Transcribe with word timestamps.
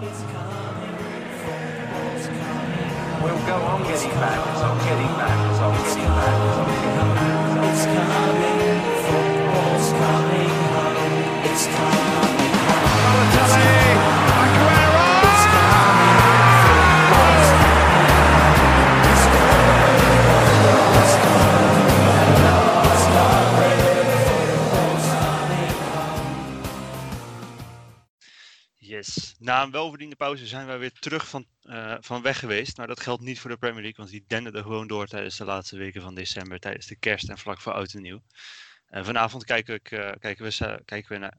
We'll 0.00 0.08
go 3.44 3.52
on 3.52 3.82
getting 3.82 4.10
back, 4.12 4.40
on 4.56 4.78
getting 4.78 5.12
back, 5.18 5.60
on 5.60 5.76
getting 5.76 6.08
back, 6.08 6.40
on 6.56 6.64
getting 6.64 7.04
back, 7.04 7.68
it's 7.70 7.84
on 8.64 8.69
Na 29.60 29.66
een 29.66 29.72
welverdiende 29.72 30.16
pauze 30.16 30.46
zijn 30.46 30.66
wij 30.66 30.78
weer 30.78 30.92
terug 30.92 31.28
van, 31.28 31.46
eh, 31.62 31.96
van 32.00 32.22
weg 32.22 32.38
geweest. 32.38 32.76
Maar 32.76 32.86
dat 32.86 33.00
geldt 33.00 33.22
niet 33.22 33.40
voor 33.40 33.50
de 33.50 33.56
Premier 33.56 33.82
League, 33.82 33.96
want 33.96 34.10
die 34.10 34.24
denden 34.26 34.62
gewoon 34.62 34.86
door 34.86 35.06
tijdens 35.06 35.36
de 35.36 35.44
laatste 35.44 35.76
weken 35.76 36.02
van 36.02 36.14
december, 36.14 36.58
tijdens 36.58 36.86
de 36.86 36.96
kerst 36.96 37.28
en 37.28 37.38
vlak 37.38 37.60
voor 37.60 37.72
oud 37.72 37.92
en 37.92 38.02
nieuw. 38.02 38.22
En 38.86 39.04
vanavond 39.04 39.44
kijken, 39.44 39.74
ik, 39.74 39.90
eh, 39.90 40.12
kijken 40.18 40.44
we, 40.44 40.80
kijken 40.84 41.12
we 41.12 41.18
naar, 41.18 41.38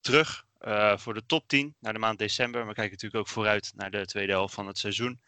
terug 0.00 0.44
eh, 0.58 0.96
voor 0.96 1.14
de 1.14 1.26
top 1.26 1.48
10 1.48 1.74
naar 1.80 1.92
de 1.92 1.98
maand 1.98 2.18
december. 2.18 2.60
Maar 2.60 2.68
we 2.68 2.74
kijken 2.74 2.92
natuurlijk 2.92 3.22
ook 3.22 3.32
vooruit 3.32 3.72
naar 3.74 3.90
de 3.90 4.06
tweede 4.06 4.32
helft 4.32 4.54
van 4.54 4.66
het 4.66 4.78
seizoen. 4.78 5.20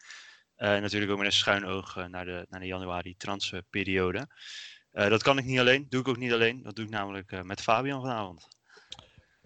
En 0.55 0.81
natuurlijk 0.81 1.11
ook 1.11 1.17
met 1.17 1.27
een 1.27 1.33
schuin 1.33 1.65
oog 1.65 1.95
naar, 1.95 2.25
de, 2.25 2.45
naar 2.49 2.59
de 2.59 2.67
januari 2.67 3.15
transferperiode. 3.17 4.27
Dat 4.91 5.23
kan 5.23 5.37
ik 5.37 5.45
niet 5.45 5.59
alleen, 5.59 5.85
doe 5.89 6.01
ik 6.01 6.07
ook 6.07 6.17
niet 6.17 6.33
alleen. 6.33 6.63
Dat 6.63 6.75
doe 6.75 6.85
ik 6.85 6.91
namelijk 6.91 7.43
met 7.43 7.61
Fabian 7.61 8.01
vanavond. 8.01 8.47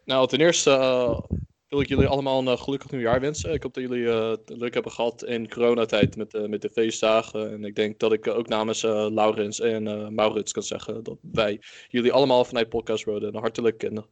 Nou, 0.06 0.28
ten 0.28 0.40
eerste 0.40 0.72
wil 1.73 1.82
ik 1.82 1.88
jullie 1.88 2.08
allemaal 2.08 2.40
een 2.40 2.48
eh, 2.48 2.58
gelukkig 2.58 2.91
nieuwjaar 2.91 3.20
wensen. 3.20 3.54
Ik 3.54 3.63
hoop 3.63 3.73
dat 3.73 3.84
jullie 3.84 4.09
eh, 4.09 4.30
het 4.30 4.52
leuk 4.58 4.73
hebben 4.73 4.92
gehad 4.92 5.23
in 5.23 5.50
coronatijd 5.50 6.16
met, 6.16 6.34
eh, 6.34 6.45
met 6.45 6.61
de 6.61 6.70
feestdagen. 6.70 7.52
En 7.52 7.64
ik 7.64 7.75
denk 7.75 8.00
dat 8.00 8.14
ik 8.14 8.28
ook 8.28 8.48
namens 8.48 8.81
Laurens 8.81 9.59
en 9.59 10.14
Maurits 10.14 10.52
kan 10.52 10.64
zeggen 10.64 11.03
dat 11.03 11.17
wij 11.22 11.61
jullie 11.89 12.11
allemaal 12.11 12.45
vanuit 12.45 12.70
Podcast 12.70 13.06
Road 13.06 13.23
een 13.23 13.36
hartelijk 13.36 13.83
en 13.83 14.06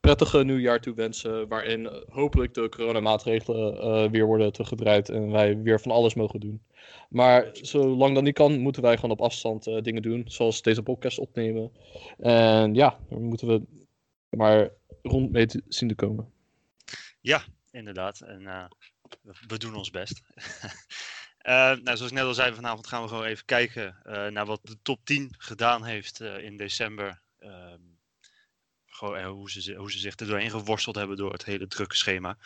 prettige 0.00 0.44
nieuwjaar 0.44 0.80
toewensen. 0.80 1.48
Waarin 1.48 1.86
eh, 1.86 1.96
hopelijk 2.08 2.54
de 2.54 2.68
coronamaatregelen 2.68 3.80
eh, 3.80 4.10
weer 4.10 4.26
worden 4.26 4.52
teruggedraaid 4.52 5.08
en 5.08 5.30
wij 5.30 5.62
weer 5.62 5.80
van 5.80 5.92
alles 5.92 6.14
mogen 6.14 6.40
doen. 6.40 6.62
Maar 7.08 7.48
zolang 7.52 8.14
dat 8.14 8.22
niet 8.22 8.34
kan, 8.34 8.58
moeten 8.58 8.82
wij 8.82 8.94
gewoon 8.94 9.10
op 9.10 9.20
afstand 9.20 9.64
dingen 9.82 10.02
doen. 10.02 10.22
Zoals 10.26 10.62
deze 10.62 10.82
podcast 10.82 11.18
opnemen. 11.18 11.72
En 12.18 12.74
ja, 12.74 12.98
daar 13.08 13.20
moeten 13.20 13.48
we 13.48 13.62
maar 14.36 14.70
rond 15.02 15.32
mee 15.32 15.46
te 15.46 15.62
zien 15.68 15.88
te 15.88 15.94
komen. 15.94 16.37
Inderdaad, 17.70 18.20
en 18.20 18.46
eh, 18.46 18.64
we, 19.46 19.58
doen 19.58 19.74
ons 19.74 19.90
best. 19.90 20.20
Eh, 21.38 21.54
nou, 21.54 21.96
zoals 21.96 22.00
ik 22.00 22.12
net 22.12 22.24
al 22.24 22.34
zei, 22.34 22.54
vanavond 22.54 22.86
gaan 22.86 23.02
we 23.02 23.08
gewoon 23.08 23.24
even 23.24 23.44
kijken 23.44 23.96
eh, 24.04 24.26
naar 24.26 24.46
wat 24.46 24.60
de 24.62 24.78
top 24.82 25.04
10 25.04 25.34
gedaan 25.38 25.84
heeft 25.84 26.20
in 26.20 26.56
december. 26.56 27.20
Ehm, 27.38 27.80
gewoon, 28.86 29.24
hoe, 29.24 29.50
ze, 29.50 29.74
hoe 29.74 29.92
ze 29.92 29.98
zich 29.98 30.16
er 30.16 30.26
doorheen 30.26 30.50
geworsteld 30.50 30.96
hebben 30.96 31.16
door 31.16 31.32
het 31.32 31.44
hele 31.44 31.66
drukke 31.66 31.96
schema. 31.96 32.38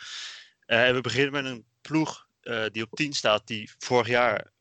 En 0.65 0.93
we 0.93 1.01
beginnen 1.01 1.31
met 1.31 1.45
een 1.45 1.65
ploeg 1.81 2.27
die 2.71 2.83
op 2.83 2.91
10 2.91 3.13
staat, 3.13 3.47
die 3.47 3.71
vorig 3.77 4.07
jaar 4.07 4.51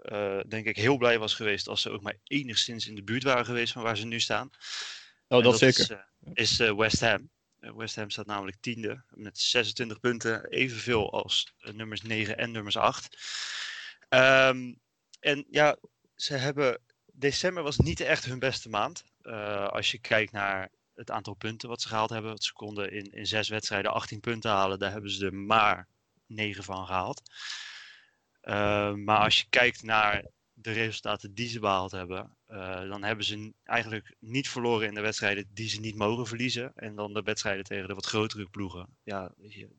denk 0.48 0.66
ik 0.66 0.77
heel 0.77 0.96
blij 0.96 1.18
was 1.18 1.34
geweest 1.34 1.68
als 1.68 1.83
ze 1.83 1.90
ook 1.90 2.02
maar 2.02 2.18
enigszins 2.24 2.88
in 2.88 2.94
de 2.94 3.02
buurt 3.02 3.22
waren 3.22 3.44
geweest 3.44 3.72
van 3.72 3.83
waar 3.83 3.96
ze 3.96 4.06
nu 4.06 4.20
staan. 4.20 4.50
Oh, 5.28 5.38
En 5.38 5.44
dat, 5.44 5.58
zeker. 5.58 6.06
Is, 6.33 6.60
is 6.60 6.70
West 6.70 7.00
Ham. 7.00 7.30
Eh, 7.62 7.70
West 7.74 7.96
Ham 7.96 8.10
staat 8.10 8.27
namelijk 8.27 8.56
tiende 8.60 9.02
met 9.08 9.38
26 9.38 10.00
punten, 10.00 10.48
evenveel 10.48 11.12
als 11.12 11.55
eh, 11.58 11.72
nummers 11.72 12.02
9 12.02 12.38
en 12.38 12.50
nummers 12.50 12.77
8. 12.77 13.16
Ehm, 14.08 14.74
en 15.20 15.46
ja, 15.50 15.77
ze 16.14 16.34
hebben. 16.34 16.80
December 17.14 17.62
was 17.62 17.78
niet 17.78 18.01
echt 18.01 18.24
hun 18.24 18.39
beste 18.39 18.68
maand. 18.68 19.05
Eh, 19.22 19.68
als 19.68 19.90
je 19.90 19.98
kijkt 19.98 20.33
naar 20.33 20.70
het 20.95 21.11
aantal 21.11 21.34
punten 21.34 21.68
wat 21.68 21.83
ze 21.83 21.89
gehaald 21.89 22.11
hebben. 22.11 22.39
Ze 22.39 22.52
konden 22.52 22.92
in, 22.92 23.12
in 23.12 23.27
zes 23.27 23.48
wedstrijden 23.48 23.92
18 23.92 24.20
punten 24.20 24.51
halen. 24.51 24.78
Daar 24.78 24.92
hebben 24.92 25.11
ze 25.11 25.27
er 25.27 25.34
maar 25.34 25.89
9 26.27 26.64
van 26.64 26.86
gehaald. 26.86 27.22
Ehm, 28.40 29.05
maar 29.05 29.18
als 29.18 29.39
je 29.39 29.46
kijkt 29.48 29.83
naar 29.83 30.24
de 30.64 30.73
resultaten 30.73 31.34
die 31.34 31.48
ze 31.48 31.61
behaald 31.61 31.90
hebben, 31.90 32.36
eh, 32.46 32.89
dan 32.89 33.02
hebben 33.02 33.24
ze 33.24 33.52
eigenlijk 33.64 34.14
niet 34.18 34.48
verloren 34.48 34.89
in 34.89 34.95
de 34.95 35.00
wedstrijden 35.00 35.46
die 35.55 35.68
ze 35.68 35.80
niet 35.80 35.96
mogen 35.96 36.27
verliezen. 36.27 36.73
En 36.74 36.95
dan 36.95 37.12
de 37.12 37.23
wedstrijden 37.23 37.64
tegen 37.64 37.89
de 37.89 37.95
wat 37.95 38.06
grotere 38.06 38.46
ploegen. 38.46 38.86
Ja, 39.05 39.33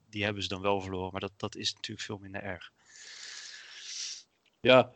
die, 0.10 0.24
hebben 0.24 0.44
ze 0.44 0.50
dan 0.50 0.62
wel 0.62 0.82
verloren, 0.82 1.12
maar 1.12 1.22
dat, 1.22 1.34
dat 1.38 1.56
is 1.56 1.74
natuurlijk 1.74 2.08
veel 2.08 2.18
minder 2.18 2.42
erg. 2.42 2.72
Ja, 4.60 4.92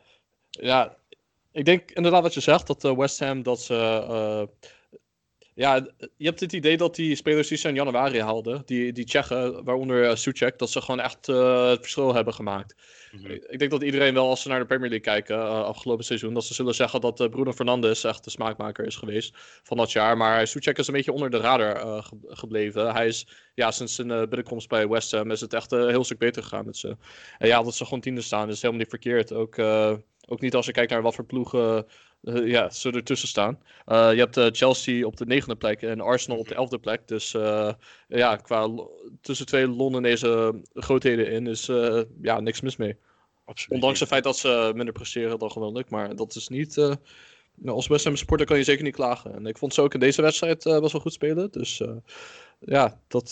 ja, 0.50 0.96
ik 1.52 1.64
denk 1.64 1.90
inderdaad 1.90 2.22
wat 2.22 2.34
je 2.34 2.40
zegt, 2.40 2.66
dat 2.66 2.84
eh, 2.84 2.96
West 2.96 3.18
Ham, 3.18 3.42
dat 3.42 3.62
ze... 3.62 4.48
ja, 5.58 5.86
je 6.16 6.26
hebt 6.26 6.40
het 6.40 6.52
idee 6.52 6.76
dat 6.76 6.94
die 6.94 7.14
spelers 7.14 7.48
die 7.48 7.58
ze 7.58 7.68
in 7.68 7.74
januari 7.74 8.20
haalden, 8.20 8.62
die, 8.64 8.92
die 8.92 9.04
Tsjechen, 9.04 9.64
waaronder 9.64 10.04
uh, 10.04 10.14
Suchek, 10.14 10.58
dat 10.58 10.70
ze 10.70 10.80
gewoon 10.80 11.00
echt 11.00 11.28
eh, 11.28 11.68
het 11.68 11.78
verschil 11.80 12.14
hebben 12.14 12.34
gemaakt. 12.34 12.74
Mhm. 13.12 13.30
Ik 13.30 13.44
ik 13.44 13.58
denk 13.58 13.70
dat 13.70 13.82
iedereen 13.82 14.14
wel, 14.14 14.28
als 14.28 14.42
ze 14.42 14.48
naar 14.48 14.58
de 14.58 14.66
Premier 14.66 14.88
League 14.88 15.06
kijken, 15.14 15.36
eh, 15.36 15.62
afgelopen 15.64 16.04
seizoen, 16.04 16.34
dat 16.34 16.44
ze 16.44 16.54
zullen 16.54 16.74
zeggen 16.74 17.00
dat 17.00 17.30
Bruno 17.30 17.52
Fernandes 17.52 18.04
echt 18.04 18.24
de 18.24 18.30
smaakmaker 18.30 18.86
is 18.86 18.96
geweest 18.96 19.36
van 19.62 19.76
dat 19.76 19.92
jaar. 19.92 20.16
Maar 20.16 20.46
Suchek 20.46 20.78
is 20.78 20.86
een 20.86 20.94
beetje 20.94 21.12
onder 21.12 21.30
de 21.30 21.38
radar 21.38 22.02
ge- 22.02 22.16
gebleven. 22.28 22.92
Hij 22.92 23.06
is, 23.06 23.26
ja, 23.54 23.70
sinds 23.70 23.94
zijn 23.94 24.08
binnenkomst 24.08 24.68
bij 24.68 24.88
West 24.88 25.10
Ham 25.12 25.30
is 25.30 25.40
het 25.40 25.52
echt 25.54 25.72
een 25.72 25.88
heel 25.88 26.04
stuk 26.04 26.18
beter 26.18 26.42
gegaan 26.42 26.64
met 26.64 26.76
ze. 26.76 26.96
En 27.38 27.48
ja, 27.48 27.62
dat 27.62 27.74
ze 27.74 27.84
gewoon 27.84 28.00
tiende 28.00 28.20
staan 28.20 28.48
is 28.48 28.56
helemaal 28.62 28.80
niet 28.80 28.90
verkeerd. 28.90 29.32
Ook, 29.32 29.58
ook 30.28 30.40
niet 30.40 30.54
als 30.54 30.66
je 30.66 30.72
kijkt 30.72 30.90
naar 30.90 31.02
wat 31.02 31.14
voor 31.14 31.24
ploegen 31.26 31.86
eh, 32.22 32.46
ja, 32.46 32.70
ze 32.70 32.90
ertussen 32.90 33.28
staan. 33.28 33.58
Eh, 33.84 34.12
je 34.12 34.18
hebt 34.18 34.36
eh, 34.36 34.46
Chelsea 34.50 35.06
op 35.06 35.16
de 35.16 35.26
negende 35.26 35.56
plek 35.56 35.82
en 35.82 36.00
Arsenal 36.00 36.38
op 36.38 36.48
de 36.48 36.54
elfde 36.54 36.78
plek. 36.78 37.08
Dus 37.08 37.30
ja, 38.08 38.36
qua 38.36 38.70
tussen 39.20 39.46
twee 39.46 39.68
Londonese 39.68 40.60
grootheden 40.74 41.30
in 41.30 41.46
is 41.46 41.66
ja, 42.22 42.40
niks 42.40 42.60
mis 42.60 42.76
mee. 42.76 42.96
Absoluut. 43.44 43.74
Ondanks 43.74 44.00
het 44.00 44.08
feit 44.08 44.24
dat 44.24 44.36
ze 44.36 44.72
minder 44.74 44.94
presteren 44.94 45.38
dan 45.38 45.50
gewoonlijk. 45.50 45.90
Maar 45.90 46.16
dat 46.16 46.34
is 46.34 46.48
niet. 46.48 46.76
nou, 46.76 47.76
als 47.76 47.86
West 47.86 48.04
Ham 48.04 48.16
supporter 48.16 48.46
kan 48.46 48.56
je 48.56 48.64
zeker 48.64 48.84
niet 48.84 48.94
klagen. 48.94 49.34
En 49.34 49.46
ik 49.46 49.58
vond 49.58 49.74
ze 49.74 49.82
ook 49.82 49.94
in 49.94 50.00
deze 50.00 50.22
wedstrijd 50.22 50.62
best 50.64 50.92
wel 50.92 51.00
goed 51.00 51.12
spelen. 51.12 51.50
Dus 51.50 51.82
ja, 52.58 53.00
dat 53.08 53.30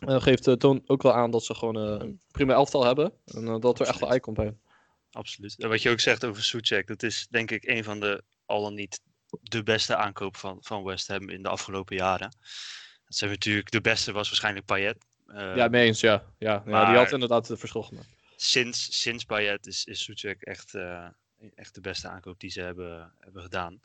geeft 0.00 0.60
toon 0.60 0.82
ook 0.86 1.02
wel 1.02 1.12
aan 1.12 1.30
dat 1.30 1.44
ze 1.44 1.54
gewoon 1.54 1.76
een 1.76 2.20
prima 2.30 2.52
elftal 2.52 2.84
hebben. 2.84 3.12
En 3.24 3.60
dat 3.60 3.80
er 3.80 3.86
echt 3.86 4.00
wel 4.00 4.20
komt 4.20 4.36
bij. 4.36 4.54
Absoluut. 5.16 5.58
En 5.58 5.68
wat 5.68 5.82
je 5.82 5.90
ook 5.90 6.00
zegt 6.00 6.24
over 6.24 6.42
Suchek, 6.42 6.86
dat 6.86 7.02
is 7.02 7.26
denk 7.30 7.50
ik 7.50 7.64
een 7.64 7.84
van 7.84 8.00
de, 8.00 8.22
al 8.44 8.62
dan 8.62 8.74
niet 8.74 9.00
de 9.28 9.62
beste 9.62 9.96
aankoop 9.96 10.36
van, 10.36 10.58
van 10.60 10.84
West 10.84 11.08
Ham 11.08 11.28
in 11.28 11.42
de 11.42 11.48
afgelopen 11.48 11.96
jaren. 11.96 12.30
Dat 13.04 13.16
zijn 13.16 13.30
natuurlijk, 13.30 13.70
de 13.70 13.80
beste 13.80 14.12
was 14.12 14.28
waarschijnlijk 14.28 14.66
Payet. 14.66 15.04
Eh, 15.26 15.56
ja, 15.56 15.68
mee 15.68 15.86
eens, 15.86 16.00
ja. 16.00 16.24
ja, 16.38 16.52
ja 16.52 16.62
die 16.62 16.72
maar- 16.72 16.96
had 16.96 17.12
inderdaad 17.12 17.48
het 17.48 17.58
verschil 17.58 17.82
gemaakt. 17.82 18.08
sinds, 18.36 19.00
sinds 19.00 19.24
Payet 19.24 19.66
is, 19.66 19.84
is 19.84 20.02
Suchek 20.04 20.42
echt, 20.42 20.74
eh, 20.74 21.08
echt 21.54 21.74
de 21.74 21.80
beste 21.80 22.08
aankoop 22.08 22.40
die 22.40 22.50
ze 22.50 22.60
hebben, 22.60 23.12
hebben 23.18 23.42
gedaan. 23.42 23.80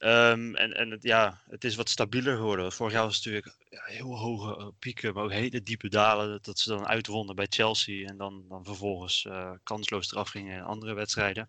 Ehm, 0.00 0.54
en 0.54 0.72
en 0.76 0.90
het, 0.90 1.02
ja, 1.02 1.42
het 1.48 1.64
is 1.64 1.74
wat 1.74 1.88
stabieler 1.88 2.36
geworden. 2.36 2.72
Vorig 2.72 2.92
jaar 2.92 3.04
was 3.04 3.16
het 3.16 3.24
natuurlijk 3.24 3.56
ja, 3.68 3.82
heel 3.84 4.18
hoge 4.18 4.56
eh, 4.56 4.68
pieken, 4.78 5.14
maar 5.14 5.24
ook 5.24 5.32
hele 5.32 5.62
diepe 5.62 5.88
dalen. 5.88 6.28
Dat, 6.30 6.44
dat 6.44 6.58
ze 6.58 6.68
dan 6.68 6.86
uitwonnen 6.86 7.34
bij 7.34 7.46
Chelsea 7.48 8.08
en 8.08 8.16
dan, 8.16 8.44
dan 8.48 8.64
vervolgens 8.64 9.24
eh, 9.24 9.52
kansloos 9.62 10.12
eraf 10.12 10.28
gingen 10.28 10.56
in 10.56 10.62
andere 10.62 10.94
wedstrijden. 10.94 11.48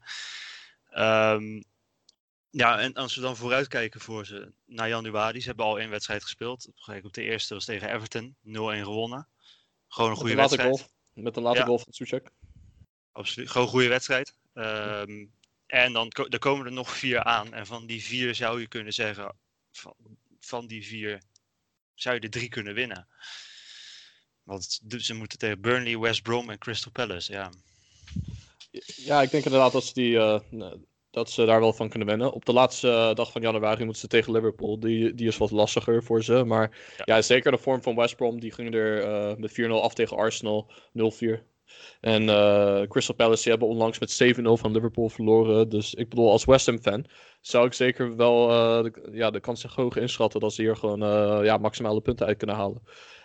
Ehm, 0.89 1.61
ja, 2.49 2.79
en 2.79 2.93
als 2.93 3.15
we 3.15 3.21
dan 3.21 3.35
vooruitkijken 3.35 4.01
voor 4.01 4.25
ze 4.25 4.51
naar 4.65 4.87
januari, 4.89 5.41
ze 5.41 5.47
hebben 5.47 5.65
al 5.65 5.79
één 5.79 5.89
wedstrijd 5.89 6.23
gespeeld. 6.23 6.67
Op 7.03 7.13
de 7.13 7.21
eerste 7.23 7.53
was 7.53 7.65
tegen 7.65 7.93
Everton, 7.93 8.35
0-1 8.41 8.83
gewonnen. 8.83 9.27
Gewoon 9.87 10.09
een 10.09 10.17
Met 10.17 10.27
goede 10.27 10.35
wedstrijd. 10.35 10.69
goal. 10.77 10.89
Met 11.13 11.35
een 11.35 11.43
late 11.43 11.59
Ja. 11.59 11.65
goal 11.65 11.79
van 11.79 11.93
Suchek. 11.93 12.29
Absoluut. 13.11 13.49
Gewoon 13.49 13.67
een 13.67 13.73
goede 13.73 13.87
wedstrijd. 13.87 14.35
En 15.71 15.93
dan 15.93 16.11
er 16.29 16.39
komen 16.39 16.65
er 16.65 16.71
nog 16.71 16.97
vier 16.97 17.23
aan. 17.23 17.53
En 17.53 17.65
van 17.65 17.85
die 17.85 18.03
vier 18.03 18.35
zou 18.35 18.59
je 18.59 18.67
kunnen 18.67 18.93
zeggen, 18.93 19.35
van, 19.71 19.93
van 20.39 20.67
die 20.67 20.85
vier 20.85 21.21
zou 21.93 22.15
je 22.15 22.21
er 22.21 22.29
drie 22.29 22.49
kunnen 22.49 22.73
winnen. 22.73 23.07
Want 24.43 24.81
ze 24.97 25.13
moeten 25.13 25.37
tegen 25.37 25.61
Burnley, 25.61 25.97
West 25.97 26.21
Brom 26.21 26.49
en 26.49 26.57
Crystal 26.57 26.91
Palace. 26.91 27.31
Ja, 27.31 27.51
Ja, 28.95 29.21
ik 29.21 29.31
denk 29.31 29.45
inderdaad 29.45 29.71
dat 29.71 29.83
ze, 29.85 29.93
die, 29.93 30.17
eh, 30.17 30.39
dat 31.11 31.29
ze 31.31 31.45
daar 31.45 31.59
wel 31.59 31.73
van 31.73 31.89
kunnen 31.89 32.07
winnen. 32.07 32.31
Op 32.33 32.45
de 32.45 32.53
laatste 32.53 32.89
eh, 32.89 33.15
dag 33.15 33.31
van 33.31 33.41
januari 33.41 33.83
moeten 33.83 34.01
ze 34.01 34.07
tegen 34.07 34.31
Liverpool. 34.33 34.79
Die, 34.79 35.13
die 35.13 35.27
is 35.27 35.37
wat 35.37 35.51
lastiger 35.51 36.03
voor 36.03 36.23
ze. 36.23 36.43
Maar 36.43 36.77
Ja. 36.97 37.15
ja, 37.15 37.21
zeker 37.21 37.51
de 37.51 37.57
vorm 37.57 37.81
van 37.81 37.95
West 37.95 38.15
Brom. 38.15 38.39
Die 38.39 38.51
ging 38.51 38.73
er 38.73 39.03
eh, 39.03 39.35
met 39.37 39.51
4-0 39.51 39.81
af 39.81 39.93
tegen 39.93 40.17
Arsenal. 40.17 40.71
0-4. 40.93 41.50
En 42.01 42.29
eh, 42.29 42.81
Crystal 42.87 43.15
Palace 43.15 43.41
die 43.41 43.51
hebben 43.51 43.69
onlangs 43.69 43.99
met 43.99 44.37
7-0 44.39 44.41
van 44.41 44.71
Liverpool 44.71 45.09
verloren. 45.09 45.69
Dus 45.69 45.93
ik 45.93 46.09
bedoel, 46.09 46.31
als 46.31 46.45
West 46.45 46.65
Ham 46.65 46.79
fan 46.79 47.05
zou 47.41 47.65
ik 47.65 47.73
zeker 47.73 48.15
wel 48.15 48.49
eh, 48.49 48.83
de, 48.83 49.09
ja, 49.11 49.31
de 49.31 49.39
kans 49.39 49.63
hoog 49.63 49.95
inschatten 49.95 50.39
dat 50.39 50.53
ze 50.53 50.61
hier 50.61 50.75
gewoon 50.75 51.03
eh, 51.03 51.39
ja, 51.43 51.57
maximale 51.57 52.01
punten 52.01 52.25
uit 52.25 52.37
kunnen 52.37 52.55
halen. 52.55 52.81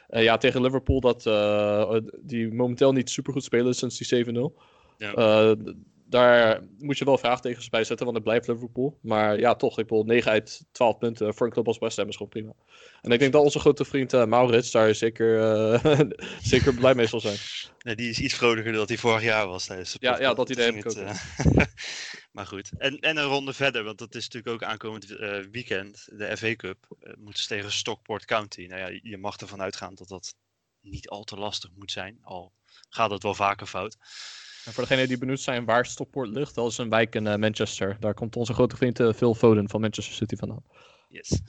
Eh, 0.08 0.22
ja, 0.22 0.37
tegen 0.37 0.62
Liverpool, 0.62 1.00
dat, 1.00 1.22
die 2.20 2.52
momenteel 2.52 2.93
niet 2.93 3.10
super 3.10 3.32
goed 3.32 3.44
spelen 3.44 3.75
sinds 3.75 3.98
die 3.98 4.25
7-0. 4.25 4.38
Ja. 4.99 5.56
Daar 6.08 6.62
moet 6.78 6.98
je 6.98 7.04
wel 7.04 7.18
vraagtekens 7.18 7.68
bij 7.68 7.84
zetten, 7.84 8.04
want 8.04 8.16
het 8.16 8.26
blijft 8.26 8.48
Liverpool. 8.48 8.98
Maar 9.02 9.38
ja, 9.38 9.54
toch, 9.54 9.78
ik 9.78 9.86
bedoel, 9.86 10.04
9 10.04 10.30
uit 10.30 10.64
12 10.72 10.98
punten 10.98 11.34
voor 11.34 11.46
een 11.46 11.52
club 11.52 11.66
als 11.66 11.78
West 11.78 11.96
Ham 11.96 12.08
is 12.08 12.16
gewoon 12.16 12.30
prima. 12.30 12.52
En 13.00 13.10
ik 13.10 13.18
denk 13.18 13.32
dat 13.32 13.42
onze 13.42 13.58
grote 13.58 13.84
vriend 13.84 14.12
eh, 14.12 14.24
Maurits 14.24 14.70
daar 14.70 14.94
zeker, 14.94 15.40
eh, 15.40 16.00
zeker 16.52 16.74
blij 16.74 16.94
mee 16.94 17.06
zal 17.06 17.20
zijn. 17.20 17.36
Nee, 17.78 17.96
die 17.96 18.10
is 18.10 18.18
iets 18.18 18.34
vrolijker 18.34 18.72
dan 18.72 18.86
hij 18.86 18.98
vorig 18.98 19.22
jaar 19.22 19.46
was 19.46 19.66
tijdens 19.66 19.92
de 19.92 19.98
Ja, 20.00 20.20
ja, 20.20 20.34
dat 20.34 20.50
idee 20.50 20.64
heb 20.64 20.74
ik 20.74 20.84
het, 20.84 20.96
eh, 20.96 21.16
maar 22.36 22.46
goed. 22.46 22.70
En, 22.78 22.98
en 22.98 23.16
een 23.16 23.24
ronde 23.24 23.52
verder, 23.52 23.84
want 23.84 23.98
dat 23.98 24.14
is 24.14 24.24
natuurlijk 24.28 24.54
ook 24.54 24.68
aankomend 24.68 25.06
weekend. 25.50 26.08
De 26.12 26.36
FA 26.36 26.56
Cup 26.56 26.86
moeten 27.18 27.42
ze 27.42 27.48
tegen 27.48 27.72
Stockport 27.72 28.24
County. 28.24 28.66
Nou 28.66 28.80
ja, 28.80 29.00
je 29.02 29.18
mag 29.18 29.36
ervan 29.36 29.62
uitgaan 29.62 29.94
dat 29.94 30.08
dat 30.08 30.34
niet 30.80 31.08
al 31.08 31.24
te 31.24 31.36
lastig 31.36 31.70
moet 31.74 31.92
zijn. 31.92 32.18
Al 32.22 32.52
gaat 32.88 33.10
het 33.10 33.22
wel 33.22 33.34
vaker 33.34 33.66
fout. 33.66 33.96
En 34.66 34.72
voor 34.72 34.82
degenen 34.82 35.08
die 35.08 35.18
benieuwd 35.18 35.40
zijn 35.40 35.64
waar 35.64 35.86
Stockport 35.86 36.28
ligt, 36.28 36.54
dat 36.54 36.70
is 36.70 36.78
een 36.78 36.90
wijk 36.90 37.14
in 37.14 37.26
eh, 37.26 37.36
Manchester. 37.36 37.96
Daar 38.00 38.14
komt 38.14 38.36
onze 38.36 38.54
grote 38.54 38.76
vriend 38.76 39.00
eh, 39.00 39.12
Phil 39.12 39.34
Foden 39.34 39.68
van 39.68 39.80
Manchester 39.80 40.14
City 40.14 40.36
vandaan. 40.36 40.64
Yes. 41.08 41.40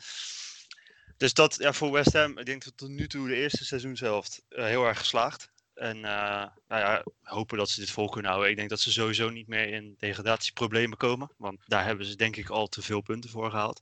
Dus 1.17 1.33
dat 1.33 1.55
ja, 1.59 1.73
voor 1.73 1.91
West 1.91 2.13
Ham, 2.13 2.37
ik 2.37 2.45
denk 2.45 2.63
dat 2.63 2.77
tot 2.77 2.89
nu 2.89 3.07
toe 3.07 3.27
de 3.27 3.35
eerste 3.35 3.65
seizoenshelft 3.65 4.43
eh 4.49 4.65
heel 4.65 4.85
erg 4.85 4.97
geslaagd. 4.97 5.51
En 5.73 5.99
nou 5.99 6.51
ja, 6.67 7.03
hopen 7.21 7.57
dat 7.57 7.69
ze 7.69 7.79
dit 7.79 7.91
vol 7.91 8.09
kunnen 8.09 8.31
houden. 8.31 8.51
Ik 8.51 8.57
denk 8.57 8.69
dat 8.69 8.79
ze 8.79 8.91
sowieso 8.91 9.29
niet 9.29 9.47
meer 9.47 9.67
in 9.67 9.95
degradatieproblemen 9.97 10.97
komen. 10.97 11.31
Want 11.37 11.59
daar 11.65 11.85
hebben 11.85 12.05
ze 12.05 12.15
denk 12.15 12.35
ik 12.35 12.49
al 12.49 12.67
te 12.67 12.81
veel 12.81 13.01
punten 13.01 13.29
voor 13.29 13.49
gehaald. 13.49 13.81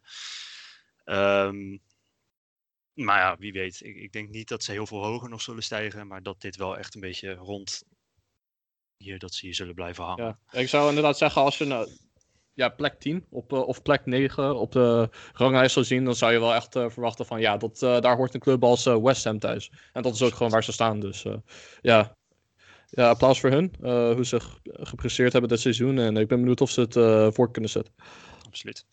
Ehm, 1.04 1.78
maar 2.94 3.20
ja, 3.20 3.38
wie 3.38 3.52
weet. 3.52 3.82
Ik, 3.84 3.96
ik 3.96 4.12
denk 4.12 4.30
niet 4.30 4.48
dat 4.48 4.64
ze 4.64 4.72
heel 4.72 4.88
veel 4.88 5.04
hoger 5.04 5.30
nog 5.30 5.42
zullen 5.42 5.64
stijgen. 5.64 6.08
Maar 6.08 6.24
dat 6.24 6.42
dit 6.42 6.56
wel 6.56 6.78
echt 6.78 6.96
een 6.96 7.02
beetje 7.02 7.34
rond 7.34 7.84
hier, 8.98 9.20
dat 9.20 9.34
ze 9.34 9.46
hier 9.46 9.56
zullen 9.56 9.76
blijven 9.76 10.04
hangen. 10.04 10.40
Ja, 10.52 10.60
ik 10.60 10.70
zou 10.70 10.88
inderdaad 10.90 11.18
zeggen, 11.18 11.42
als 11.42 11.58
je 11.58 11.66
nou, 11.66 11.90
ja, 12.54 12.70
plek 12.70 13.00
10 13.00 13.26
op, 13.30 13.54
eh, 13.54 13.68
of 13.68 13.82
plek 13.82 14.06
9 14.06 14.56
op 14.60 14.72
de 14.72 15.10
ranglijst 15.34 15.74
zou 15.74 15.86
zien, 15.86 16.06
dan 16.06 16.16
zou 16.16 16.32
je 16.34 16.40
wel 16.40 16.54
echt 16.54 16.76
eh, 16.76 16.90
verwachten 16.90 17.26
van 17.26 17.40
ja, 17.40 17.58
dat, 17.58 17.82
eh, 17.84 18.00
daar 18.02 18.16
hoort 18.16 18.34
een 18.34 18.40
club 18.40 18.64
als 18.64 18.84
West 18.86 19.24
Ham 19.24 19.40
thuis. 19.40 19.72
En 19.94 20.02
dat 20.02 20.14
is 20.16 20.22
ook 20.22 20.34
gewoon 20.34 20.52
waar 20.52 20.64
ze 20.64 20.72
staan. 20.72 21.00
Dus 21.00 21.26
ja. 21.82 22.18
ja, 22.90 23.10
applaus 23.10 23.40
voor 23.40 23.50
hun. 23.52 23.74
hoe 24.16 24.26
ze 24.26 24.40
ge- 24.40 24.60
gepresteerd 24.64 25.32
hebben 25.32 25.50
dit 25.50 25.60
seizoen. 25.60 26.00
En 26.00 26.18
ik 26.18 26.28
ben 26.28 26.40
benieuwd 26.40 26.62
of 26.62 26.72
ze 26.72 26.82
het 26.82 26.96
eh, 26.96 27.28
voor 27.32 27.52
kunnen 27.52 27.70
zetten. 27.70 27.94
absoluut. 28.46 28.86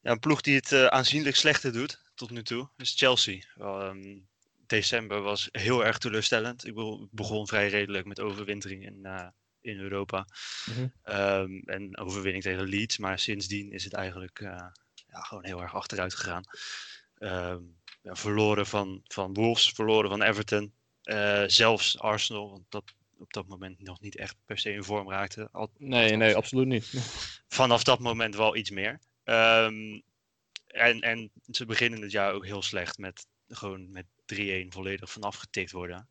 Ja, 0.00 0.10
een 0.12 0.18
ploeg 0.18 0.40
die 0.40 0.54
het 0.54 0.72
aanzienlijk 0.72 1.36
slechter 1.36 1.72
doet 1.72 2.00
tot 2.14 2.30
nu 2.30 2.42
toe 2.42 2.68
is 2.76 2.94
Chelsea. 2.96 3.38
Ehm, 3.58 4.18
december 4.68 5.20
was 5.20 5.48
heel 5.52 5.84
erg 5.84 5.98
teleurstellend. 5.98 6.66
Ik 6.66 6.74
begon 7.10 7.46
vrij 7.46 7.68
redelijk 7.68 8.06
met 8.06 8.20
overwintering 8.20 8.84
in, 8.84 9.04
eh, 9.04 9.26
in 9.60 9.78
Europa. 9.78 10.26
Mhm. 10.70 10.86
Ehm, 11.02 11.58
en 11.64 11.98
overwinning 11.98 12.42
tegen 12.42 12.68
Leeds. 12.68 12.98
Maar 12.98 13.18
sindsdien 13.18 13.72
is 13.72 13.84
het 13.84 13.92
eigenlijk 13.92 14.40
eh, 14.40 14.66
ja, 15.06 15.20
gewoon 15.20 15.44
heel 15.44 15.62
erg 15.62 15.74
achteruit 15.74 16.14
gegaan. 16.14 16.42
Ehm, 17.18 17.62
ja, 18.02 18.14
verloren 18.16 18.66
van, 18.66 19.00
van 19.04 19.34
Wolves, 19.34 19.68
verloren 19.70 20.10
van 20.10 20.22
Everton. 20.22 20.72
eh, 21.02 21.44
zelfs 21.46 21.98
Arsenal, 21.98 22.50
want 22.50 22.64
dat 22.68 22.94
op 23.18 23.32
dat 23.32 23.46
moment 23.46 23.82
nog 23.82 24.00
niet 24.00 24.16
echt 24.16 24.36
per 24.44 24.58
se 24.58 24.72
in 24.72 24.84
vorm 24.84 25.10
raakte. 25.10 25.48
Al, 25.52 25.70
Nee, 25.76 26.16
nee, 26.16 26.36
absoluut 26.36 26.66
niet. 26.66 26.92
vanaf 27.48 27.82
dat 27.84 27.98
moment 27.98 28.36
wel 28.36 28.56
iets 28.56 28.70
meer. 28.70 29.00
Ehm, 29.24 30.00
en, 30.66 31.00
en 31.00 31.30
ze 31.50 31.66
beginnen 31.66 32.02
het 32.02 32.10
jaar 32.10 32.32
ook 32.32 32.44
heel 32.46 32.62
slecht 32.62 32.98
met 32.98 33.26
gewoon 33.48 33.90
met 33.90 34.06
3-1 34.34 34.68
volledig 34.68 35.10
vanaf 35.10 35.36
getikt 35.36 35.72
worden. 35.72 36.08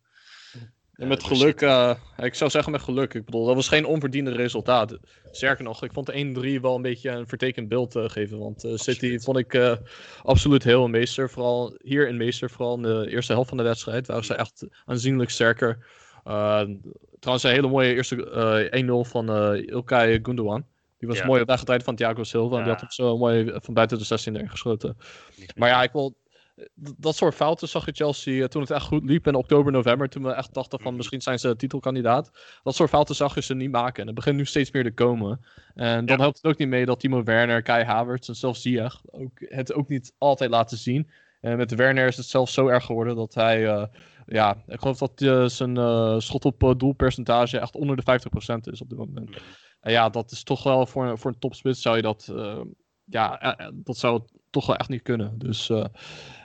En 0.92 1.08
met 1.08 1.22
Eh, 1.22 1.28
door 1.28 1.36
geluk, 1.36 1.60
eh, 1.60 1.94
ik 2.16 2.34
zou 2.34 2.50
zeggen 2.50 2.72
met 2.72 2.82
geluk. 2.82 3.14
Ik 3.14 3.24
bedoel, 3.24 3.46
dat 3.46 3.54
was 3.54 3.68
geen 3.68 3.84
onverdiende 3.84 4.32
resultaat. 4.32 4.98
Sterker 5.30 5.64
nog, 5.64 5.82
ik 5.82 5.92
vond 5.92 6.06
de 6.06 6.16
1-3 6.18 6.60
wel 6.60 6.74
een 6.74 6.82
beetje 6.82 7.10
een 7.10 7.28
vertekend 7.28 7.68
beeld 7.68 7.96
eh, 7.96 8.08
geven. 8.08 8.38
Want 8.38 8.64
City 8.74 9.18
vond 9.18 9.38
ik 9.38 9.78
absoluut 10.22 10.62
heel 10.64 10.84
een 10.84 10.90
meester. 10.90 11.30
Vooral 11.30 11.74
hier 11.82 12.08
in 12.08 12.16
meester, 12.16 12.50
vooral 12.50 12.76
in 12.76 12.82
de 12.82 13.06
eerste 13.10 13.32
helft 13.32 13.48
van 13.48 13.58
de 13.58 13.64
wedstrijd, 13.64 14.06
waren 14.06 14.24
ze 14.24 14.34
echt 14.34 14.66
aanzienlijk 14.84 15.30
sterker. 15.30 15.86
Uh, 16.26 16.62
trouwens, 17.20 17.44
een 17.44 17.50
hele 17.50 17.68
mooie 17.68 17.94
eerste 17.94 18.30
eh 18.70 18.80
1-0 18.84 19.04
van 19.08 19.30
eh 19.30 19.66
Ilkay 19.66 20.18
Gundogan. 20.22 20.66
Die 20.98 21.08
was 21.08 21.18
Ja. 21.18 21.26
mooi 21.26 21.44
weggedraaid 21.44 21.82
van 21.82 21.96
Thiago 21.96 22.22
Silva. 22.22 22.56
En 22.56 22.62
die 22.62 22.72
had 22.72 22.80
hem 22.80 22.90
zo 22.90 23.18
mooi 23.18 23.52
van 23.54 23.74
buiten 23.74 23.98
de 23.98 24.04
16 24.04 24.34
erin 24.36 24.50
geschoten. 24.50 24.96
Maar 25.56 25.68
ja, 25.68 25.82
ik 25.82 25.92
wil. 25.92 26.16
Dat 26.96 27.16
soort 27.16 27.34
fouten 27.34 27.68
zag 27.68 27.84
je 27.86 27.92
Chelsea 27.92 28.42
eh, 28.42 28.48
toen 28.48 28.60
het 28.62 28.70
echt 28.70 28.86
goed 28.86 29.04
liep 29.04 29.26
in 29.26 29.34
oktober, 29.34 29.72
november. 29.72 30.08
Toen 30.08 30.22
we 30.22 30.30
echt 30.32 30.54
dachten 30.54 30.78
van 30.78 30.86
Mhm. 30.88 30.96
misschien 30.96 31.22
zijn 31.22 31.38
ze 31.38 31.56
titelkandidaat. 31.56 32.30
Dat 32.62 32.74
soort 32.74 32.90
fouten 32.90 33.14
zag 33.14 33.34
je 33.34 33.42
ze 33.42 33.54
niet 33.54 33.70
maken. 33.70 34.00
En 34.00 34.06
het 34.06 34.14
begint 34.14 34.36
nu 34.36 34.44
steeds 34.44 34.70
meer 34.70 34.82
te 34.84 34.90
komen. 34.92 35.40
En 35.74 36.06
dan 36.06 36.16
Ja. 36.16 36.22
helpt 36.22 36.36
het 36.36 36.46
ook 36.52 36.58
niet 36.58 36.68
mee 36.68 36.86
dat 36.86 37.00
Timo 37.00 37.22
Werner, 37.22 37.62
Kai 37.62 37.84
Havertz 37.84 38.28
en 38.28 38.34
zelfs 38.36 38.62
Ziyech 38.62 39.00
ook, 39.10 39.30
het 39.38 39.72
ook 39.72 39.88
niet 39.88 40.14
altijd 40.18 40.50
laten 40.50 40.76
zien. 40.78 41.10
En 41.40 41.56
met 41.56 41.74
Werner 41.74 42.06
is 42.06 42.16
het 42.16 42.26
zelfs 42.26 42.52
zo 42.52 42.66
erg 42.68 42.84
geworden 42.84 43.16
dat 43.16 43.34
hij... 43.34 43.66
eh, 43.66 43.84
ja, 44.26 44.62
ik 44.66 44.80
geloof 44.80 44.98
dat 44.98 45.20
eh, 45.22 45.44
zijn 45.46 45.76
schot 46.22 46.44
op 46.44 46.74
doelpercentage 46.76 47.58
echt 47.58 47.74
onder 47.74 47.96
de 47.96 48.02
50% 48.02 48.66
is 48.72 48.80
op 48.80 48.88
dit 48.88 48.98
moment. 48.98 49.30
Mhm. 49.30 49.38
En 49.80 49.92
ja, 49.92 50.08
dat 50.08 50.30
is 50.30 50.42
toch 50.42 50.62
wel 50.62 50.86
voor, 50.86 51.06
een- 51.06 51.18
voor 51.18 51.30
een 51.30 51.38
topspits 51.38 51.82
zou 51.82 51.96
je 51.96 52.02
dat... 52.02 52.32
ja, 53.04 53.56
dat 53.74 53.96
zou 53.96 54.22
toch 54.56 54.66
wel 54.66 54.76
echt 54.76 54.88
niet 54.88 55.02
kunnen. 55.02 55.38
Dus 55.38 55.70
eh, 55.70 55.84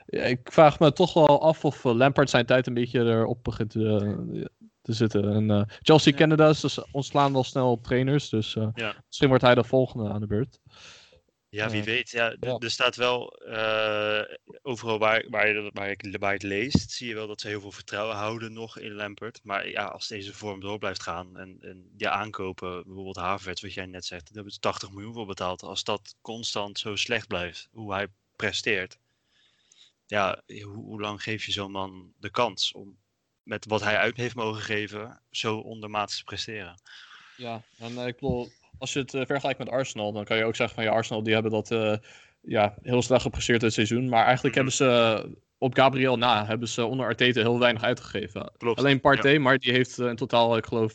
ik 0.06 0.52
vraag 0.52 0.80
me 0.80 0.94
toch 0.94 1.14
wel 1.14 1.42
af 1.42 1.66
of 1.66 1.86
eh, 1.86 1.94
Lampard 1.94 2.30
zijn 2.30 2.46
tijd 2.46 2.68
een 2.68 2.74
beetje 2.74 3.00
erop 3.00 3.44
begint 3.44 3.70
te, 3.70 4.50
te 4.82 4.94
zitten. 4.94 5.34
En 5.34 5.50
eh, 5.52 5.62
Chelsea 5.82 6.12
Ja. 6.12 6.18
Canada 6.18 6.50
is 6.50 6.60
dus 6.60 6.80
ontslaan 6.92 7.34
wel 7.34 7.44
snel 7.44 7.80
trainers. 7.82 8.30
Dus 8.30 8.56
eh, 8.56 8.68
Ja. 8.74 8.96
misschien 9.08 9.28
wordt 9.28 9.44
hij 9.44 9.56
de 9.56 9.64
volgende 9.64 10.10
aan 10.10 10.20
de 10.22 10.28
beurt. 10.28 10.60
Ja, 11.52 11.70
wie 11.70 11.84
weet. 11.84 12.10
Ja. 12.10 12.36
Er 12.40 12.72
staat 12.72 12.96
wel 12.96 13.34
eh, 13.34 14.36
overal 14.62 15.00
waar, 15.00 15.26
waar, 15.30 15.72
waar, 15.74 15.90
ik, 15.90 16.18
waar 16.20 16.34
het 16.34 16.44
leest, 16.44 16.92
zie 16.92 17.08
je 17.08 17.14
wel 17.14 17.28
dat 17.28 17.42
ze 17.42 17.48
heel 17.48 17.62
veel 17.62 17.72
vertrouwen 17.72 18.16
houden 18.16 18.54
nog 18.54 18.78
in 18.78 18.92
Lampert. 18.92 19.40
Maar 19.44 19.70
ja, 19.70 19.86
als 19.86 20.08
deze 20.08 20.34
vorm 20.34 20.60
door 20.60 20.78
blijft 20.78 21.04
gaan 21.04 21.38
en, 21.38 21.58
en 21.62 21.90
die 21.92 22.10
aankopen, 22.10 22.84
bijvoorbeeld 22.84 23.16
Havertz, 23.16 23.62
wat 23.62 23.74
jij 23.74 23.86
net 23.86 24.06
zegt, 24.06 24.26
daar 24.26 24.34
hebben 24.34 24.54
ze 24.54 24.60
80 24.60 24.92
miljoen 24.92 25.14
voor 25.14 25.26
betaald. 25.26 25.64
Als 25.64 25.84
dat 25.84 26.16
constant 26.22 26.80
zo 26.80 26.96
slecht 26.96 27.28
blijft, 27.28 27.68
hoe 27.72 27.94
hij 27.94 28.08
presteert, 28.36 28.98
ja, 30.06 30.42
hoe, 30.48 30.76
hoe 30.76 31.02
lang 31.02 31.24
geef 31.24 31.46
je 31.46 31.52
zo'n 31.52 31.72
man 31.72 32.14
de 32.20 32.30
kans 32.30 32.72
om 32.72 32.98
met 33.44 33.66
wat 33.66 33.82
hij 33.82 33.98
uit 33.98 34.18
heeft 34.18 34.36
mogen 34.36 34.62
geven, 34.62 35.22
zo 35.32 35.58
ondermaats 35.58 36.18
te 36.18 36.24
presteren? 36.24 36.82
Ja, 37.38 37.62
en 37.78 37.98
eh, 37.98 38.08
ik 38.08 38.14
bedoel, 38.14 38.52
als 38.82 38.94
je 38.94 39.00
het 39.00 39.14
eh, 39.14 39.22
vergelijkt 39.26 39.60
met 39.60 39.70
Arsenal, 39.70 40.12
dan 40.12 40.24
kan 40.24 40.38
je 40.38 40.44
ook 40.44 40.56
zeggen 40.56 40.76
van 40.76 40.84
ja, 40.84 40.92
Arsenal 40.92 41.24
die 41.24 41.34
hebben 41.34 41.52
dat 41.52 41.72
eh, 41.72 41.96
ja, 42.42 42.76
heel 42.82 43.02
slecht 43.02 43.22
gepresteerd 43.22 43.62
dit 43.62 43.74
seizoen. 43.74 44.10
Maar 44.10 44.26
eigenlijk 44.26 44.56
Mhm. 44.56 44.66
hebben 44.66 44.74
ze 44.74 45.22
eh, 45.26 45.32
op 45.58 45.76
Gabriel 45.76 46.18
na, 46.18 46.46
hebben 46.46 46.68
ze 46.68 46.86
onder 46.86 47.06
Arteta 47.06 47.42
heel 47.42 47.60
weinig 47.60 47.84
uitgegeven. 47.84 48.52
Klopt. 48.58 48.80
Alleen 48.80 49.00
Partey, 49.00 49.38
maar 49.40 49.58
die 49.58 49.72
heeft 49.72 50.00
in 50.00 50.16
totaal, 50.16 50.58
ik 50.58 50.66
geloof, 50.66 50.94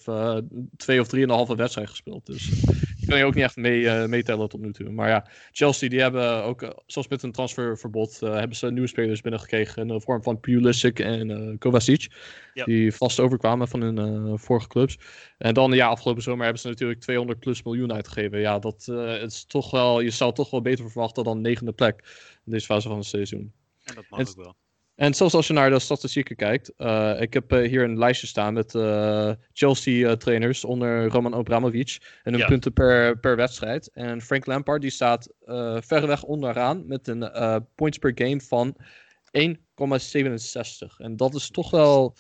twee 0.77 1.01
of 1.01 1.09
drieënhalve 1.09 1.55
wedstrijd 1.57 1.89
gespeeld. 1.89 2.27
Dus 2.27 2.65
die 3.07 3.15
kan 3.15 3.19
je 3.19 3.25
ook 3.25 3.35
niet 3.35 3.45
echt 3.45 3.57
mee, 3.57 3.89
eh, 3.89 4.09
meetellen 4.09 4.49
tot 4.49 4.61
nu 4.61 4.73
toe. 4.73 4.91
Maar 4.91 5.09
ja, 5.09 5.27
Chelsea 5.53 5.89
die 5.89 6.01
hebben 6.01 6.43
ook, 6.43 6.63
eh, 6.63 6.71
zoals 6.87 7.09
met 7.09 7.23
een 7.23 7.33
transferverbod, 7.33 8.23
eh, 8.23 8.35
hebben 8.35 8.57
ze 8.57 8.71
nieuwe 8.71 8.89
spelers 8.89 9.21
binnengekregen 9.21 9.83
in 9.83 9.89
de 9.89 10.01
vorm 10.01 10.23
van 10.23 10.41
Pulisic 10.41 10.99
en 10.99 11.31
eh 11.31 11.59
Kovacic. 11.59 12.09
Die 12.65 12.95
vast 12.95 13.21
overkwamen 13.21 13.69
van 13.69 13.81
hun 13.81 14.39
vorige 14.39 14.69
clubs. 14.69 14.99
En 15.39 15.55
dan, 15.55 15.73
ja, 15.73 15.87
afgelopen 15.87 16.23
zomer 16.23 16.45
hebben 16.45 16.63
ze 16.63 16.69
natuurlijk 16.69 17.01
200 17.01 17.39
plus 17.39 17.63
miljoen 17.63 17.93
uitgegeven. 17.93 18.41
Ja, 18.41 18.59
dat 18.59 18.89
is 19.23 19.45
toch 19.45 19.71
wel, 19.71 20.01
je 20.01 20.11
zou 20.11 20.35
toch 20.35 20.51
wel 20.51 20.61
beter 20.61 20.91
verwachten 20.91 21.25
dan 21.25 21.41
negende 21.41 21.73
plek 21.73 22.01
in 22.45 22.53
deze 22.53 22.67
fase 22.67 22.89
van 22.89 22.97
het 22.97 23.07
seizoen. 23.07 23.53
En 23.85 23.95
dat 23.95 24.05
mag 24.09 24.21
ook 24.21 24.37
wel. 24.37 24.57
En 24.97 25.15
zelfs 25.15 25.35
als 25.35 25.47
je 25.47 25.53
naar 25.53 25.71
de 25.71 25.79
statistieken 25.79 26.37
kijkt, 26.37 26.73
eh, 26.77 27.21
ik 27.21 27.33
heb 27.33 27.53
eh, 27.53 27.69
hier 27.69 27.83
een 27.83 27.99
lijstje 27.99 28.27
staan 28.27 28.55
met 28.55 28.75
eh, 28.75 29.31
Chelsea-trainers 29.53 30.65
onder 30.65 31.09
Roman 31.09 31.35
Abramovich 31.35 31.99
en 32.23 32.33
hun 32.33 32.41
Ja. 32.41 32.47
punten 32.47 32.73
per, 32.73 33.19
per 33.19 33.37
wedstrijd. 33.37 33.91
En 33.93 34.21
Frank 34.23 34.47
Lampard 34.47 34.81
die 34.81 34.91
staat 34.91 35.29
verreweg 35.81 36.23
onderaan 36.23 36.87
met 36.87 37.09
een 37.09 37.31
points 37.75 37.99
per 37.99 38.13
game 38.15 38.41
van 38.41 38.77
1,67. 39.31 40.97
En 40.99 41.17
dat 41.17 41.35
is 41.35 41.51
toch 41.51 41.71
wel, 41.71 42.17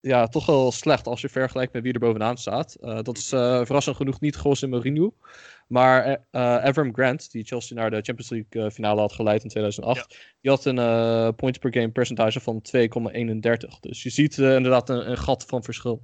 ja, 0.00 0.26
toch 0.26 0.46
wel 0.46 0.72
slecht 0.72 1.06
als 1.06 1.20
je 1.20 1.28
vergelijkt 1.28 1.72
met 1.72 1.82
wie 1.82 1.92
er 1.92 1.98
bovenaan 1.98 2.38
staat. 2.38 2.74
Eh, 2.74 3.02
dat 3.02 3.16
is 3.16 3.32
eh, 3.32 3.64
verrassend 3.64 3.96
genoeg 3.96 4.20
niet 4.20 4.40
Jose 4.42 4.66
Mourinho. 4.66 5.14
Maar 5.66 6.04
eh, 6.04 6.16
Avram 6.40 6.94
Grant, 6.94 7.30
die 7.30 7.44
Chelsea 7.44 7.76
naar 7.76 7.90
de 7.90 8.02
Champions 8.02 8.30
League 8.30 8.70
finale 8.70 9.00
had 9.00 9.12
geleid 9.12 9.42
in 9.42 9.48
2008, 9.48 10.08
die 10.40 10.50
had 10.50 10.64
een 10.64 11.34
points 11.34 11.58
per 11.58 11.72
game 11.72 11.90
percentage 11.90 12.40
van 12.40 12.62
2,31. 12.76 13.80
Dus 13.80 14.02
je 14.02 14.10
ziet 14.10 14.38
inderdaad 14.38 14.88
een, 14.88 15.10
een 15.10 15.18
gat 15.18 15.44
van 15.46 15.62
verschil. 15.64 16.02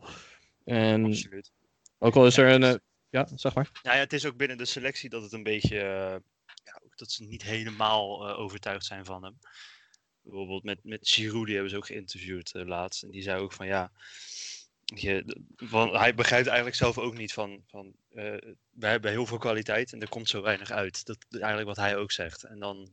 En 0.65 1.05
Absoluut. 1.05 1.53
ook 1.99 2.17
al 2.17 2.27
is 2.27 2.37
er 2.37 2.63
een. 2.63 2.81
ja, 3.09 3.29
zeg 3.35 3.55
maar. 3.55 3.71
Nou 3.83 3.97
ja, 3.97 4.03
het 4.03 4.13
is 4.13 4.27
ook 4.27 4.37
binnen 4.37 4.59
de 4.59 4.65
selectie 4.65 5.11
dat 5.11 5.23
het 5.23 5.33
een 5.33 5.43
beetje. 5.43 5.77
ja, 6.65 6.83
dat 6.95 7.11
ze 7.11 7.25
niet 7.25 7.43
helemaal 7.43 8.37
overtuigd 8.37 8.85
zijn 8.85 9.05
van 9.05 9.25
hem. 9.25 9.39
Bijvoorbeeld 10.27 10.65
met, 10.65 10.79
met 10.83 11.09
Giroud, 11.09 11.45
die 11.45 11.55
hebben 11.55 11.71
ze 11.71 11.77
ook 11.77 11.87
geïnterviewd 11.87 12.55
eh, 12.55 12.67
laatst. 12.67 13.03
En 13.03 13.11
die 13.11 13.23
zei 13.23 13.41
ook 13.41 13.53
van 13.53 13.67
ja, 13.67 13.93
je, 14.85 15.37
van, 15.57 15.97
hij 15.97 16.15
begrijpt 16.15 16.47
eigenlijk 16.47 16.77
zelf 16.77 16.99
ook 16.99 17.17
niet 17.17 17.33
van, 17.33 17.63
van 17.67 17.93
uh, 18.15 18.37
wij 18.71 18.91
hebben 18.91 19.11
heel 19.11 19.27
veel 19.27 19.39
kwaliteit 19.39 19.93
en 19.93 20.01
er 20.01 20.09
komt 20.09 20.29
zo 20.29 20.43
weinig 20.43 20.71
uit. 20.71 21.07
Dat 21.07 21.17
is 21.29 21.39
eigenlijk 21.39 21.69
wat 21.69 21.85
hij 21.85 21.97
ook 21.97 22.13
zegt. 22.13 22.45
En 22.45 22.59
dan, 22.59 22.93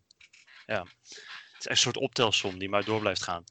ja, 0.65 0.87
het 1.53 1.59
is 1.59 1.65
een 1.69 1.77
soort 1.77 1.97
optelsom 1.97 2.59
die 2.59 2.69
maar 2.69 2.85
door 2.85 2.99
blijft 2.99 3.23
gaan. 3.23 3.43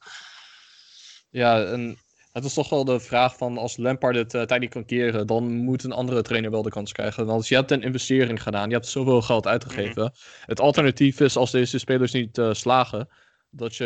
Ja, 1.29 1.63
en 1.63 1.97
het 2.31 2.43
is 2.43 2.53
toch 2.53 2.69
wel 2.69 2.85
de 2.85 2.99
vraag 2.99 3.37
van 3.37 3.57
als 3.57 3.77
Lampard 3.77 4.15
het 4.15 4.33
uh, 4.33 4.41
tijd 4.41 4.61
niet 4.61 4.69
kan 4.69 4.85
keren, 4.85 5.27
dan 5.27 5.55
moet 5.55 5.83
een 5.83 5.91
andere 5.91 6.21
trainer 6.21 6.51
wel 6.51 6.61
de 6.61 6.69
kans 6.69 6.91
krijgen. 6.91 7.25
Want 7.25 7.47
je 7.47 7.55
hebt 7.55 7.71
een 7.71 7.81
investering 7.81 8.41
gedaan, 8.41 8.69
je 8.69 8.75
hebt 8.75 8.87
zoveel 8.87 9.21
geld 9.21 9.47
uitgegeven. 9.47 10.03
Mm 10.03 10.09
-hmm. 10.13 10.45
Het 10.45 10.59
alternatief 10.59 11.19
is 11.19 11.35
als 11.35 11.51
deze 11.51 11.77
spelers 11.77 12.11
niet 12.11 12.37
uh, 12.37 12.53
slagen, 12.53 13.09
dat 13.55 13.75
je 13.75 13.85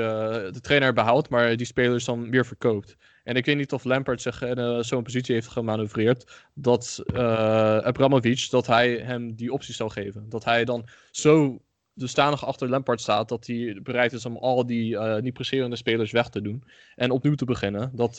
de 0.51 0.59
trainer 0.59 0.93
behoudt, 0.93 1.29
maar 1.29 1.57
die 1.57 1.65
spelers 1.65 2.05
dan 2.05 2.29
weer 2.29 2.45
verkoopt. 2.45 2.95
En 3.23 3.35
ik 3.35 3.45
weet 3.45 3.57
niet 3.57 3.73
of 3.73 3.83
Lampard 3.83 4.21
zich 4.21 4.41
in 4.41 4.59
uh, 4.59 4.79
zo'n 4.79 5.03
positie 5.03 5.33
heeft 5.33 5.47
gemanoeuvreerd 5.47 6.45
dat 6.53 7.03
uh, 7.13 7.77
Abramovic, 7.77 8.47
dat 8.49 8.67
hij 8.67 8.97
hem 8.97 9.35
die 9.35 9.53
optie 9.53 9.73
zou 9.73 9.89
geven. 9.89 10.29
Dat 10.29 10.43
hij 10.43 10.65
dan 10.65 10.87
zo 11.11 11.61
de 11.93 12.07
stanig 12.07 12.45
achter 12.45 12.69
Lampard 12.69 13.01
staat, 13.01 13.29
dat 13.29 13.47
hij 13.47 13.79
bereid 13.83 14.13
is 14.13 14.25
om 14.25 14.37
al 14.37 14.65
die 14.65 14.93
uh, 14.93 15.17
niet 15.17 15.33
presserende 15.33 15.75
spelers 15.75 16.11
weg 16.11 16.29
te 16.29 16.41
doen 16.41 16.63
en 16.95 17.11
opnieuw 17.11 17.35
te 17.35 17.45
beginnen. 17.45 17.91
Dat, 17.93 18.15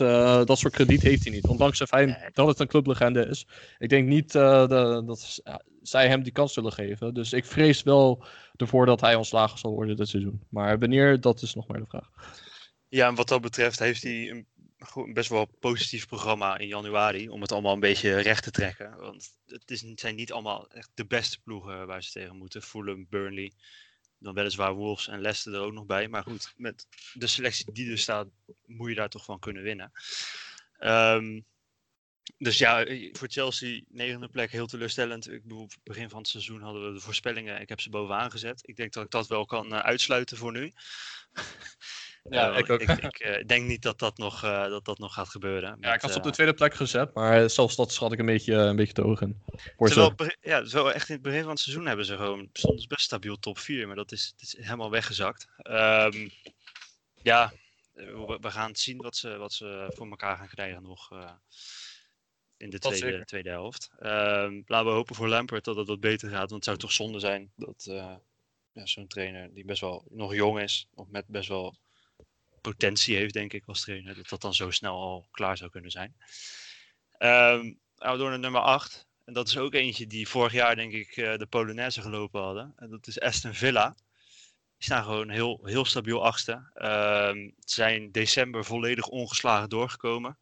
dat 0.46 0.58
soort 0.58 0.74
krediet 0.74 1.02
heeft 1.02 1.24
hij 1.24 1.32
niet, 1.32 1.46
ondanks 1.46 1.78
het 1.78 1.88
feit 1.88 2.30
dat 2.32 2.46
het 2.46 2.60
een 2.60 2.66
clublegende 2.66 3.26
is. 3.26 3.46
Ik 3.78 3.88
denk 3.88 4.08
niet 4.08 4.32
de, 4.32 5.02
dat 5.06 5.40
zij 5.82 6.08
hem 6.08 6.22
die 6.22 6.32
kans 6.32 6.52
zullen 6.52 6.72
geven. 6.72 7.14
Dus 7.14 7.32
ik 7.32 7.44
vrees 7.44 7.82
wel 7.82 8.24
ervoor 8.56 8.86
dat 8.86 9.00
hij 9.00 9.14
ontslagen 9.14 9.58
zal 9.58 9.72
worden 9.72 9.96
dit 9.96 10.08
seizoen. 10.08 10.42
Maar 10.48 10.78
wanneer, 10.78 11.20
dat 11.20 11.42
is 11.42 11.54
nog 11.54 11.66
maar 11.66 11.78
de 11.78 11.86
vraag. 11.86 12.10
Ja, 12.88 13.08
en 13.08 13.14
wat 13.14 13.28
dat 13.28 13.40
betreft 13.40 13.78
heeft 13.78 14.02
hij 14.02 14.30
een 14.30 14.46
best 15.12 15.28
wel 15.28 15.44
positief 15.60 16.06
programma 16.06 16.58
in 16.58 16.68
januari. 16.68 17.28
Om 17.28 17.40
het 17.40 17.52
allemaal 17.52 17.72
een 17.72 17.80
beetje 17.80 18.20
recht 18.20 18.42
te 18.42 18.50
trekken. 18.50 18.96
Want 18.98 19.28
het 19.46 19.70
is, 19.70 19.84
zijn 19.94 20.14
niet 20.14 20.32
allemaal 20.32 20.70
echt 20.70 20.90
de 20.94 21.06
beste 21.06 21.40
ploegen 21.40 21.86
waar 21.86 22.02
ze 22.02 22.10
tegen 22.10 22.36
moeten. 22.36 22.62
Fulham, 22.62 23.06
Burnley. 23.08 23.52
Dan 24.18 24.34
weliswaar 24.34 24.74
Wolves 24.74 25.08
en 25.08 25.20
Leicester 25.20 25.54
er 25.54 25.60
ook 25.60 25.72
nog 25.72 25.86
bij. 25.86 26.08
Maar 26.08 26.22
goed, 26.22 26.52
met 26.56 26.86
de 27.12 27.26
selectie 27.26 27.72
die 27.72 27.90
er 27.90 27.98
staat, 27.98 28.28
moet 28.66 28.88
je 28.88 28.94
daar 28.94 29.08
toch 29.08 29.24
van 29.24 29.38
kunnen 29.38 29.62
winnen. 29.62 29.92
Um, 30.80 31.44
dus 32.38 32.58
ja, 32.58 32.86
voor 33.12 33.28
Chelsea, 33.28 33.80
negende 33.88 34.28
plek, 34.28 34.50
heel 34.50 34.66
teleurstellend. 34.66 35.30
Ik 35.30 35.42
bedoel, 35.42 35.68
begin 35.82 36.08
van 36.08 36.18
het 36.18 36.28
seizoen 36.28 36.62
hadden 36.62 36.86
we 36.86 36.92
de 36.92 37.00
voorspellingen. 37.00 37.60
Ik 37.60 37.68
heb 37.68 37.80
ze 37.80 37.90
bovenaan 37.90 38.30
gezet. 38.30 38.60
Ik 38.64 38.76
denk 38.76 38.92
dat 38.92 39.04
ik 39.04 39.10
dat 39.10 39.26
wel 39.26 39.44
kan 39.44 39.72
uh, 39.72 39.78
uitsluiten 39.78 40.36
voor 40.36 40.52
nu. 40.52 40.72
Ja, 42.30 42.52
uh, 42.52 42.58
ik 42.58 42.70
ook. 42.70 42.80
Ik, 42.80 42.88
ik 42.88 43.24
uh, 43.26 43.44
denk 43.46 43.66
niet 43.66 43.82
dat 43.82 43.98
dat 43.98 44.18
nog, 44.18 44.44
uh, 44.44 44.68
dat 44.68 44.84
dat 44.84 44.98
nog 44.98 45.14
gaat 45.14 45.28
gebeuren. 45.28 45.76
Ja, 45.80 45.94
ik 45.94 46.00
had 46.00 46.12
ze 46.12 46.18
op 46.18 46.24
de 46.24 46.30
tweede 46.30 46.54
plek 46.54 46.74
gezet, 46.74 47.14
maar 47.14 47.50
zelfs 47.50 47.76
dat 47.76 47.92
schat 47.92 48.12
ik 48.12 48.18
een 48.18 48.26
beetje, 48.26 48.54
een 48.54 48.76
beetje 48.76 48.92
te 48.92 49.02
hoog 49.02 49.20
in. 49.20 49.42
Terwijl, 49.76 50.14
ja, 50.40 50.64
zo 50.64 50.86
echt 50.86 51.08
in 51.08 51.14
het 51.14 51.22
begin 51.22 51.40
van 51.40 51.50
het 51.50 51.60
seizoen 51.60 51.86
hebben 51.86 52.04
ze 52.04 52.16
gewoon, 52.16 52.48
soms 52.52 52.86
best 52.86 53.02
stabiel 53.02 53.38
top 53.38 53.58
4, 53.58 53.86
maar 53.86 53.96
dat 53.96 54.12
is, 54.12 54.34
is 54.38 54.56
helemaal 54.56 54.90
weggezakt. 54.90 55.46
Um, 55.62 56.30
ja, 57.22 57.52
we, 57.92 58.38
we, 58.40 58.50
gaan 58.50 58.76
zien 58.76 58.96
wat 58.96 59.16
ze, 59.16 59.36
wat 59.36 59.52
ze 59.52 59.92
voor 59.94 60.08
elkaar 60.08 60.36
gaan 60.36 60.48
krijgen 60.48 60.82
nog 60.82 61.10
in 62.58 62.70
de 62.70 62.78
tweede, 62.78 63.24
tweede 63.24 63.50
helft. 63.50 63.90
Um, 64.00 64.62
laten 64.66 64.86
we 64.86 64.92
hopen 64.92 65.14
voor 65.14 65.28
Lampert 65.28 65.64
dat 65.64 65.76
het 65.76 65.88
wat 65.88 66.00
beter 66.00 66.28
gaat, 66.28 66.38
want 66.38 66.52
het 66.52 66.64
zou 66.64 66.76
toch 66.76 66.92
zonde 66.92 67.20
zijn 67.20 67.52
dat 67.56 67.84
ja, 68.72 68.86
zo'n 68.86 69.06
trainer 69.06 69.54
die 69.54 69.64
best 69.64 69.80
wel 69.80 70.06
nog 70.10 70.34
jong 70.34 70.60
is, 70.60 70.88
of 70.94 71.08
met 71.08 71.26
best 71.26 71.48
wel 71.48 71.76
potentie 72.60 73.16
heeft, 73.16 73.34
denk 73.34 73.52
ik, 73.52 73.62
als 73.66 73.80
trainer. 73.80 74.14
Dat 74.14 74.28
dat 74.28 74.40
dan 74.40 74.54
zo 74.54 74.70
snel 74.70 74.94
al 74.94 75.28
klaar 75.30 75.56
zou 75.56 75.70
kunnen 75.70 75.90
zijn. 75.90 76.16
Um, 77.18 77.78
nou, 77.96 78.18
door 78.18 78.28
naar 78.28 78.38
nummer 78.38 78.60
8. 78.60 79.06
En 79.24 79.32
dat 79.32 79.48
is 79.48 79.58
ook 79.58 79.74
eentje 79.74 80.06
die 80.06 80.28
vorig 80.28 80.52
jaar, 80.52 80.76
denk 80.76 80.92
ik, 80.92 81.14
de 81.14 81.46
Polonaise 81.48 82.02
gelopen 82.02 82.42
hadden. 82.42 82.72
En 82.76 82.90
dat 82.90 83.06
is 83.06 83.20
Aston 83.20 83.54
Villa. 83.54 83.94
Die 84.76 84.86
staan 84.86 85.04
gewoon 85.04 85.28
heel, 85.28 85.60
heel 85.64 85.84
stabiel 85.84 86.24
achtste. 86.24 86.70
Um, 86.74 87.54
zijn 87.58 88.12
december 88.12 88.64
volledig 88.64 89.06
ongeslagen 89.06 89.68
doorgekomen. 89.68 90.38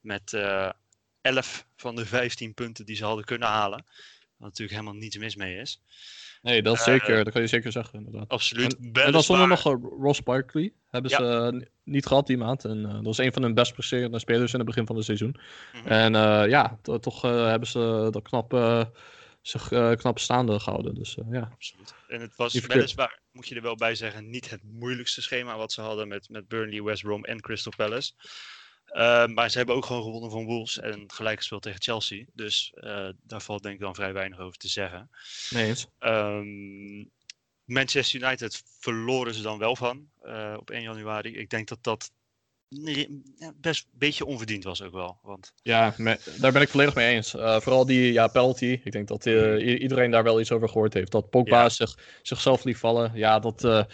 Met 0.00 0.32
uh, 0.32 0.70
11 1.24 1.66
van 1.76 1.96
de 1.96 2.06
15 2.06 2.54
punten 2.54 2.86
die 2.86 2.96
ze 2.96 3.04
hadden 3.04 3.24
kunnen 3.24 3.48
halen. 3.48 3.84
Wat 4.36 4.48
natuurlijk 4.48 4.78
helemaal 4.78 5.00
niets 5.00 5.16
mis 5.16 5.36
mee 5.36 5.56
is. 5.56 5.80
Nee, 6.42 6.62
dat, 6.62 6.74
is 6.74 6.80
uh, 6.80 6.86
zeker, 6.86 7.24
dat 7.24 7.32
kan 7.32 7.42
je 7.42 7.48
zeker 7.48 7.72
zeggen, 7.72 7.98
inderdaad. 7.98 8.28
Absoluut. 8.28 8.76
En, 8.76 8.92
en 8.92 9.12
dan 9.12 9.22
zonder 9.22 9.48
nog 9.48 9.66
uh, 9.66 9.74
Ross 10.00 10.22
Barkley. 10.22 10.72
Hebben 10.90 11.10
ja. 11.10 11.16
ze 11.16 11.52
uh, 11.54 11.62
niet 11.84 12.06
gehad 12.06 12.26
die 12.26 12.36
maand. 12.36 12.64
En 12.64 12.82
dat 12.82 13.04
was 13.04 13.18
een 13.18 13.32
van 13.32 13.42
hun 13.42 13.54
best 13.54 13.72
presterende 13.72 14.18
spelers 14.18 14.52
in 14.52 14.58
het 14.58 14.68
begin 14.68 14.86
van 14.86 14.96
het 14.96 15.04
seizoen. 15.04 15.36
Mm 15.72 15.80
-hmm. 15.80 15.86
En 15.86 16.12
ja, 16.48 16.78
to 16.82 16.98
toch 16.98 17.22
hebben 17.22 17.68
ze 17.68 18.08
dat 18.10 18.22
knap, 18.22 18.52
zich 19.42 19.68
knap 19.96 20.18
staande 20.18 20.60
gehouden. 20.60 20.94
Dus 20.94 21.16
ja. 21.30 21.50
Absoluut. 21.52 21.94
En 22.08 22.20
het 22.20 22.36
was 22.36 22.52
weliswaar, 22.52 23.20
moet 23.32 23.48
je 23.48 23.54
er 23.54 23.62
wel 23.62 23.76
bij 23.76 23.94
zeggen, 23.94 24.30
niet 24.30 24.50
het 24.50 24.62
moeilijkste 24.62 25.22
schema 25.22 25.56
wat 25.56 25.72
ze 25.72 25.80
hadden 25.80 26.08
met, 26.08 26.28
met 26.28 26.48
Burnley, 26.48 26.82
West 26.82 27.02
Brom 27.02 27.24
en 27.24 27.40
Crystal 27.40 27.72
Palace. 27.76 28.12
Uh, 28.94 29.26
maar 29.26 29.50
ze 29.50 29.56
hebben 29.56 29.74
ook 29.74 29.84
gewoon 29.84 30.02
gewonnen 30.02 30.30
van 30.30 30.44
Wolves 30.44 30.78
en 30.78 31.04
gelijk 31.06 31.36
gespeeld 31.36 31.62
tegen 31.62 31.82
Chelsea. 31.82 32.24
Dus 32.32 32.72
uh, 32.74 33.08
daar 33.22 33.42
valt 33.42 33.62
denk 33.62 33.74
ik 33.74 33.80
dan 33.80 33.94
vrij 33.94 34.12
weinig 34.12 34.38
over 34.38 34.58
te 34.58 34.68
zeggen. 34.68 35.10
Nee. 35.50 35.74
Um, 36.00 37.10
Manchester 37.64 38.22
United 38.22 38.62
verloren 38.78 39.34
ze 39.34 39.42
dan 39.42 39.58
wel 39.58 39.76
van 39.76 40.08
uh, 40.24 40.54
op 40.58 40.70
1 40.70 40.82
januari. 40.82 41.36
Ik 41.36 41.50
denk 41.50 41.68
dat 41.68 41.78
dat 41.80 42.10
best 43.54 43.84
een 43.92 43.98
beetje 43.98 44.24
onverdiend 44.24 44.64
was 44.64 44.82
ook 44.82 44.92
wel. 44.92 45.18
Want... 45.22 45.52
Ja, 45.62 45.94
me, 45.96 46.18
daar 46.40 46.52
ben 46.52 46.62
ik 46.62 46.68
volledig 46.68 46.94
mee 46.94 47.14
eens. 47.14 47.30
vooral 47.30 47.86
die 47.86 48.12
ja, 48.12 48.26
penalty. 48.26 48.80
Ik 48.84 48.92
denk 48.92 49.08
dat 49.08 49.26
iedereen 49.26 50.10
daar 50.10 50.22
wel 50.22 50.40
iets 50.40 50.52
over 50.52 50.68
gehoord 50.68 50.94
heeft. 50.94 51.12
Dat 51.12 51.30
Pogba 51.30 51.62
ja. 51.62 51.68
zich, 51.68 51.98
zichzelf 52.22 52.64
liet 52.64 52.76
vallen. 52.76 53.12
Ja, 53.14 53.38
dat 53.38 53.86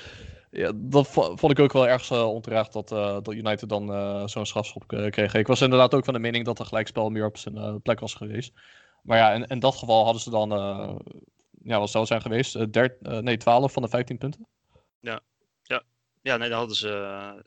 ja, 0.51 0.73
dat 0.75 1.09
vond 1.11 1.51
ik 1.51 1.59
ook 1.59 1.73
wel 1.73 1.89
erg 1.89 2.11
uh, 2.11 2.29
onterecht 2.29 2.73
dat, 2.73 2.93
uh, 2.93 3.13
dat 3.13 3.33
United 3.33 3.69
dan 3.69 3.91
uh, 3.91 4.27
zo'n 4.27 4.47
strafschop 4.47 4.87
kreeg. 4.87 5.35
Ik 5.35 5.47
was 5.47 5.61
inderdaad 5.61 5.95
ook 5.95 6.05
van 6.05 6.15
de 6.15 6.21
mening 6.21 6.45
dat 6.45 6.59
er 6.59 6.67
gelijkspel 6.67 7.11
meer 7.11 7.27
op 7.27 7.37
zijn 7.37 7.83
plek 7.83 8.01
was 8.01 8.15
geweest. 8.15 8.53
Maar 9.03 9.19
ja, 9.19 9.33
in, 9.33 9.47
in 9.47 9.59
dat 9.59 9.75
geval 9.77 10.05
hadden 10.05 10.23
ze 10.23 10.31
dan, 10.31 10.49
ja, 11.63 11.79
wat 11.79 11.91
zou 11.91 11.99
het 11.99 12.07
zijn 12.07 12.23
geweest? 12.23 12.73
Der, 12.73 12.97
nee, 13.01 13.37
12 13.37 13.73
van 13.73 13.83
de 13.83 13.89
15 13.89 14.19
punten. 14.19 14.47
Ja, 15.01 15.21
ja. 15.63 15.83
ja 16.23 16.37
nee, 16.37 16.49
dan 16.49 16.59
hadden 16.59 16.77
ze 16.77 16.89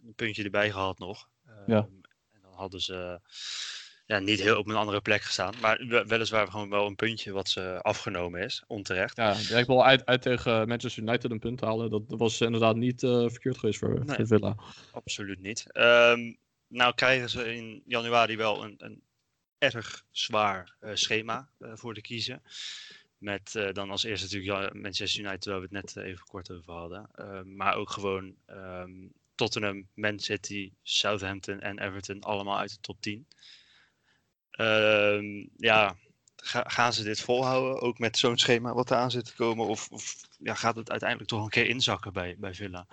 een 0.05 0.13
puntje 0.15 0.43
erbij 0.43 0.71
gehad 0.71 0.99
nog. 0.99 1.27
ja. 1.65 1.87
En 2.31 2.41
dan 2.41 2.53
hadden 2.53 2.79
ze 2.79 3.19
ja, 4.13 4.19
niet 4.19 4.41
heel 4.41 4.57
op 4.57 4.67
een 4.67 4.75
andere 4.75 5.01
plek 5.01 5.21
gestaan. 5.21 5.53
Maar 5.61 6.05
weliswaar 6.07 6.47
gewoon 6.47 6.69
wel 6.69 6.85
een 6.85 6.95
puntje 6.95 7.31
wat 7.31 7.49
ze 7.49 7.79
afgenomen 7.81 8.41
is, 8.41 8.63
onterecht. 8.67 9.15
Ja, 9.15 9.35
ik 9.57 9.65
wil 9.65 9.85
uit, 9.85 10.05
uit 10.05 10.21
tegen 10.21 10.67
Manchester 10.67 11.03
United 11.03 11.31
een 11.31 11.39
punt 11.39 11.61
halen. 11.61 11.89
Dat 11.89 12.03
was 12.07 12.41
inderdaad 12.41 12.75
niet 12.75 13.03
uh, 13.03 13.29
verkeerd 13.29 13.57
geweest 13.57 13.79
voor, 13.79 14.05
nee, 14.05 14.15
voor 14.15 14.27
Villa. 14.27 14.55
Absoluut 14.91 15.41
niet. 15.41 15.65
Um, 15.73 16.37
nou 16.67 16.93
krijgen 16.95 17.29
ze 17.29 17.55
in 17.55 17.83
januari 17.85 18.37
wel 18.37 18.63
een, 18.63 18.75
een 18.77 19.01
erg 19.57 20.05
zwaar 20.11 20.75
uh, 20.81 20.89
schema 20.93 21.49
uh, 21.59 21.71
voor 21.73 21.93
te 21.93 22.01
kiezen. 22.01 22.41
Met 23.17 23.51
dan 23.71 23.89
als 23.89 24.03
eerste 24.03 24.35
natuurlijk 24.35 24.73
Manchester 24.73 25.23
United, 25.23 25.45
waar 25.45 25.55
we 25.55 25.67
het 25.71 25.71
net 25.71 25.95
even 26.05 26.25
kort 26.25 26.51
over 26.51 26.73
hadden. 26.73 27.09
Ehm, 27.15 27.55
maar 27.55 27.75
ook 27.75 27.89
gewoon 27.89 28.35
um, 28.47 29.11
Tottenham, 29.35 29.87
Man 29.93 30.19
City, 30.19 30.71
Southampton 30.81 31.61
en 31.61 31.79
Everton 31.79 32.21
allemaal 32.21 32.57
uit 32.57 32.69
de 32.69 32.79
top 32.81 33.01
10. 33.01 33.27
Uh, 34.59 35.45
ja, 35.57 35.95
ga, 36.35 36.63
gaan 36.67 36.93
ze 36.93 37.03
dit 37.03 37.21
volhouden? 37.21 37.81
Ook 37.81 37.99
met 37.99 38.17
zo'n 38.17 38.37
schema 38.37 38.73
wat 38.73 38.91
eraan 38.91 39.11
zit 39.11 39.25
te 39.25 39.35
komen? 39.35 39.67
Of, 39.67 39.89
of 39.91 40.15
ja, 40.39 40.53
gaat 40.53 40.75
het 40.75 40.89
uiteindelijk 40.89 41.29
toch 41.29 41.43
een 41.43 41.49
keer 41.49 41.67
inzakken 41.67 42.13
bij, 42.13 42.35
bij 42.37 42.53
Villa? 42.53 42.87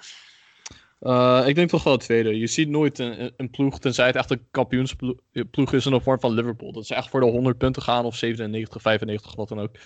Uh, 1.01 1.43
ik 1.47 1.55
denk 1.55 1.71
toch 1.71 1.83
wel 1.83 1.93
het 1.93 2.03
tweede. 2.03 2.39
Je 2.39 2.47
ziet 2.47 2.69
nooit 2.69 2.99
een, 2.99 3.33
een 3.37 3.51
ploeg, 3.51 3.79
tenzij 3.79 4.07
het 4.07 4.17
echt 4.17 4.31
een 4.31 4.47
kampioensploeg 4.51 5.73
is 5.73 5.87
in 5.87 5.93
de 5.93 6.01
vorm 6.01 6.21
van 6.21 6.33
Liverpool. 6.33 6.73
Dat 6.73 6.87
ze 6.87 6.95
echt 6.95 7.09
voor 7.09 7.21
de 7.21 7.27
100 7.27 7.59
punten 7.59 7.83
gaan 7.83 8.05
of 8.05 8.17
97, 8.17 8.83
95, 8.83 9.35
wat 9.35 9.49
dan 9.49 9.61
ook. 9.61 9.77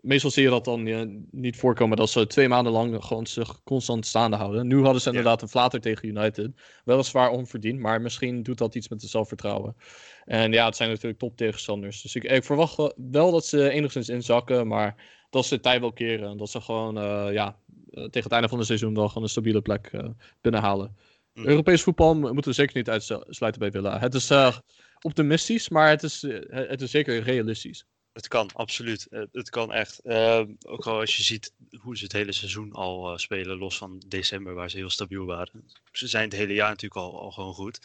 Meestal 0.00 0.30
zie 0.30 0.42
je 0.42 0.48
dat 0.48 0.64
dan 0.64 0.86
ja, 0.86 1.06
niet 1.30 1.56
voorkomen 1.56 1.96
dat 1.96 2.10
ze 2.10 2.26
twee 2.26 2.48
maanden 2.48 2.72
lang 2.72 3.04
gewoon 3.04 3.26
zich 3.26 3.62
constant 3.62 4.06
staande 4.06 4.36
houden. 4.36 4.66
Nu 4.66 4.82
hadden 4.82 5.00
ze 5.00 5.08
inderdaad 5.08 5.42
een 5.42 5.48
flater 5.48 5.80
tegen 5.80 6.08
United. 6.08 6.50
Weliswaar 6.84 7.30
onverdiend, 7.30 7.78
maar 7.78 8.00
misschien 8.00 8.42
doet 8.42 8.58
dat 8.58 8.74
iets 8.74 8.88
met 8.88 9.00
het 9.00 9.10
zelfvertrouwen. 9.10 9.76
En 10.24 10.52
ja, 10.52 10.66
het 10.66 10.76
zijn 10.76 10.88
natuurlijk 10.88 11.18
top 11.18 11.36
tegenstanders. 11.36 12.02
Dus 12.02 12.14
ik, 12.14 12.24
ik 12.24 12.44
verwacht 12.44 12.94
wel 13.10 13.30
dat 13.30 13.46
ze 13.46 13.70
enigszins 13.70 14.08
inzakken, 14.08 14.66
maar 14.66 14.94
dat 15.30 15.46
ze 15.46 15.54
de 15.54 15.60
tijd 15.60 15.80
wel 15.80 15.92
keren. 15.92 16.30
En 16.30 16.36
dat 16.36 16.50
ze 16.50 16.60
gewoon 16.60 16.98
uh, 16.98 17.32
ja, 17.32 17.56
tegen 17.90 18.22
het 18.22 18.32
einde 18.32 18.48
van 18.48 18.58
het 18.58 18.66
seizoen 18.66 18.94
wel 18.94 19.08
gewoon 19.08 19.22
een 19.22 19.28
stabiele 19.28 19.62
plek 19.62 19.90
uh, 19.92 20.08
binnenhalen. 20.40 20.96
Mm. 21.32 21.46
Europees 21.46 21.82
voetbal 21.82 22.14
moeten 22.14 22.50
we 22.50 22.52
zeker 22.52 22.76
niet 22.76 22.90
uitsluiten 22.90 23.60
bij 23.60 23.70
Villa. 23.70 23.98
Het 23.98 24.14
is 24.14 24.30
uh, 24.30 24.56
optimistisch, 25.00 25.68
maar 25.68 25.88
het 25.88 26.02
is, 26.02 26.22
het 26.48 26.82
is 26.82 26.90
zeker 26.90 27.22
realistisch. 27.22 27.86
Het 28.14 28.28
kan, 28.28 28.50
absoluut. 28.52 29.06
Het, 29.10 29.28
het 29.32 29.50
kan 29.50 29.72
echt. 29.72 29.98
Ehm, 29.98 30.52
ook 30.62 30.86
al 30.86 31.00
als 31.00 31.16
je 31.16 31.22
ziet 31.22 31.52
hoe 31.80 31.96
ze 31.96 32.04
het 32.04 32.12
hele 32.12 32.32
seizoen 32.32 32.72
al 32.72 33.12
eh, 33.12 33.18
spelen, 33.18 33.58
los 33.58 33.76
van 33.76 34.02
december, 34.06 34.54
waar 34.54 34.70
ze 34.70 34.76
heel 34.76 34.90
stabiel 34.90 35.24
waren. 35.24 35.70
Ze 35.92 36.08
zijn 36.08 36.24
het 36.24 36.32
hele 36.32 36.54
jaar 36.54 36.68
natuurlijk 36.68 37.00
al, 37.00 37.20
al 37.20 37.30
gewoon 37.30 37.54
goed. 37.54 37.80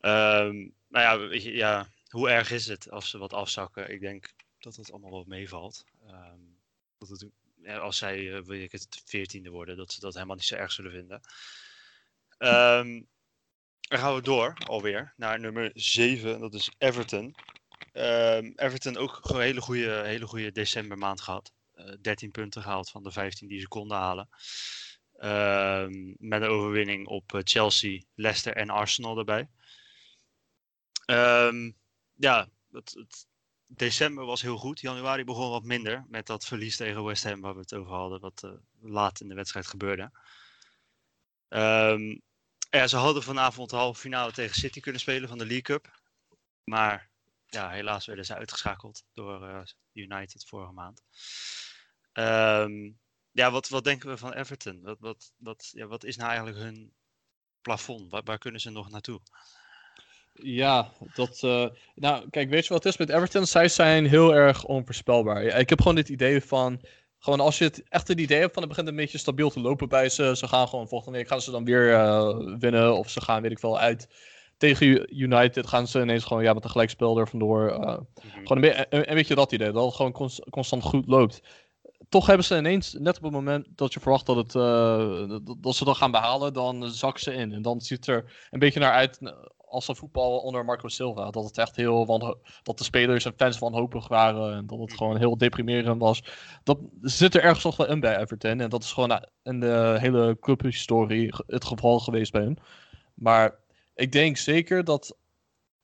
Ehm 0.00 0.68
nou 0.88 1.30
ja, 1.30 1.38
ja, 1.38 1.88
hoe 2.08 2.30
erg 2.30 2.50
is 2.50 2.66
het 2.66 2.90
als 2.90 3.10
ze 3.10 3.18
wat 3.18 3.32
afzakken? 3.32 3.90
Ik 3.92 4.00
denk 4.00 4.32
dat 4.58 4.76
het 4.76 4.92
allemaal 4.92 5.10
wel 5.10 5.24
meevalt. 5.26 5.84
Ehm, 6.06 6.40
dat 6.98 7.08
het, 7.08 7.26
als 7.80 7.96
zij, 7.96 8.34
eh, 8.34 8.42
weet 8.42 8.62
ik 8.62 8.72
het, 8.72 9.02
veertiende 9.04 9.50
worden, 9.50 9.76
dat 9.76 9.92
ze 9.92 10.00
dat 10.00 10.14
helemaal 10.14 10.36
niet 10.36 10.44
zo 10.44 10.54
erg 10.54 10.72
zullen 10.72 10.92
vinden. 10.92 11.20
Ehm 12.38 13.00
dan 13.92 14.00
gaan 14.00 14.14
we 14.14 14.22
door 14.22 14.56
alweer 14.66 15.12
naar 15.16 15.40
nummer 15.40 15.70
7, 15.74 16.40
dat 16.40 16.54
is 16.54 16.70
Everton. 16.78 17.34
Ehm, 17.92 18.52
Everton 18.56 18.96
ook 18.96 19.20
een 19.22 19.40
hele 19.40 19.60
goede, 19.60 20.02
hele 20.04 20.26
goede 20.26 20.52
decembermaand 20.52 21.20
gehad. 21.20 21.52
Eh 21.72 21.94
13 22.00 22.30
punten 22.30 22.62
gehaald 22.62 22.90
van 22.90 23.02
de 23.02 23.10
15 23.10 23.48
die 23.48 23.60
ze 23.60 23.68
konden 23.68 23.96
halen. 23.96 24.28
Ehm, 25.16 26.14
met 26.18 26.42
een 26.42 26.48
overwinning 26.48 27.06
op 27.06 27.34
eh, 27.34 27.40
Chelsea, 27.44 28.02
Leicester 28.14 28.56
en 28.56 28.70
Arsenal 28.70 29.18
erbij. 29.18 29.48
Ehm, 31.04 31.70
ja, 32.14 32.48
het, 32.70 32.94
het, 32.94 33.26
december 33.66 34.24
was 34.24 34.42
heel 34.42 34.56
goed. 34.56 34.80
Januari 34.80 35.24
begon 35.24 35.50
wat 35.50 35.64
minder 35.64 36.04
met 36.08 36.26
dat 36.26 36.44
verlies 36.44 36.76
tegen 36.76 37.04
West 37.04 37.24
Ham 37.24 37.40
waar 37.40 37.54
we 37.54 37.60
het 37.60 37.74
over 37.74 37.92
hadden, 37.92 38.20
wat 38.20 38.42
eh, 38.42 38.50
laat 38.80 39.20
in 39.20 39.28
de 39.28 39.34
wedstrijd 39.34 39.66
gebeurde. 39.66 40.10
Ja, 42.70 42.86
ze 42.86 42.96
hadden 42.96 43.22
vanavond 43.22 43.70
de 43.70 43.76
halve 43.76 44.00
finale 44.00 44.32
tegen 44.32 44.54
City 44.54 44.80
kunnen 44.80 45.00
spelen 45.00 45.28
van 45.28 45.38
de 45.38 45.46
League 45.46 45.62
Cup. 45.62 46.00
Maar 46.64 47.11
ja, 47.54 47.70
helaas 47.70 48.06
werden 48.06 48.24
ze 48.24 48.34
uitgeschakeld 48.34 49.04
door 49.14 49.48
eh, 49.48 49.60
United 49.92 50.44
vorige 50.44 50.72
maand. 50.72 51.02
Ehm, 52.12 52.90
ja, 53.30 53.50
wat, 53.50 53.68
wat 53.68 53.84
denken 53.84 54.08
we 54.08 54.16
van 54.16 54.32
Everton? 54.32 54.80
Wat, 54.82 54.96
wat, 55.00 55.32
wat, 55.36 55.68
ja, 55.72 55.86
wat 55.86 56.04
is 56.04 56.16
nou 56.16 56.28
eigenlijk 56.28 56.58
hun 56.58 56.92
plafond? 57.60 58.10
Waar, 58.10 58.22
waar 58.24 58.38
kunnen 58.38 58.60
ze 58.60 58.70
nog 58.70 58.90
naartoe? 58.90 59.20
Ja, 60.32 60.92
dat. 61.14 61.42
eh, 61.42 61.66
nou, 61.94 62.30
kijk, 62.30 62.50
weet 62.50 62.66
je 62.66 62.72
wat 62.72 62.84
het 62.84 62.92
is 62.92 62.98
met 62.98 63.08
Everton? 63.08 63.46
Zij 63.46 63.68
zijn 63.68 64.06
heel 64.06 64.34
erg 64.34 64.64
onvoorspelbaar. 64.64 65.42
Ik 65.42 65.68
heb 65.68 65.80
gewoon 65.80 65.94
dit 65.94 66.08
idee 66.08 66.40
van. 66.40 66.80
Gewoon 67.18 67.40
als 67.40 67.58
je 67.58 67.64
het 67.64 67.82
echt 67.88 68.08
het 68.08 68.20
idee 68.20 68.40
hebt 68.40 68.52
van 68.52 68.62
het 68.62 68.70
begint 68.70 68.88
een 68.88 68.96
beetje 68.96 69.18
stabiel 69.18 69.50
te 69.50 69.60
lopen 69.60 69.88
bij 69.88 70.08
ze. 70.08 70.36
Ze 70.36 70.48
gaan 70.48 70.68
gewoon 70.68 70.88
volgende 70.88 71.18
week 71.18 71.28
gaan 71.28 71.40
ze 71.40 71.50
dan 71.50 71.64
weer 71.64 71.94
eh, 71.94 72.56
winnen. 72.58 72.96
Of 72.96 73.10
ze 73.10 73.20
gaan, 73.20 73.42
weet 73.42 73.50
ik 73.50 73.58
wel, 73.58 73.78
uit. 73.78 74.08
Tegen 74.62 75.16
United 75.22 75.66
gaan 75.66 75.86
ze 75.86 76.00
ineens 76.00 76.24
gewoon 76.24 76.42
ja, 76.42 76.52
met 76.52 76.64
een 76.64 76.70
gelijkspel 76.70 77.18
er 77.18 77.28
vandoor. 77.28 77.68
eh, 77.70 77.78
Mhm. 77.78 78.46
gewoon 78.46 78.62
een, 78.64 78.78
een, 78.90 79.08
een 79.10 79.14
beetje 79.14 79.34
dat 79.34 79.52
idee. 79.52 79.72
Dat 79.72 79.84
het 79.84 79.94
gewoon 79.94 80.12
cons- 80.12 80.40
constant 80.50 80.82
goed 80.82 81.06
loopt. 81.06 81.40
Toch 82.08 82.26
hebben 82.26 82.46
ze 82.46 82.56
ineens, 82.56 82.92
net 82.98 83.16
op 83.16 83.22
het 83.22 83.32
moment 83.32 83.66
dat 83.76 83.92
je 83.92 84.00
verwacht 84.00 84.26
dat, 84.26 84.36
het, 84.36 84.54
eh, 84.54 85.28
dat, 85.28 85.56
dat 85.58 85.74
ze 85.74 85.84
dat 85.84 85.96
gaan 85.96 86.10
behalen, 86.10 86.52
dan 86.52 86.90
zakken 86.90 87.22
ze 87.22 87.32
in. 87.34 87.52
En 87.52 87.62
dan 87.62 87.80
ziet 87.80 88.06
het 88.06 88.16
er 88.16 88.46
een 88.50 88.58
beetje 88.58 88.80
naar 88.80 88.92
uit 88.92 89.18
eh, 89.20 89.32
als 89.68 89.88
een 89.88 89.96
voetbal 89.96 90.38
onder 90.38 90.64
Marco 90.64 90.88
Silva. 90.88 91.30
Dat 91.30 91.44
het 91.44 91.58
echt 91.58 91.76
heel 91.76 92.06
dat 92.62 92.78
de 92.78 92.84
spelers 92.84 93.24
en 93.24 93.32
fans 93.36 93.58
wanhopig 93.58 94.08
waren. 94.08 94.56
En 94.56 94.66
dat 94.66 94.78
het 94.78 94.92
gewoon 94.96 95.16
heel 95.16 95.36
deprimerend 95.38 96.00
was. 96.00 96.22
Dat 96.64 96.78
zit 97.00 97.34
er 97.34 97.42
ergens 97.42 97.64
nog 97.64 97.76
wel 97.76 97.88
in 97.88 98.00
bij 98.00 98.18
Everton. 98.18 98.60
En 98.60 98.70
dat 98.70 98.82
is 98.82 98.92
gewoon 98.92 99.24
in 99.42 99.60
de 99.60 99.96
hele 100.00 100.36
clubhistorie 100.40 101.34
het 101.46 101.64
geval 101.64 101.98
geweest 101.98 102.32
bij 102.32 102.42
hun. 102.42 102.58
Maar 103.14 103.60
ik 103.94 104.12
denk 104.12 104.36
zeker 104.36 104.84
dat 104.84 105.16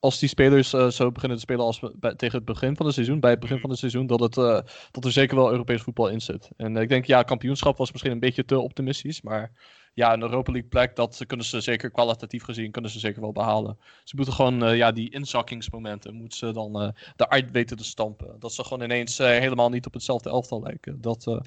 als 0.01 0.19
die 0.19 0.29
spelers 0.29 0.73
eh, 0.73 0.89
zo 0.89 1.13
beginnen 1.13 1.37
te 1.39 1.43
spelen 1.45 1.65
als 1.65 1.81
bij, 1.97 2.15
tegen 2.15 2.37
het 2.37 2.45
begin 2.45 2.77
van 2.77 2.87
het 2.87 2.95
seizoen, 2.95 3.21
bij 3.21 3.31
het 3.31 3.41
begin 3.41 3.59
van 3.59 3.71
het 3.71 3.79
seizoen, 3.79 4.07
dat, 4.07 4.21
het, 4.21 4.37
eh, 4.37 4.61
dat 4.91 5.05
er 5.05 5.13
zeker 5.13 5.37
wel 5.37 5.51
Europees 5.51 5.83
voetbal 5.83 6.09
in 6.09 6.21
zit. 6.21 6.51
En 6.57 6.77
ik 6.77 6.89
denk, 6.89 7.05
ja, 7.05 7.23
kampioenschap 7.23 7.77
was 7.77 7.91
misschien 7.93 8.13
een 8.13 8.21
beetje 8.21 8.45
te 8.45 8.59
optimistisch, 8.59 9.23
maar 9.23 9.53
ja, 9.95 10.13
een 10.13 10.23
Europa 10.23 10.53
League 10.53 10.71
plek, 10.71 10.97
dat 10.97 11.23
kunnen 11.27 11.47
ze 11.47 11.61
zeker 11.61 11.91
kwalitatief 11.91 12.43
gezien, 12.45 12.71
kunnen 12.71 12.91
ze 12.91 12.99
zeker 12.99 13.21
wel 13.21 13.33
behalen. 13.33 13.79
Ze 14.05 14.17
moeten 14.17 14.35
gewoon, 14.35 14.65
eh, 14.65 14.77
ja, 14.77 14.93
die 14.93 15.11
inzakkingsmomenten, 15.11 16.15
moeten 16.15 16.39
ze 16.39 16.53
dan 16.53 16.95
eruit 17.17 17.51
weten 17.51 17.77
te 17.77 17.85
stampen. 17.85 18.37
Dat 18.39 18.53
ze 18.53 18.65
gewoon 18.65 18.83
ineens 18.85 19.19
helemaal 19.19 19.69
niet 19.71 19.87
op 19.87 19.93
hetzelfde 19.95 20.31
elftal 20.31 20.63
lijken. 20.63 21.01
Dat, 21.01 21.25
Ja. 21.25 21.43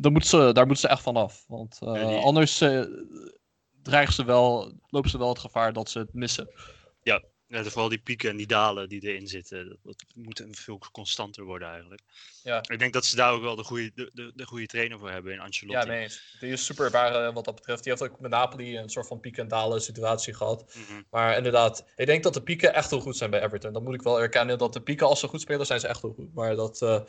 daar, 0.00 0.12
moeten 0.12 0.30
ze, 0.30 0.50
daar 0.52 0.66
moeten 0.66 0.88
ze 0.88 0.88
echt 0.88 1.02
van 1.02 1.16
af. 1.16 1.44
Want 1.48 1.76
Ja, 1.80 1.92
die- 1.92 2.16
anders 2.18 2.58
dreigen 3.84 4.14
ze 4.14 4.24
wel, 4.24 4.72
lopen 4.88 5.10
ze 5.10 5.18
wel 5.18 5.28
het 5.28 5.38
gevaar 5.38 5.72
dat 5.72 5.90
ze 5.90 5.98
het 5.98 6.14
missen. 6.14 6.50
Ja, 7.02 7.22
vooral 7.62 7.88
die 7.88 7.98
pieken 7.98 8.30
en 8.30 8.36
die 8.36 8.46
dalen 8.46 8.88
die 8.88 9.00
erin 9.00 9.28
zitten, 9.28 9.68
dat, 9.68 9.78
dat 9.82 10.04
moet 10.14 10.40
een 10.40 10.54
veel 10.54 10.80
constanter 10.92 11.44
worden 11.44 11.68
eigenlijk. 11.68 12.02
Ja. 12.42 12.62
Ik 12.68 12.78
denk 12.78 12.92
dat 12.92 13.04
ze 13.04 13.16
daar 13.16 13.32
ook 13.32 13.42
wel 13.42 13.56
de 13.56 13.64
goede, 13.64 13.90
de, 13.94 14.10
de, 14.14 14.32
de 14.34 14.46
goede 14.46 14.66
trainer 14.66 14.98
voor 14.98 15.10
hebben 15.10 15.32
in 15.32 15.40
Ancelotti. 15.40 15.90
Ja, 15.90 15.94
nee. 15.94 16.08
Die 16.40 16.52
is 16.52 16.64
super 16.64 16.84
ervaren 16.84 17.34
wat 17.34 17.44
dat 17.44 17.54
betreft. 17.54 17.82
Die 17.82 17.92
heeft 17.92 18.10
ook 18.10 18.20
met 18.20 18.30
Napoli 18.30 18.78
een 18.78 18.88
soort 18.88 19.06
van 19.06 19.20
piek- 19.20 19.38
en 19.38 19.48
dalen 19.48 19.82
situatie 19.82 20.34
gehad. 20.34 20.74
Mhm. 20.74 21.02
Maar 21.10 21.36
inderdaad, 21.36 21.86
ik 21.96 22.06
denk 22.06 22.22
dat 22.22 22.34
de 22.34 22.42
pieken 22.42 22.74
echt 22.74 22.90
heel 22.90 23.00
goed 23.00 23.16
zijn 23.16 23.30
bij 23.30 23.42
Everton. 23.42 23.72
Dat 23.72 23.82
moet 23.82 23.94
ik 23.94 24.02
wel 24.02 24.20
erkennen. 24.20 24.58
Dat 24.58 24.72
de 24.72 24.82
pieken, 24.82 25.06
als 25.06 25.20
ze 25.20 25.28
goed 25.28 25.40
spelen, 25.40 25.66
zijn 25.66 25.80
ze 25.80 25.88
echt 25.88 26.02
heel 26.02 26.12
goed. 26.12 26.34
Maar 26.34 26.56
dat, 26.56 26.82
eh, 26.82 27.00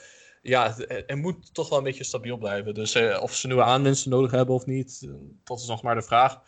ja, 0.41 0.73
het, 0.73 1.03
het 1.07 1.15
moet 1.15 1.53
toch 1.53 1.69
wel 1.69 1.77
een 1.77 1.83
beetje 1.83 2.03
stabiel 2.03 2.37
blijven. 2.37 2.73
Dus 2.73 2.93
eh, 2.93 3.21
of 3.21 3.35
ze 3.35 3.47
nieuwe 3.47 3.63
aanwinsten 3.63 4.11
nodig 4.11 4.31
hebben 4.31 4.55
of 4.55 4.65
niet, 4.65 5.01
eh, 5.03 5.09
dat 5.43 5.59
is 5.59 5.67
nog 5.67 5.81
maar 5.81 5.95
de 5.95 6.01
vraag. 6.01 6.41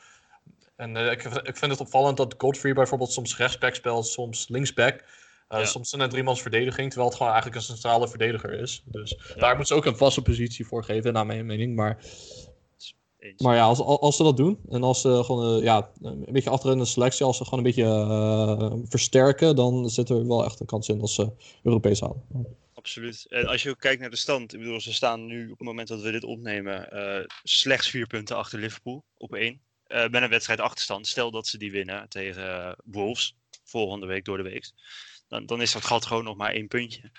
En 0.77 0.97
eh, 0.97 1.11
ik, 1.11 1.23
ik 1.23 1.57
vind 1.57 1.71
het 1.71 1.79
opvallend 1.79 2.17
dat 2.17 2.35
Godfrey 2.37 2.73
bijvoorbeeld 2.73 3.11
soms 3.11 3.37
rechtsback 3.37 3.75
speelt, 3.75 4.07
soms 4.07 4.47
linksback. 4.47 5.03
Eh, 5.47 5.59
Ja. 5.59 5.65
Soms 5.65 5.93
in 5.93 5.99
een 5.99 6.09
driemans 6.09 6.41
verdediging, 6.41 6.87
terwijl 6.87 7.07
het 7.09 7.17
gewoon 7.17 7.33
eigenlijk 7.33 7.61
een 7.61 7.67
centrale 7.67 8.07
verdediger 8.07 8.59
is. 8.59 8.83
Dus 8.85 9.09
Ja. 9.27 9.35
daar 9.35 9.49
moeten 9.55 9.67
ze 9.67 9.73
ook 9.73 9.85
een 9.85 9.97
vaste 9.97 10.21
positie 10.21 10.65
voor 10.67 10.83
geven, 10.83 11.13
naar 11.13 11.25
mijn 11.25 11.45
mening. 11.45 11.75
Maar 11.75 11.97
Eens. 13.19 13.41
maar 13.41 13.55
ja, 13.55 13.63
als, 13.63 13.79
als 13.79 14.15
ze 14.17 14.23
dat 14.23 14.37
doen 14.37 14.59
en 14.69 14.83
als 14.83 15.01
ze 15.01 15.23
gewoon 15.23 15.57
eh, 15.57 15.63
ja, 15.63 15.89
een 16.01 16.25
beetje 16.29 16.49
achter 16.49 16.71
in 16.71 16.77
de 16.77 16.85
selectie, 16.85 17.25
als 17.25 17.37
ze 17.37 17.43
gewoon 17.43 17.59
een 17.59 17.65
beetje 17.65 17.83
eh, 17.83 18.73
versterken, 18.89 19.55
dan 19.55 19.89
zit 19.89 20.09
er 20.09 20.27
wel 20.27 20.45
echt 20.45 20.59
een 20.59 20.65
kans 20.65 20.89
in 20.89 20.99
dat 20.99 21.09
ze 21.09 21.31
Europees 21.63 21.99
halen. 21.99 22.23
Absoluut. 22.73 23.25
En 23.29 23.47
als 23.47 23.63
je 23.63 23.69
ook 23.69 23.79
kijkt 23.79 24.01
naar 24.01 24.09
de 24.09 24.15
stand, 24.15 24.53
ik 24.53 24.59
bedoel, 24.59 24.81
ze 24.81 24.93
staan 24.93 25.25
nu 25.25 25.43
op 25.51 25.57
het 25.57 25.67
moment 25.67 25.87
dat 25.87 26.01
we 26.01 26.11
dit 26.11 26.23
opnemen 26.23 26.91
eh, 26.91 27.25
slechts 27.43 27.89
vier 27.89 28.07
punten 28.07 28.35
achter 28.35 28.59
Liverpool 28.59 29.03
op 29.17 29.33
één. 29.33 29.61
Eh 29.87 30.09
met 30.09 30.21
een 30.21 30.29
wedstrijd 30.29 30.59
achterstand. 30.59 31.07
Stel 31.07 31.31
dat 31.31 31.47
ze 31.47 31.57
die 31.57 31.71
winnen 31.71 32.09
tegen 32.09 32.67
eh, 32.67 32.71
Wolves 32.85 33.35
volgende 33.63 34.05
week 34.05 34.25
door 34.25 34.37
de 34.37 34.43
week. 34.43 34.71
Dan, 35.27 35.45
dan 35.45 35.61
is 35.61 35.71
dat 35.71 35.85
gat 35.85 36.05
gewoon 36.05 36.23
nog 36.23 36.37
maar 36.37 36.51
één 36.51 36.67
puntje. 36.67 37.11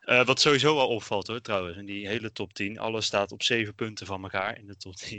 Eh, 0.00 0.24
wat 0.24 0.40
sowieso 0.40 0.74
wel 0.74 0.88
opvalt 0.88 1.26
hoor, 1.26 1.40
trouwens, 1.40 1.76
in 1.76 1.86
die 1.86 2.08
hele 2.08 2.32
top 2.32 2.52
10. 2.52 2.78
Alles 2.78 3.06
staat 3.06 3.32
op 3.32 3.42
zeven 3.42 3.74
punten 3.74 4.06
van 4.06 4.22
elkaar 4.22 4.58
in 4.58 4.66
de 4.66 4.76
top 4.76 4.94
10. 4.94 5.18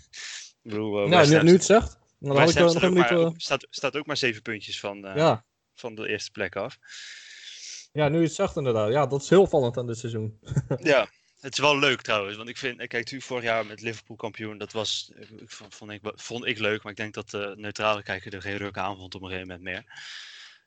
ik 0.62 0.70
bedoel, 0.70 1.08
Nou, 1.08 1.42
nu, 1.42 1.52
het 1.52 1.64
zegt, 1.64 1.98
dan 2.18 2.36
had 2.36 2.48
ik 2.48 2.54
wel 2.54 2.62
nog 2.62 2.72
staat, 2.72 2.84
ook 2.84 2.94
helemaal 2.94 3.22
maar, 3.22 3.32
niet... 3.32 3.42
staat, 3.42 3.66
staat 3.70 3.96
ook 3.96 4.06
maar 4.06 4.16
zeven 4.16 4.42
puntjes 4.42 4.80
van, 4.80 4.98
ja. 4.98 5.44
van 5.74 5.94
de 5.94 6.08
eerste 6.08 6.30
plek 6.30 6.56
af. 6.56 6.78
ja, 7.92 8.08
nu 8.08 8.22
het 8.22 8.34
zegt 8.34 8.56
inderdaad. 8.56 8.90
Ja, 8.90 9.06
dat 9.06 9.22
is 9.22 9.28
heel 9.28 9.46
vallend 9.46 9.76
aan 9.76 9.86
dit 9.86 9.98
seizoen. 9.98 10.38
Ja, 10.82 11.08
het 11.40 11.52
is 11.52 11.58
wel 11.58 11.78
leuk 11.78 12.00
trouwens. 12.02 12.36
Want 12.36 12.48
ik 12.48 12.56
vind, 12.56 12.76
kijk, 12.76 12.92
natuurlijk 12.92 13.24
vorig 13.24 13.44
jaar 13.44 13.66
met 13.66 13.80
Liverpool 13.80 14.16
kampioen, 14.16 14.58
dat 14.58 14.72
was, 14.72 15.12
eh, 15.16 15.30
ik 15.30 15.50
vond, 15.50 15.90
ik, 15.90 16.00
vond 16.14 16.46
ik 16.46 16.58
leuk. 16.58 16.82
Maar 16.82 16.92
ik 16.92 16.98
denk 16.98 17.14
dat 17.14 17.30
de 17.30 17.54
neutrale 17.56 18.02
kijker 18.02 18.34
er 18.34 18.42
geen 18.42 18.56
ruk 18.56 18.78
aan 18.78 18.96
vond 18.96 19.14
op 19.14 19.22
een 19.22 19.28
gegeven 19.28 19.48
moment 19.48 19.64
meer. 19.64 19.84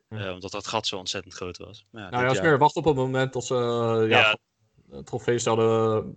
Ja. 0.10 0.26
Eh, 0.26 0.34
omdat 0.34 0.52
dat 0.52 0.68
gat 0.68 0.88
zo 0.88 0.98
ontzettend 0.98 1.34
groot 1.34 1.58
was. 1.58 1.86
Maar 1.92 2.04
ja, 2.04 2.10
Nou 2.10 2.24
ja, 2.24 2.30
als 2.30 2.42
meer 2.42 2.58
wacht 2.58 2.76
op 2.76 2.86
het 2.86 2.96
moment 2.96 3.34
dat 3.34 3.46
ze 3.46 3.54
eh, 3.56 4.10
ja, 4.10 4.20
Ja. 4.20 4.38
het 4.90 5.06
trofee 5.06 5.40
zouden 5.40 6.14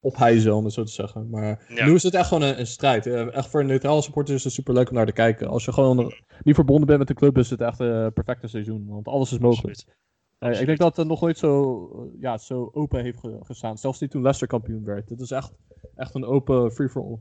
ophijzen, 0.00 0.54
om 0.54 0.64
het 0.64 0.72
zo 0.72 0.82
te 0.84 0.92
zeggen. 0.92 1.30
Maar 1.30 1.64
Ja. 1.68 1.84
nu 1.84 1.94
is 1.94 2.02
het 2.02 2.14
echt 2.14 2.28
gewoon 2.28 2.42
een, 2.42 2.58
een 2.58 2.66
strijd. 2.66 3.06
Eh, 3.06 3.34
Echt 3.34 3.48
voor 3.48 3.60
een 3.60 3.66
neutrale 3.66 4.02
supporter 4.02 4.34
is 4.34 4.44
het 4.44 4.52
super 4.52 4.74
leuk 4.74 4.88
om 4.88 4.94
naar 4.94 5.06
te 5.06 5.12
kijken. 5.12 5.48
Als 5.48 5.64
je 5.64 5.72
gewoon 5.72 6.14
niet 6.42 6.54
verbonden 6.54 6.86
bent 6.86 6.98
met 6.98 7.08
de 7.08 7.14
club, 7.14 7.38
is 7.38 7.50
het 7.50 7.60
echt 7.60 7.78
een 7.78 8.12
perfecte 8.12 8.48
seizoen. 8.48 8.86
Want 8.88 9.06
alles 9.06 9.32
is 9.32 9.38
mogelijk. 9.38 9.76
Absoluut. 9.76 9.98
Eh, 10.38 10.60
ik 10.60 10.66
denk 10.66 10.78
dat 10.78 10.96
het 10.96 11.06
nog 11.06 11.20
nooit 11.20 11.38
zo, 11.38 11.88
eh, 12.14 12.20
ja, 12.20 12.38
zo 12.38 12.70
open 12.72 13.02
heeft 13.02 13.20
ge- 13.20 13.38
gestaan. 13.42 13.78
Zelfs 13.78 14.00
niet 14.00 14.10
toen 14.10 14.20
Leicester 14.22 14.48
kampioen 14.48 14.84
werd. 14.84 15.08
Het 15.08 15.20
is 15.20 15.30
echt, 15.30 15.52
echt 15.96 16.14
een 16.14 16.24
open 16.24 16.72
free-for-all. 16.72 17.18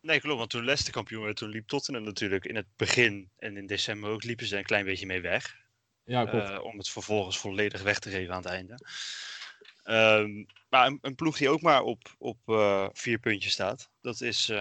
Nee, 0.00 0.20
klopt. 0.20 0.38
Want 0.38 0.50
toen 0.50 0.64
Leicester 0.64 0.92
kampioen 0.94 1.22
werd, 1.24 1.36
toen 1.36 1.48
liep 1.48 1.66
Tottenham 1.68 2.04
natuurlijk 2.04 2.44
in 2.44 2.56
het 2.56 2.66
begin 2.76 3.30
en 3.38 3.56
in 3.56 3.66
december 3.66 4.10
ook, 4.10 4.24
liepen 4.24 4.46
ze 4.46 4.56
een 4.56 4.64
klein 4.64 4.84
beetje 4.84 5.06
mee 5.06 5.20
weg. 5.20 5.56
Ja, 6.04 6.24
klopt. 6.24 6.48
Eh, 6.50 6.64
om 6.64 6.76
het 6.78 6.88
vervolgens 6.88 7.38
volledig 7.38 7.82
weg 7.82 7.98
te 7.98 8.10
geven 8.10 8.34
aan 8.34 8.42
het 8.42 8.50
einde. 8.52 8.78
Ehm, 9.82 10.44
maar 10.68 10.86
een, 10.86 10.98
een 11.02 11.14
ploeg 11.14 11.38
die 11.38 11.48
ook 11.48 11.62
maar 11.62 11.82
op, 11.82 12.14
op 12.18 12.38
vier 12.92 13.18
puntjes 13.18 13.52
staat, 13.52 13.90
dat 14.00 14.20
is 14.20 14.52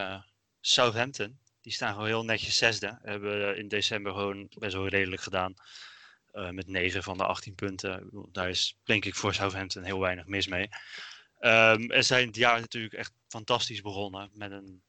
Southampton. 0.61 1.37
Die 1.61 1.73
staan 1.73 1.91
gewoon 1.93 2.07
heel 2.07 2.25
netjes 2.25 2.57
zesde. 2.57 2.97
Hebben 3.01 3.57
in 3.57 3.67
december 3.67 4.13
gewoon 4.13 4.47
best 4.59 4.73
wel 4.73 4.87
redelijk 4.87 5.21
gedaan. 5.21 5.53
Eh, 6.35 6.49
met 6.49 6.67
9 6.67 7.03
van 7.03 7.17
de 7.17 7.23
18 7.25 7.55
punten. 7.55 8.09
Daar 8.31 8.49
is 8.49 8.77
denk 8.83 9.05
ik 9.05 9.15
voor 9.15 9.33
Southampton 9.33 9.83
heel 9.83 9.99
weinig 9.99 10.25
mis 10.25 10.47
mee. 10.47 10.69
Ehm 11.39 11.91
en 11.91 12.05
zijn 12.05 12.27
het 12.27 12.35
jaar 12.35 12.59
natuurlijk 12.59 12.93
echt 12.93 13.11
fantastisch 13.27 13.81
begonnen. 13.81 14.29
Met 14.33 14.51
een 14.51 14.81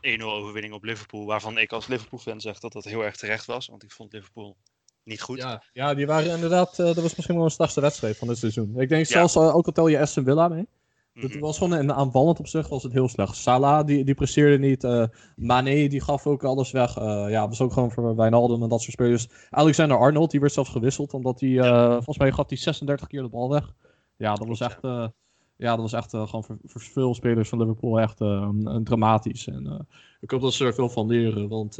1-0 0.00 0.22
overwinning 0.24 0.74
op 0.74 0.84
Liverpool. 0.84 1.26
Waarvan 1.26 1.58
ik 1.58 1.72
als 1.72 1.86
Liverpool 1.86 2.18
fan 2.18 2.40
zeg 2.40 2.58
dat 2.58 2.72
dat 2.72 2.84
heel 2.84 3.04
erg 3.04 3.16
terecht 3.16 3.46
was. 3.46 3.66
Want 3.66 3.82
ik 3.82 3.90
vond 3.92 4.12
Liverpool 4.12 4.56
niet 5.04 5.20
goed. 5.20 5.38
Ja, 5.38 5.62
ja, 5.72 5.94
die 5.94 6.06
waren 6.06 6.30
inderdaad. 6.34 6.78
eh, 6.78 6.86
dat 6.86 6.94
was 7.00 7.14
misschien 7.16 7.36
wel 7.36 7.44
een 7.44 7.50
slechtste 7.50 7.80
wedstrijd 7.80 8.16
van 8.16 8.28
dit 8.28 8.38
seizoen. 8.38 8.80
Ik 8.80 8.88
denk 8.88 9.06
Ja. 9.06 9.12
zelfs, 9.12 9.34
eh, 9.36 9.54
ook 9.56 9.66
al 9.66 9.72
tel 9.72 9.88
je 9.88 9.98
Aston 9.98 10.24
Villa 10.24 10.48
mee. 10.48 10.66
Mhm. 11.22 11.32
Het 11.32 11.40
was 11.40 11.58
gewoon 11.58 11.78
een 11.78 11.92
aanvallend 11.92 12.38
op 12.38 12.46
zich 12.46 12.68
was 12.68 12.82
het 12.82 12.92
heel 12.92 13.08
slecht. 13.08 13.36
Salah 13.36 13.86
die, 13.86 14.04
die 14.04 14.14
presteerde 14.14 14.58
niet. 14.58 14.84
eh 14.84 15.04
Mane 15.36 15.88
die 15.88 16.00
gaf 16.00 16.26
ook 16.26 16.44
alles 16.44 16.70
weg. 16.70 16.96
Eh, 16.96 17.26
ja, 17.28 17.48
was 17.48 17.60
ook 17.60 17.72
gewoon 17.72 17.90
voor 17.90 18.16
Wijnaldum 18.16 18.62
en 18.62 18.68
dat 18.68 18.80
soort 18.80 18.92
spelers. 18.92 19.28
Alexander 19.50 19.98
Arnold 19.98 20.30
die 20.30 20.40
werd 20.40 20.52
zelfs 20.52 20.70
gewisseld 20.70 21.12
omdat 21.14 21.40
hij 21.40 21.58
eh, 21.58 21.92
volgens 21.92 22.18
mij 22.18 22.32
gaf 22.32 22.48
hij 22.48 22.58
36 22.58 23.06
keer 23.06 23.22
de 23.22 23.28
bal 23.28 23.50
weg. 23.50 23.72
Ja, 24.16 24.34
dat 24.34 24.48
was 24.48 24.60
echt. 24.60 24.78
ja, 25.56 25.76
dat 25.76 25.78
was 25.78 25.92
echt 25.92 26.10
gewoon 26.10 26.44
voor, 26.44 26.58
voor 26.64 26.80
veel 26.80 27.14
spelers 27.14 27.48
van 27.48 27.58
Liverpool 27.58 28.00
echt 28.00 28.20
een 28.20 28.80
dramatisch. 28.84 29.46
En 29.46 29.86
ik 30.20 30.30
hoop 30.30 30.40
dat 30.40 30.52
ze 30.52 30.64
er 30.64 30.74
veel 30.74 30.88
van 30.88 31.06
leren. 31.06 31.48
Want 31.48 31.78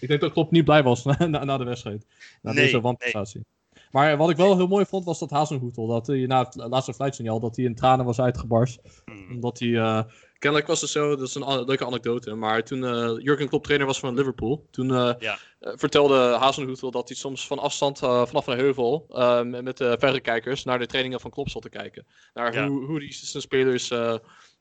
ik 0.00 0.08
denk 0.08 0.20
dat 0.20 0.32
Klopp 0.32 0.50
niet 0.50 0.64
blij 0.64 0.82
was 0.82 1.04
na, 1.04 1.26
na, 1.26 1.44
na 1.44 1.56
de 1.56 1.64
wedstrijd. 1.64 2.06
Na 2.42 2.52
Nee, 2.52 2.64
deze 2.64 2.80
wanprestatie. 2.80 3.44
Maar 3.90 4.16
wat 4.16 4.30
ik 4.30 4.36
wel 4.36 4.56
heel 4.56 4.66
mooi 4.66 4.84
vond 4.86 5.04
was 5.04 5.18
dat 5.18 5.30
Hazenhoetel, 5.30 5.86
dat 5.86 6.06
hij 6.06 6.26
na 6.26 6.38
het 6.44 6.54
laatste 6.54 6.94
fluitsignaal, 6.94 7.40
dat 7.40 7.56
hij 7.56 7.64
in 7.64 7.74
tranen 7.74 8.04
was 8.04 8.20
uitgebarst 8.20 8.80
Mhm. 9.04 9.32
omdat 9.34 9.58
hij. 9.58 9.74
eh, 9.76 10.02
kennelijk 10.38 10.68
was 10.68 10.80
het 10.80 10.90
zo, 10.90 11.16
dat 11.16 11.28
is 11.28 11.34
een 11.34 11.64
leuke 11.64 11.84
anekdote. 11.86 12.34
Maar 12.34 12.64
toen 12.64 12.84
eh 12.84 13.14
Jurgen 13.18 13.48
Klopp 13.48 13.64
trainer 13.64 13.86
was 13.86 13.98
van 13.98 14.14
Liverpool. 14.14 14.66
Toen 14.70 14.94
eh, 14.94 15.12
Ja. 15.18 15.38
vertelde 15.60 16.36
Hazenhoetel 16.38 16.90
dat 16.90 17.08
hij 17.08 17.16
soms 17.16 17.46
van 17.46 17.58
afstand, 17.58 17.98
vanaf 17.98 18.46
een 18.46 18.58
heuvel. 18.58 19.06
met 19.44 19.76
de 19.76 19.96
verrekijkers 19.98 20.64
naar 20.64 20.78
de 20.78 20.86
trainingen 20.86 21.20
van 21.20 21.30
Klopp 21.30 21.48
zat 21.48 21.62
te 21.62 21.68
kijken. 21.68 22.06
Naar 22.34 22.54
Ja. 22.54 22.68
hoe, 22.68 22.84
hoe 22.84 23.00
die 23.00 23.12
zijn 23.12 23.42
spelers. 23.42 23.88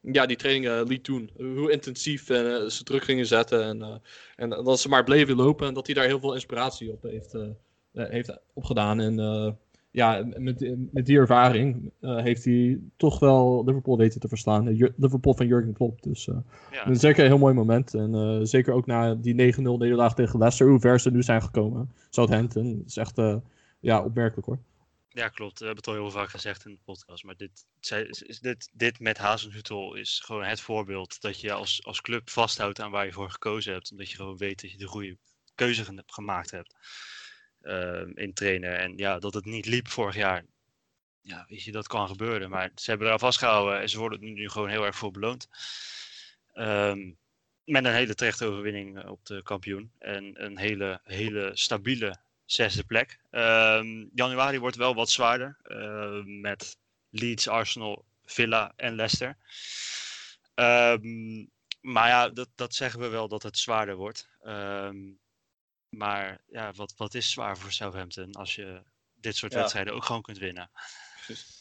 ja, 0.01 0.25
die 0.25 0.37
trainingen 0.37 0.87
liet 0.87 1.05
doen. 1.05 1.29
Hoe 1.37 1.71
intensief 1.71 2.25
ze 2.25 2.79
terug 2.83 3.05
gingen 3.05 3.25
zetten. 3.25 3.63
En, 3.63 4.01
en 4.35 4.49
dat 4.49 4.79
ze 4.79 4.89
maar 4.89 5.03
bleven 5.03 5.35
lopen. 5.35 5.67
En 5.67 5.73
dat 5.73 5.85
hij 5.85 5.95
daar 5.95 6.05
heel 6.05 6.19
veel 6.19 6.33
inspiratie 6.33 6.91
op 6.91 7.03
heeft, 7.03 7.33
eh, 7.33 7.41
heeft 7.95 8.37
opgedaan. 8.53 8.99
En 8.99 9.19
eh, 9.19 9.51
ja, 9.91 10.23
met, 10.37 10.75
met 10.91 11.05
die 11.05 11.17
ervaring 11.17 11.91
eh, 12.01 12.17
heeft 12.21 12.45
hij 12.45 12.79
toch 12.97 13.19
wel 13.19 13.63
Liverpool 13.65 13.97
weten 13.97 14.19
te 14.19 14.27
verslaan. 14.27 14.67
Eh, 14.67 14.77
Jur- 14.77 14.93
Liverpool 14.97 15.33
van 15.33 15.47
Jurgen 15.47 15.73
Klopp. 15.73 16.01
Dus 16.03 16.27
eh, 16.27 16.37
Ja. 16.71 16.93
zeker 16.93 17.23
een 17.23 17.29
heel 17.29 17.37
mooi 17.39 17.53
moment. 17.53 17.93
En 17.93 18.15
eh, 18.15 18.39
zeker 18.43 18.73
ook 18.73 18.85
na 18.85 19.15
die 19.15 19.53
9-0 19.55 19.57
nederlaag 19.61 20.15
tegen 20.15 20.39
Leicester, 20.39 20.69
hoe 20.69 20.79
ver 20.79 20.99
ze 20.99 21.11
nu 21.11 21.23
zijn 21.23 21.41
gekomen. 21.41 21.91
Southampton, 22.09 22.83
is 22.85 22.97
echt 22.97 23.17
eh, 23.17 23.35
ja, 23.79 24.03
opmerkelijk 24.03 24.47
hoor. 24.47 24.59
Ja, 25.09 25.27
klopt. 25.29 25.59
We 25.59 25.65
hebben 25.65 25.83
het 25.83 25.93
al 25.93 26.01
heel 26.01 26.11
vaak 26.11 26.29
gezegd 26.29 26.65
in 26.65 26.71
de 26.71 26.79
podcast. 26.85 27.23
Maar 27.23 27.35
dit, 27.37 27.65
dit, 28.41 28.69
dit 28.73 28.99
met 28.99 29.17
Hazenhutel 29.17 29.95
is 29.95 30.21
gewoon 30.25 30.43
het 30.43 30.61
voorbeeld 30.61 31.21
dat 31.21 31.39
je 31.41 31.51
als, 31.51 31.85
als 31.85 32.01
club 32.01 32.29
vasthoudt 32.29 32.81
aan 32.81 32.91
waar 32.91 33.05
je 33.05 33.11
voor 33.11 33.29
gekozen 33.29 33.73
hebt. 33.73 33.91
Omdat 33.91 34.09
je 34.09 34.15
gewoon 34.15 34.37
weet 34.37 34.61
dat 34.61 34.71
je 34.71 34.77
de 34.77 34.85
goede 34.87 35.17
keuze 35.55 35.85
ge- 35.85 36.03
gemaakt 36.05 36.51
hebt 36.51 36.75
in 38.13 38.33
trainen. 38.33 38.77
En 38.77 38.97
ja, 38.97 39.19
dat 39.19 39.33
het 39.33 39.45
niet 39.45 39.65
liep 39.65 39.87
vorig 39.87 40.15
jaar. 40.15 40.45
Ja, 41.21 41.45
weet 41.49 41.63
je, 41.63 41.71
dat 41.71 41.87
kan 41.87 42.07
gebeuren. 42.07 42.49
Maar 42.49 42.71
ze 42.75 42.89
hebben 42.89 43.07
eraan 43.07 43.19
vastgehouden 43.19 43.79
en 43.81 43.89
ze 43.89 43.97
worden 43.99 44.19
nu 44.33 44.49
gewoon 44.49 44.69
heel 44.69 44.85
erg 44.85 44.95
voor 44.95 45.11
beloond. 45.11 45.47
Ehm, 46.53 47.11
met 47.63 47.85
een 47.85 47.93
hele 47.93 48.15
terechte 48.15 48.45
overwinning 48.45 48.99
eh, 48.99 49.11
op 49.11 49.25
de 49.25 49.43
kampioen. 49.43 49.91
En 49.99 50.43
een 50.43 50.57
hele, 50.57 50.99
hele 51.03 51.51
stabiele 51.53 52.17
zesde 52.45 52.83
plek. 52.83 53.19
Ehm, 53.31 54.05
januari 54.13 54.59
wordt 54.59 54.75
wel 54.75 54.95
wat 54.95 55.09
zwaarder. 55.09 55.57
ehm, 55.63 56.39
met 56.41 56.77
Leeds, 57.09 57.47
Arsenal, 57.47 58.05
Villa 58.25 58.73
en 58.75 58.95
Leicester. 58.95 59.37
Ehm, 60.55 61.45
maar 61.81 62.07
ja, 62.07 62.29
dat, 62.29 62.49
dat 62.55 62.75
zeggen 62.75 62.99
we 62.99 63.07
wel 63.07 63.27
dat 63.27 63.43
het 63.43 63.57
zwaarder 63.57 63.95
wordt. 63.95 64.29
Ehm, 64.43 64.97
maar 65.97 66.41
ja, 66.47 66.71
wat, 66.75 66.93
wat 66.97 67.13
is 67.13 67.31
zwaar 67.31 67.57
voor 67.57 67.71
Southampton 67.71 68.31
als 68.33 68.55
je 68.55 68.81
dit 69.19 69.35
soort 69.35 69.53
Ja. 69.53 69.59
wedstrijden 69.59 69.93
ook 69.93 70.03
gewoon 70.05 70.21
kunt 70.21 70.37
winnen? 70.37 70.69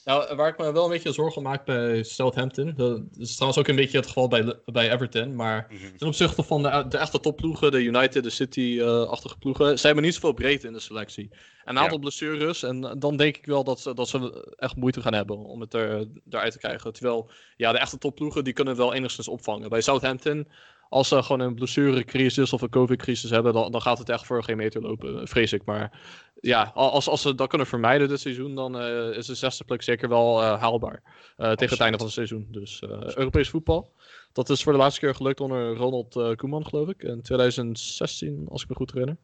Nou, 0.05 0.37
waar 0.37 0.49
ik 0.49 0.59
me 0.59 0.73
wel 0.73 0.85
een 0.85 0.91
beetje 0.91 1.13
zorgen 1.13 1.37
om 1.37 1.43
maak 1.43 1.65
bij 1.65 2.03
Southampton. 2.03 2.73
Dat 2.77 3.01
is 3.19 3.35
trouwens 3.35 3.61
ook 3.61 3.69
een 3.69 3.77
beetje 3.77 3.97
het 3.97 4.07
geval 4.07 4.29
bij, 4.29 4.59
bij 4.65 4.93
Everton. 4.93 5.35
Maar 5.35 5.67
Mhm. 5.71 5.97
ten 5.97 6.07
opzichte 6.07 6.43
van 6.43 6.63
de, 6.63 6.85
de 6.89 6.99
echte 6.99 7.21
topploegen, 7.21 7.71
de 7.71 7.83
United, 7.83 8.23
de 8.23 8.31
City-achtige 8.31 9.39
ploegen, 9.39 9.79
ze 9.79 9.87
hebben 9.87 10.05
niet 10.05 10.15
zoveel 10.15 10.33
breedte 10.33 10.67
in 10.67 10.73
de 10.73 10.81
selectie. 10.81 11.31
Een 11.65 11.79
aantal 11.79 11.99
blessures 11.99 12.63
en 12.63 12.81
dan 12.99 13.17
denk 13.17 13.37
ik 13.37 13.47
wel 13.47 13.65
dat 13.65 13.81
ze, 13.81 13.95
dat 13.95 14.09
ze 14.09 14.53
echt 14.57 14.77
moeite 14.77 15.01
gaan 15.03 15.15
hebben 15.15 15.37
om 15.39 15.61
het 15.61 15.75
er, 15.75 16.07
eruit 16.31 16.53
te 16.53 16.59
krijgen. 16.59 16.93
Terwijl, 16.93 17.31
ja, 17.57 17.73
de 17.73 17.79
echte 17.79 17.99
topploegen 17.99 18.45
die 18.45 18.53
kunnen 18.53 18.77
wel 18.77 18.95
enigszins 18.95 19.29
opvangen. 19.29 19.69
Bij 19.69 19.81
Southampton, 19.81 20.49
als 20.95 21.09
ze 21.09 21.23
gewoon 21.23 21.41
een 21.41 21.55
blessurecrisis 21.55 22.53
of 22.53 22.63
een 22.63 22.69
covid-crisis 22.69 23.31
hebben, 23.31 23.53
dan, 23.53 23.73
dan 23.73 23.83
gaat 23.83 23.99
het 23.99 24.09
echt 24.09 24.27
voor 24.27 24.45
geen 24.45 24.57
meter 24.57 24.83
lopen, 24.83 25.29
vrees 25.29 25.53
ik. 25.53 25.65
Maar 25.65 26.01
ja, 26.41 26.71
als, 26.75 27.09
als 27.09 27.23
ze 27.23 27.35
dat 27.35 27.49
kunnen 27.49 27.67
vermijden 27.67 28.09
dit 28.09 28.21
seizoen, 28.21 28.55
dan 28.55 28.79
eh, 28.81 29.17
is 29.17 29.27
de 29.27 29.35
zesde 29.35 29.65
plek 29.65 29.83
zeker 29.83 30.09
wel 30.09 30.43
eh, 30.43 30.61
haalbaar. 30.61 31.03
eh, 31.37 31.53
tegen 31.53 31.73
het 31.73 31.81
einde 31.81 31.97
van 31.97 32.07
het 32.07 32.15
seizoen. 32.15 32.47
Dus 32.51 32.83
Europees 33.15 33.49
voetbal. 33.49 33.93
Dat 34.33 34.49
is 34.51 34.63
voor 34.63 34.73
de 34.73 34.79
laatste 34.79 35.01
keer 35.01 35.15
gelukt 35.15 35.41
onder 35.41 35.77
Ronald 35.77 36.37
Koeman, 36.37 36.67
geloof 36.67 36.89
ik. 36.89 37.03
In 37.03 37.23
2016, 37.23 38.47
als 38.49 38.63
ik 38.63 38.69
me 38.69 38.75
goed 38.75 38.93
herinner. 38.93 39.17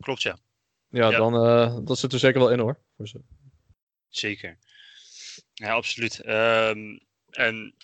Klopt, 0.00 0.22
ja. 0.22 0.38
Ja, 0.88 1.10
Ja. 1.10 1.16
dan 1.18 1.84
dat 1.84 1.98
zit 1.98 2.12
er 2.12 2.18
zeker 2.18 2.40
wel 2.40 2.50
in 2.50 2.58
hoor. 2.58 2.78
Voor 2.96 3.08
ze. 3.08 3.20
Zeker. 4.08 4.58
Ja, 5.54 5.72
absoluut. 5.72 6.20
Ehm, 6.20 6.98
en 7.30 7.74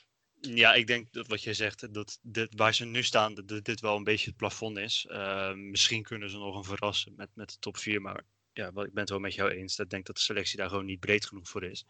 ja, 0.41 0.75
ik 0.75 0.87
denk 0.87 1.13
dat 1.13 1.27
wat 1.27 1.43
jij 1.43 1.55
zegt, 1.55 1.95
dat 1.95 2.19
dit, 2.23 2.55
waar 2.57 2.75
ze 2.75 2.85
nu 2.85 3.03
staan, 3.03 3.35
dat 3.35 3.65
dit 3.65 3.81
wel 3.81 3.97
een 3.97 4.05
beetje 4.05 4.29
het 4.29 4.37
plafond 4.37 4.79
is. 4.79 5.07
Ehm, 5.09 5.71
misschien 5.71 6.03
kunnen 6.03 6.31
ze 6.31 6.37
nog 6.37 6.57
een 6.57 6.65
verrassen 6.65 7.13
met, 7.17 7.29
met 7.35 7.49
de 7.49 7.59
top 7.59 7.77
4, 7.77 8.01
maar 8.01 8.25
ja, 8.53 8.67
ik 8.67 8.73
ben 8.75 8.91
het 8.95 9.09
wel 9.09 9.19
met 9.19 9.35
jou 9.35 9.51
eens. 9.51 9.79
Ik 9.79 9.91
denk 9.91 10.07
dat 10.07 10.17
de 10.17 10.23
selectie 10.23 10.59
daar 10.59 10.69
gewoon 10.69 10.85
niet 10.85 11.01
breed 11.01 11.27
genoeg 11.27 11.49
voor 11.49 11.65
is. 11.65 11.87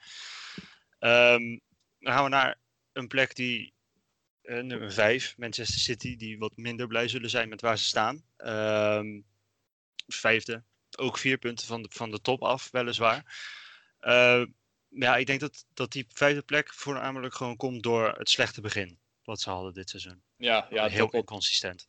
Ehm, 0.98 1.58
dan 1.98 2.12
gaan 2.12 2.24
we 2.24 2.30
naar 2.30 2.60
een 2.92 3.08
plek 3.08 3.34
die, 3.34 3.74
eh, 4.42 4.62
nummer 4.62 4.92
5, 4.92 5.36
Manchester 5.36 5.80
City, 5.80 6.16
die 6.16 6.38
wat 6.38 6.56
minder 6.56 6.86
blij 6.86 7.08
zullen 7.08 7.30
zijn 7.30 7.48
met 7.48 7.60
waar 7.60 7.78
ze 7.78 7.84
staan. 7.84 8.22
Ehm, 8.36 9.20
vijfde, 10.06 10.64
ook 10.96 11.18
vier 11.18 11.38
punten 11.38 11.66
van 11.66 11.82
de, 11.82 11.88
van 11.92 12.10
de 12.10 12.20
top 12.20 12.42
af, 12.42 12.70
weliswaar. 12.70 13.24
Eh, 13.98 14.42
ja, 14.88 15.16
ik 15.16 15.26
denk 15.26 15.40
dat, 15.40 15.64
dat 15.74 15.92
die 15.92 16.06
vijfde 16.08 16.42
plek 16.42 16.74
voornamelijk 16.74 17.34
gewoon 17.34 17.56
komt 17.56 17.82
door 17.82 18.14
het 18.18 18.30
slechte 18.30 18.60
begin. 18.60 18.98
Wat 19.24 19.40
ze 19.40 19.50
hadden 19.50 19.74
dit 19.74 19.90
seizoen. 19.90 20.22
Ja, 20.36 20.66
ja 20.70 20.86
Heel 20.86 21.10
inconsistent. 21.10 21.88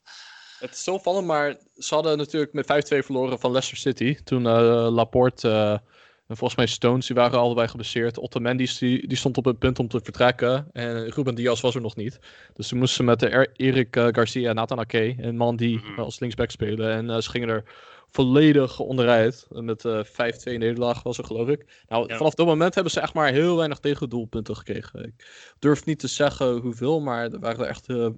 Het 0.60 0.72
is 0.72 0.84
zo 0.84 0.98
vallen, 0.98 1.26
maar 1.26 1.58
ze 1.76 1.94
hadden 1.94 2.18
natuurlijk 2.18 2.54
met 2.54 2.66
5-2 2.66 2.68
verloren 3.06 3.40
van 3.40 3.52
Leicester 3.52 3.78
City. 3.78 4.24
Toen 4.24 4.48
eh, 4.48 4.88
Laporte 4.92 5.50
eh, 5.50 5.92
en 6.28 6.38
volgens 6.38 6.56
mij 6.60 6.68
Stones, 6.68 7.08
die 7.08 7.16
waren 7.16 7.40
allebei 7.40 7.68
geblesseerd. 7.68 8.20
Otamendi 8.20 8.70
die, 8.80 9.08
die 9.08 9.18
stond 9.18 9.38
op 9.38 9.46
het 9.46 9.60
punt 9.60 9.80
om 9.80 9.88
te 9.88 10.00
vertrekken. 10.04 10.68
En 10.72 11.10
Ruben 11.10 11.36
Diaz 11.36 11.62
was 11.62 11.76
er 11.76 11.82
nog 11.82 11.96
niet. 11.96 12.20
Dus 12.54 12.68
ze 12.68 12.76
moesten 12.76 13.06
met 13.06 13.20
de 13.20 13.30
Er- 13.30 13.52
Erik 13.56 13.96
eh, 13.96 14.08
Garcia 14.12 14.50
en 14.50 14.56
Nathan 14.56 14.80
Ake, 14.80 15.16
een 15.18 15.38
man 15.38 15.56
die 15.56 15.78
Mhm. 15.78 16.00
als 16.00 16.20
linksback 16.20 16.52
spelen. 16.52 16.92
En 16.92 17.10
eh, 17.10 17.18
ze 17.18 17.30
gingen 17.30 17.50
er 17.50 17.64
volledig 18.12 18.80
onderuit. 18.80 19.48
Met 19.50 19.86
eh 19.86 20.04
5-2 20.04 20.58
nederlaag 20.58 21.04
was 21.04 21.18
er, 21.18 21.24
geloof 21.26 21.48
ik. 21.48 21.84
Nou, 21.88 22.08
Ja. 22.08 22.18
vanaf 22.18 22.34
dat 22.34 22.46
moment 22.46 22.74
hebben 22.74 22.92
ze 22.94 23.00
echt 23.00 23.14
maar 23.14 23.32
heel 23.32 23.56
weinig 23.58 23.80
tegendoelpunten 23.80 24.56
gekregen. 24.56 25.04
Ik 25.06 25.54
durf 25.60 25.86
niet 25.86 26.00
te 26.00 26.08
zeggen 26.08 26.58
hoeveel, 26.58 27.00
maar 27.00 27.24
er 27.32 27.40
waren 27.40 27.60
er 27.64 27.70
echt, 27.70 27.88
eh, 27.90 28.10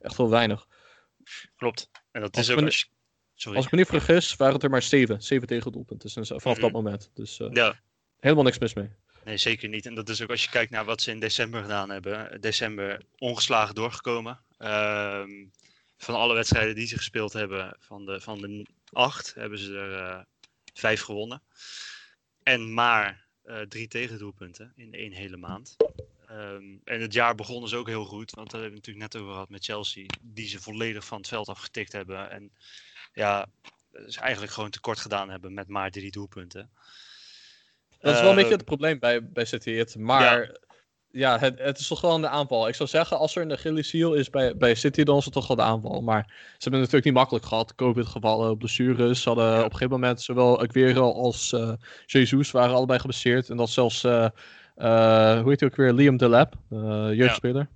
echt 0.00 0.16
wel 0.16 0.30
weinig. 0.30 0.66
Klopt. 1.56 1.90
En 2.10 2.20
dat 2.20 2.36
is 2.36 2.50
ook 2.50 2.60
als 2.60 2.90
Sorry. 3.44 3.56
Als 3.58 3.66
ik 3.66 3.72
me 3.72 3.78
niet 3.78 3.88
vergis, 4.04 4.36
waren 4.36 4.54
het 4.54 4.62
er 4.62 4.70
maar 4.70 4.82
zeven. 4.82 5.22
Zeven 5.22 5.46
tegendoelpunten 5.48 6.10
sinds, 6.10 6.28
vanaf 6.28 6.44
Mhm. 6.44 6.60
dat 6.60 6.72
moment. 6.72 7.10
Dus 7.14 7.40
eh, 7.40 7.48
Ja, 7.52 7.80
helemaal 8.20 8.44
niks 8.44 8.58
mis 8.58 8.74
mee. 8.74 8.88
nee, 9.24 9.36
zeker 9.36 9.68
niet. 9.68 9.86
En 9.86 9.94
dat 9.94 10.08
is 10.08 10.22
ook 10.22 10.30
als 10.30 10.44
je 10.44 10.50
kijkt 10.50 10.70
naar 10.70 10.84
wat 10.84 11.02
ze 11.02 11.10
in 11.10 11.20
december 11.20 11.62
gedaan 11.62 11.90
hebben. 11.90 12.40
December 12.40 13.02
ongeslagen 13.18 13.74
doorgekomen. 13.74 14.40
Ehm, 14.58 15.30
van 15.96 16.14
alle 16.14 16.34
wedstrijden 16.34 16.74
die 16.74 16.86
ze 16.86 16.96
gespeeld 16.96 17.32
hebben, 17.32 17.76
van 17.78 18.04
de, 18.06 18.20
van 18.20 18.38
de 18.40 18.66
acht, 18.92 19.34
hebben 19.34 19.58
ze 19.58 19.76
er 19.78 19.98
eh, 19.98 20.20
vijf 20.74 21.00
gewonnen. 21.02 21.42
En 22.42 22.74
maar 22.74 23.26
eh, 23.42 23.60
drie 23.60 23.88
tegendoelpunten 23.88 24.72
in 24.76 24.92
één 24.94 25.12
hele 25.12 25.36
maand. 25.36 25.76
Ehm, 26.26 26.64
en 26.84 27.00
het 27.00 27.12
jaar 27.12 27.34
begon 27.34 27.60
dus 27.62 27.74
ook 27.74 27.86
heel 27.86 28.04
goed, 28.04 28.30
want 28.30 28.50
daar 28.50 28.60
hebben 28.60 28.80
we 28.80 28.86
het 28.86 28.86
natuurlijk 28.86 29.12
net 29.14 29.22
over 29.22 29.32
gehad 29.32 29.48
met 29.48 29.64
Chelsea, 29.64 30.06
die 30.22 30.48
ze 30.48 30.60
volledig 30.60 31.04
van 31.04 31.18
het 31.18 31.28
veld 31.28 31.48
afgetikt 31.48 31.92
hebben. 31.92 32.30
En 32.30 32.52
ja, 33.14 33.46
ze 34.06 34.20
eigenlijk 34.20 34.52
gewoon 34.52 34.70
tekort 34.70 34.98
gedaan 34.98 35.30
hebben 35.30 35.54
met 35.54 35.68
maar 35.68 35.90
drie 35.90 36.10
doelpunten. 36.10 36.70
Dat 38.00 38.14
is 38.14 38.20
wel 38.20 38.30
een 38.30 38.36
beetje 38.36 38.50
Ehm, 38.50 38.58
het 38.58 38.64
probleem 38.64 38.98
bij, 38.98 39.28
bij 39.28 39.44
City. 39.44 39.72
Het, 39.72 39.96
maar 39.98 40.56
ja, 41.10 41.38
het, 41.38 41.58
het 41.58 41.78
is 41.78 41.86
toch 41.86 42.00
wel 42.00 42.20
de 42.20 42.28
aanval. 42.28 42.68
Ik 42.68 42.74
zou 42.74 42.88
zeggen, 42.88 43.18
als 43.18 43.36
er 43.36 43.42
een 43.42 43.52
Achilleshiel 43.52 44.14
is 44.14 44.30
bij, 44.30 44.56
bij 44.56 44.74
City, 44.74 45.02
dan 45.02 45.16
is 45.16 45.24
het 45.24 45.32
toch 45.32 45.46
wel 45.46 45.56
de 45.56 45.62
aanval. 45.62 46.02
Maar 46.02 46.24
ze 46.26 46.34
hebben 46.34 46.56
het 46.58 46.72
natuurlijk 46.80 47.04
niet 47.04 47.14
makkelijk 47.14 47.44
gehad. 47.44 47.74
Covid-gevallen, 47.74 48.58
blessures. 48.58 49.22
Ze 49.22 49.28
hadden 49.28 49.46
Ja. 49.46 49.58
op 49.58 49.64
een 49.64 49.70
gegeven 49.70 50.00
moment 50.00 50.22
zowel 50.22 50.62
Aguero 50.62 51.12
als 51.12 51.52
eh 51.52 51.72
Jesus 52.06 52.50
waren 52.50 52.74
allebei 52.74 52.98
geblesseerd. 52.98 53.50
En 53.50 53.56
dat 53.56 53.70
zelfs, 53.70 54.04
eh, 54.04 54.24
eh, 54.74 55.40
hoe 55.40 55.50
heet 55.50 55.60
hij 55.60 55.68
ook 55.68 55.76
weer, 55.76 55.92
Liam 55.92 56.16
Delap, 56.16 56.54
uh, 56.70 57.08
jeugdspeler. 57.12 57.68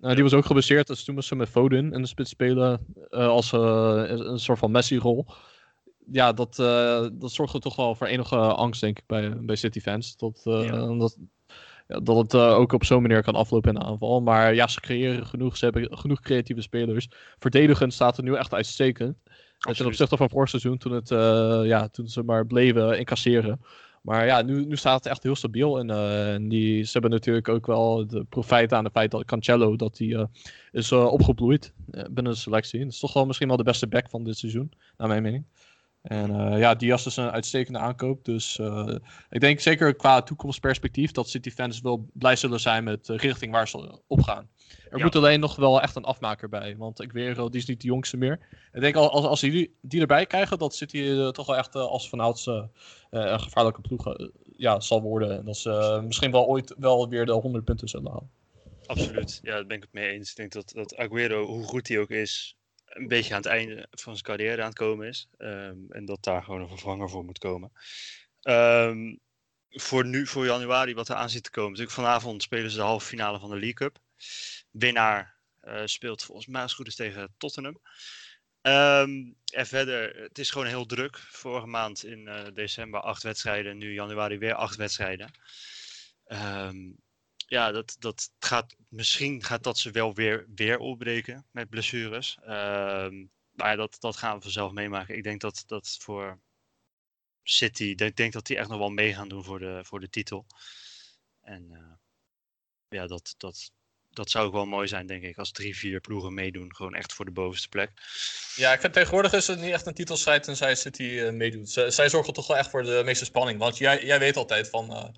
Eh, 0.00 0.14
Die 0.14 0.22
was 0.22 0.34
ook 0.34 0.44
geblesseerd, 0.44 0.86
dus 0.86 1.04
toen 1.04 1.22
ze 1.22 1.36
met 1.36 1.48
Foden 1.48 1.92
in 1.92 2.02
de 2.02 2.08
spits 2.08 2.30
spelen 2.30 2.86
eh, 3.10 3.26
als 3.26 3.52
eh, 3.52 4.02
een 4.06 4.38
soort 4.38 4.58
van 4.58 4.70
Messi-rol. 4.70 5.26
ja, 6.12 6.32
dat, 6.32 6.58
uh, 6.58 7.06
dat 7.12 7.32
zorgde 7.32 7.58
toch 7.58 7.76
wel 7.76 7.94
voor 7.94 8.06
enige 8.06 8.36
angst, 8.36 8.80
denk 8.80 8.98
ik, 8.98 9.04
bij, 9.06 9.36
bij 9.40 9.56
City-fans. 9.56 10.16
Dat, 10.16 10.40
ja. 10.44 10.96
dat, 10.96 11.16
ja, 11.88 12.00
dat 12.00 12.16
het 12.16 12.34
ook 12.34 12.72
op 12.72 12.84
zo'n 12.84 13.02
manier 13.02 13.22
kan 13.22 13.34
aflopen 13.34 13.74
in 13.74 13.80
de 13.80 13.84
aanval. 13.84 14.20
Maar 14.20 14.54
ja, 14.54 14.66
ze 14.66 14.80
creëren 14.80 15.26
genoeg. 15.26 15.56
Ze 15.56 15.64
hebben 15.64 15.98
genoeg 15.98 16.20
creatieve 16.20 16.62
spelers. 16.62 17.08
Verdedigend 17.38 17.92
staat 17.92 18.16
er 18.16 18.22
nu 18.22 18.34
echt 18.34 18.54
uitstekend. 18.54 19.16
Ten 19.58 19.86
opzichte 19.86 20.16
van 20.16 20.30
vorig 20.30 20.48
seizoen, 20.48 20.78
toen, 20.78 20.92
het, 20.92 21.08
ja, 21.66 21.88
toen 21.88 22.08
ze 22.08 22.22
maar 22.22 22.46
bleven 22.46 22.98
incasseren. 22.98 23.60
Maar 24.06 24.26
ja, 24.26 24.42
nu, 24.42 24.64
nu 24.64 24.76
staat 24.76 25.04
het 25.04 25.12
echt 25.12 25.22
heel 25.22 25.34
stabiel. 25.34 25.78
En, 25.78 25.90
uh, 25.90 26.34
en 26.34 26.48
die, 26.48 26.84
ze 26.84 26.92
hebben 26.92 27.10
natuurlijk 27.10 27.48
ook 27.48 27.66
wel 27.66 28.06
de 28.06 28.24
profijt 28.24 28.72
aan 28.72 28.84
het 28.84 28.92
feit 28.92 29.10
dat 29.10 29.24
Cancelo 29.24 29.76
dat 29.76 29.96
die, 29.96 30.08
uh, 30.08 30.24
is 30.72 30.90
uh, 30.90 31.12
opgebloeid 31.12 31.72
binnen 32.10 32.32
de 32.32 32.38
selectie. 32.38 32.80
Dat 32.80 32.88
is 32.92 32.98
toch 32.98 33.12
wel 33.12 33.26
misschien 33.26 33.48
wel 33.48 33.56
de 33.56 33.62
beste 33.62 33.86
back 33.86 34.10
van 34.10 34.24
dit 34.24 34.38
seizoen, 34.38 34.72
naar 34.96 35.08
mijn 35.08 35.22
mening. 35.22 35.44
En 36.06 36.58
ja, 36.58 36.74
Diaz 36.74 37.06
is 37.06 37.16
een 37.16 37.30
uitstekende 37.30 37.78
aankoop. 37.78 38.24
Dus 38.24 38.60
ik 39.30 39.40
denk 39.40 39.60
zeker 39.60 39.94
qua 39.94 40.22
toekomstperspectief 40.22 41.12
dat 41.12 41.28
City-fans 41.28 41.80
wel 41.80 42.08
blij 42.12 42.36
zullen 42.36 42.60
zijn 42.60 42.84
met 42.84 43.06
de 43.06 43.16
richting 43.16 43.52
waar 43.52 43.68
ze 43.68 44.00
op 44.06 44.22
gaan. 44.22 44.48
Er 44.90 44.98
ja. 44.98 45.04
moet 45.04 45.16
alleen 45.16 45.40
nog 45.40 45.56
wel 45.56 45.82
echt 45.82 45.96
een 45.96 46.04
afmaker 46.04 46.48
bij. 46.48 46.76
Want 46.76 47.02
ik 47.02 47.12
weer, 47.12 47.34
die 47.34 47.60
is 47.60 47.66
niet 47.66 47.80
de 47.80 47.86
jongste 47.86 48.16
meer. 48.16 48.38
Ik 48.72 48.80
denk 48.80 48.94
als, 48.94 49.24
als 49.24 49.40
die, 49.40 49.76
die 49.80 50.00
erbij 50.00 50.26
krijgen, 50.26 50.58
dat 50.58 50.74
City 50.74 50.96
uh, 50.96 51.28
toch 51.28 51.46
wel 51.46 51.56
echt 51.56 51.74
als 51.74 52.08
vanouds 52.08 52.46
een 52.46 53.40
gevaarlijke 53.40 53.80
ploeg 53.80 54.16
ja, 54.56 54.80
zal 54.80 55.02
worden. 55.02 55.38
En 55.38 55.44
dat 55.44 55.56
ze 55.56 56.00
misschien 56.04 56.30
wel 56.30 56.46
ooit 56.46 56.74
wel 56.78 57.08
weer 57.08 57.26
de 57.26 57.32
100 57.32 57.64
punten 57.64 57.88
zullen 57.88 58.10
halen. 58.10 58.30
Absoluut, 58.86 59.40
ja, 59.42 59.52
daar 59.52 59.66
ben 59.66 59.76
ik 59.76 59.82
het 59.82 59.92
mee 59.92 60.10
eens. 60.10 60.30
Ik 60.30 60.36
denk 60.36 60.52
dat, 60.52 60.72
dat 60.74 60.96
Aguero, 60.96 61.46
hoe 61.46 61.64
goed 61.64 61.88
hij 61.88 61.98
ook 61.98 62.10
is, 62.10 62.56
een 62.96 63.08
beetje 63.08 63.34
aan 63.34 63.40
het 63.40 63.50
einde 63.50 63.86
van 63.90 64.12
zijn 64.12 64.24
carrière 64.24 64.62
aan 64.62 64.68
het 64.68 64.78
komen 64.78 65.08
is. 65.08 65.28
Um, 65.38 65.86
en 65.88 66.04
dat 66.04 66.22
daar 66.22 66.42
gewoon 66.42 66.60
een 66.60 66.68
vervanger 66.68 67.10
voor 67.10 67.24
moet 67.24 67.38
komen. 67.38 67.72
Um, 68.42 69.20
voor 69.70 70.04
nu, 70.04 70.26
voor 70.26 70.46
januari, 70.46 70.94
wat 70.94 71.08
er 71.08 71.16
aan 71.16 71.30
zit 71.30 71.42
te 71.42 71.50
komen. 71.50 71.70
Natuurlijk 71.70 71.96
vanavond 71.96 72.42
spelen 72.42 72.70
ze 72.70 72.76
de 72.76 72.82
halve 72.82 73.06
finale 73.06 73.38
van 73.38 73.48
de 73.50 73.58
League 73.58 73.74
Cup 73.74 73.98
winnaar 74.70 75.36
uh, 75.64 75.82
speelt 75.84 76.22
volgens 76.22 76.46
mij 76.46 76.62
als 76.62 76.74
goed 76.74 76.86
is 76.86 76.94
tegen 76.94 77.34
Tottenham. 77.38 77.80
Um, 78.62 79.36
en 79.52 79.66
verder, 79.66 80.16
het 80.22 80.38
is 80.38 80.50
gewoon 80.50 80.66
heel 80.66 80.86
druk. 80.86 81.16
Vorige 81.16 81.66
maand 81.66 82.04
in 82.04 82.18
uh, 82.18 82.44
december 82.54 83.00
acht 83.00 83.22
wedstrijden, 83.22 83.78
nu 83.78 83.92
januari 83.92 84.38
weer 84.38 84.54
acht 84.54 84.76
wedstrijden. 84.76 85.30
Ja, 87.46 87.72
dat, 87.72 87.96
dat 87.98 88.30
gaat, 88.38 88.76
misschien 88.88 89.44
gaat 89.44 89.62
dat 89.62 89.78
ze 89.78 89.90
wel 89.90 90.14
weer, 90.14 90.46
weer 90.54 90.78
opbreken 90.78 91.46
met 91.50 91.68
blessures. 91.68 92.38
Um, 92.48 93.30
maar 93.52 93.76
dat, 93.76 93.96
dat 93.98 94.16
gaan 94.16 94.36
we 94.36 94.42
vanzelf 94.42 94.72
meemaken. 94.72 95.16
Ik 95.16 95.22
denk 95.22 95.40
dat 95.40 95.64
dat 95.66 95.96
voor 96.00 96.40
City, 97.42 97.84
ik 97.96 98.16
denk, 98.16 98.32
dat 98.32 98.46
die 98.46 98.56
echt 98.56 98.68
nog 98.68 98.78
wel 98.78 98.90
mee 98.90 99.14
gaan 99.14 99.28
doen 99.28 99.44
voor 99.44 99.58
de, 99.58 99.80
voor 99.84 100.00
de 100.00 100.10
titel. 100.10 100.46
En 101.42 101.68
uh, 101.70 101.78
ja, 102.88 103.06
dat, 103.06 103.34
dat, 103.36 103.70
dat 104.10 104.30
zou 104.30 104.46
ook 104.46 104.52
wel 104.52 104.66
mooi 104.66 104.88
zijn, 104.88 105.06
denk 105.06 105.22
ik, 105.22 105.38
als 105.38 105.52
drie, 105.52 105.76
vier 105.76 106.00
ploegen 106.00 106.34
meedoen. 106.34 106.74
Gewoon 106.74 106.94
echt 106.94 107.12
voor 107.12 107.24
de 107.24 107.30
bovenste 107.30 107.68
plek. 107.68 107.90
Ja, 108.54 108.72
ik 108.72 108.80
vind 108.80 108.92
tegenwoordig 108.92 109.32
is 109.32 109.46
het 109.46 109.60
niet 109.60 109.72
echt 109.72 109.86
een 109.86 109.94
titelstrijd 109.94 110.42
tenzij 110.42 110.74
City 110.74 111.02
uh, 111.02 111.32
meedoet. 111.32 111.70
Zij 111.70 112.08
zorgen 112.08 112.32
toch 112.32 112.46
wel 112.46 112.56
echt 112.56 112.70
voor 112.70 112.82
de 112.82 113.02
meeste 113.04 113.24
spanning. 113.24 113.58
Want 113.58 113.78
jij, 113.78 114.04
jij 114.04 114.18
weet 114.18 114.36
altijd 114.36 114.68
van, 114.68 114.90
uh, 114.92 115.08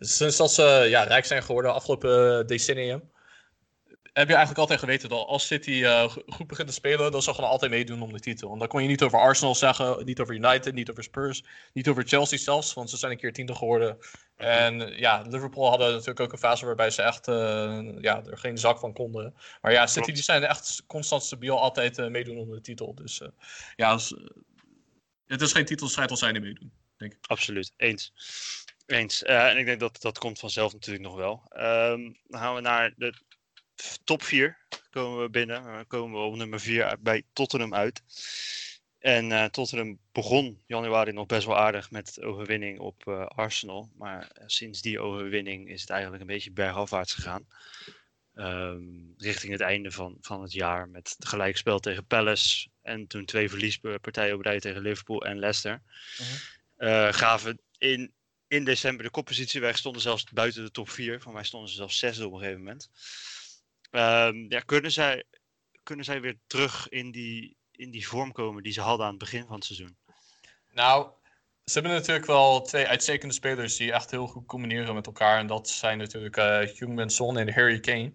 sinds 0.00 0.36
dat 0.36 0.52
ze 0.52 0.86
ja, 0.88 1.02
rijk 1.02 1.24
zijn 1.24 1.42
geworden 1.42 1.74
afgelopen 1.74 2.46
decennium, 2.46 3.10
heb 4.12 4.28
je 4.28 4.34
eigenlijk 4.34 4.58
altijd 4.58 4.80
geweten 4.80 5.08
dat 5.08 5.26
als 5.26 5.46
City 5.46 5.70
uh, 5.70 6.08
goed 6.26 6.46
begint 6.46 6.68
te 6.68 6.74
spelen, 6.74 7.12
dan 7.12 7.22
zal 7.22 7.34
gewoon 7.34 7.50
altijd 7.50 7.70
meedoen 7.70 8.02
om 8.02 8.12
de 8.12 8.20
titel. 8.20 8.52
En 8.52 8.58
dan 8.58 8.68
kon 8.68 8.82
je 8.82 8.88
niet 8.88 9.02
over 9.02 9.18
Arsenal 9.18 9.54
zeggen, 9.54 10.04
niet 10.04 10.20
over 10.20 10.34
United, 10.34 10.74
niet 10.74 10.90
over 10.90 11.02
Spurs, 11.02 11.44
niet 11.72 11.88
over 11.88 12.06
Chelsea 12.06 12.38
zelfs, 12.38 12.72
want 12.72 12.90
ze 12.90 12.96
zijn 12.96 13.12
een 13.12 13.18
keer 13.18 13.32
tiende 13.32 13.54
geworden. 13.54 13.98
En 14.36 14.98
ja, 14.98 15.24
Liverpool 15.28 15.68
hadden 15.68 15.90
natuurlijk 15.90 16.20
ook 16.20 16.32
een 16.32 16.38
fase 16.38 16.66
waarbij 16.66 16.90
ze 16.90 17.02
echt 17.02 17.28
uh, 17.28 17.34
ja, 18.00 18.24
er 18.24 18.38
geen 18.38 18.58
zak 18.58 18.78
van 18.78 18.92
konden. 18.92 19.34
Maar 19.60 19.72
ja, 19.72 19.86
City 19.86 20.12
die 20.12 20.22
zijn 20.22 20.44
echt 20.44 20.82
constant 20.86 21.22
stabiel, 21.22 21.60
altijd 21.60 21.98
uh, 21.98 22.08
meedoen 22.08 22.38
om 22.38 22.50
de 22.50 22.60
titel. 22.60 22.94
Dus 22.94 23.20
ja, 23.76 23.98
het 25.26 25.40
is 25.40 25.52
geen 25.52 25.64
titelstrijd 25.64 26.10
als 26.10 26.18
zij 26.18 26.32
er 26.32 26.40
meedoen, 26.40 26.72
denk 26.96 27.12
ik. 27.12 27.18
Absoluut, 27.26 27.72
eens. 27.76 28.12
Eens. 28.90 29.22
en 29.22 29.58
ik 29.58 29.66
denk 29.66 29.80
dat 29.80 30.00
dat 30.00 30.18
komt 30.18 30.38
vanzelf 30.38 30.72
natuurlijk 30.72 31.04
nog 31.04 31.16
wel. 31.16 31.42
Um, 31.52 32.18
dan 32.26 32.40
gaan 32.40 32.54
we 32.54 32.60
naar 32.60 32.92
de 32.96 33.14
top 34.04 34.22
4 34.22 34.58
komen 34.90 35.22
we 35.22 35.30
binnen. 35.30 35.62
Dan 35.62 35.86
komen 35.86 36.20
we 36.20 36.26
op 36.26 36.36
nummer 36.36 36.60
4 36.60 36.96
bij 37.00 37.22
Tottenham 37.32 37.74
uit. 37.74 38.02
En 38.98 39.30
uh, 39.30 39.44
Tottenham 39.44 39.98
begon 40.12 40.62
januari 40.66 41.12
nog 41.12 41.26
best 41.26 41.46
wel 41.46 41.58
aardig 41.58 41.90
met 41.90 42.22
overwinning 42.22 42.78
op 42.78 43.06
uh, 43.06 43.26
Arsenal. 43.26 43.90
Maar 43.96 44.30
sinds 44.46 44.82
die 44.82 45.00
overwinning 45.00 45.68
is 45.68 45.80
het 45.80 45.90
eigenlijk 45.90 46.20
een 46.20 46.28
beetje 46.28 46.52
bergafwaarts 46.52 47.14
gegaan. 47.14 47.46
Um, 48.34 49.14
richting 49.16 49.52
het 49.52 49.60
einde 49.60 49.90
van, 49.90 50.16
van 50.20 50.42
het 50.42 50.52
jaar 50.52 50.88
met 50.88 51.14
het 51.18 51.28
gelijkspel 51.28 51.78
tegen 51.78 52.06
Palace. 52.06 52.68
En 52.82 53.06
toen 53.06 53.24
twee 53.24 53.48
verliespartijen 53.48 54.34
op 54.34 54.40
rij 54.40 54.60
tegen 54.60 54.82
Liverpool 54.82 55.24
en 55.24 55.38
Leicester. 55.38 55.82
Uh 56.20 56.26
-huh. 56.76 56.88
uh, 56.88 57.12
gaven 57.12 57.60
in, 57.78 58.12
in 58.50 58.64
december 58.64 59.04
de 59.04 59.10
koppositie 59.10 59.60
weg. 59.60 59.78
Stonden 59.78 60.02
zelfs 60.02 60.24
buiten 60.24 60.64
de 60.64 60.70
top 60.70 60.90
4. 60.90 61.20
Van 61.20 61.32
mij 61.32 61.44
stonden 61.44 61.70
ze 61.70 61.76
zelfs 61.76 61.98
zesde 61.98 62.26
op 62.26 62.32
een 62.32 62.38
gegeven 62.38 62.58
moment. 62.58 62.90
Um, 63.90 64.50
ja, 64.50 64.60
kunnen, 64.60 64.92
zij, 64.92 65.24
kunnen 65.82 66.04
zij 66.04 66.20
weer 66.20 66.38
terug 66.46 66.88
in 66.88 67.10
die, 67.10 67.56
in 67.70 67.90
die 67.90 68.08
vorm 68.08 68.32
komen 68.32 68.62
die 68.62 68.72
ze 68.72 68.80
hadden 68.80 69.06
aan 69.06 69.12
het 69.12 69.20
begin 69.20 69.46
van 69.46 69.54
het 69.54 69.64
seizoen? 69.64 69.96
Nou, 70.72 71.10
ze 71.64 71.72
hebben 71.72 71.92
natuurlijk 71.92 72.26
wel 72.26 72.62
twee 72.62 72.86
uitstekende 72.86 73.34
spelers 73.34 73.76
die 73.76 73.92
echt 73.92 74.10
heel 74.10 74.26
goed 74.26 74.46
combineren 74.46 74.94
met 74.94 75.06
elkaar. 75.06 75.38
En 75.38 75.46
dat 75.46 75.68
zijn 75.68 75.98
natuurlijk 75.98 76.36
uh, 76.36 76.44
Heung-Min 76.44 77.10
Son 77.10 77.38
en 77.38 77.52
Harry 77.52 77.80
Kane. 77.80 78.12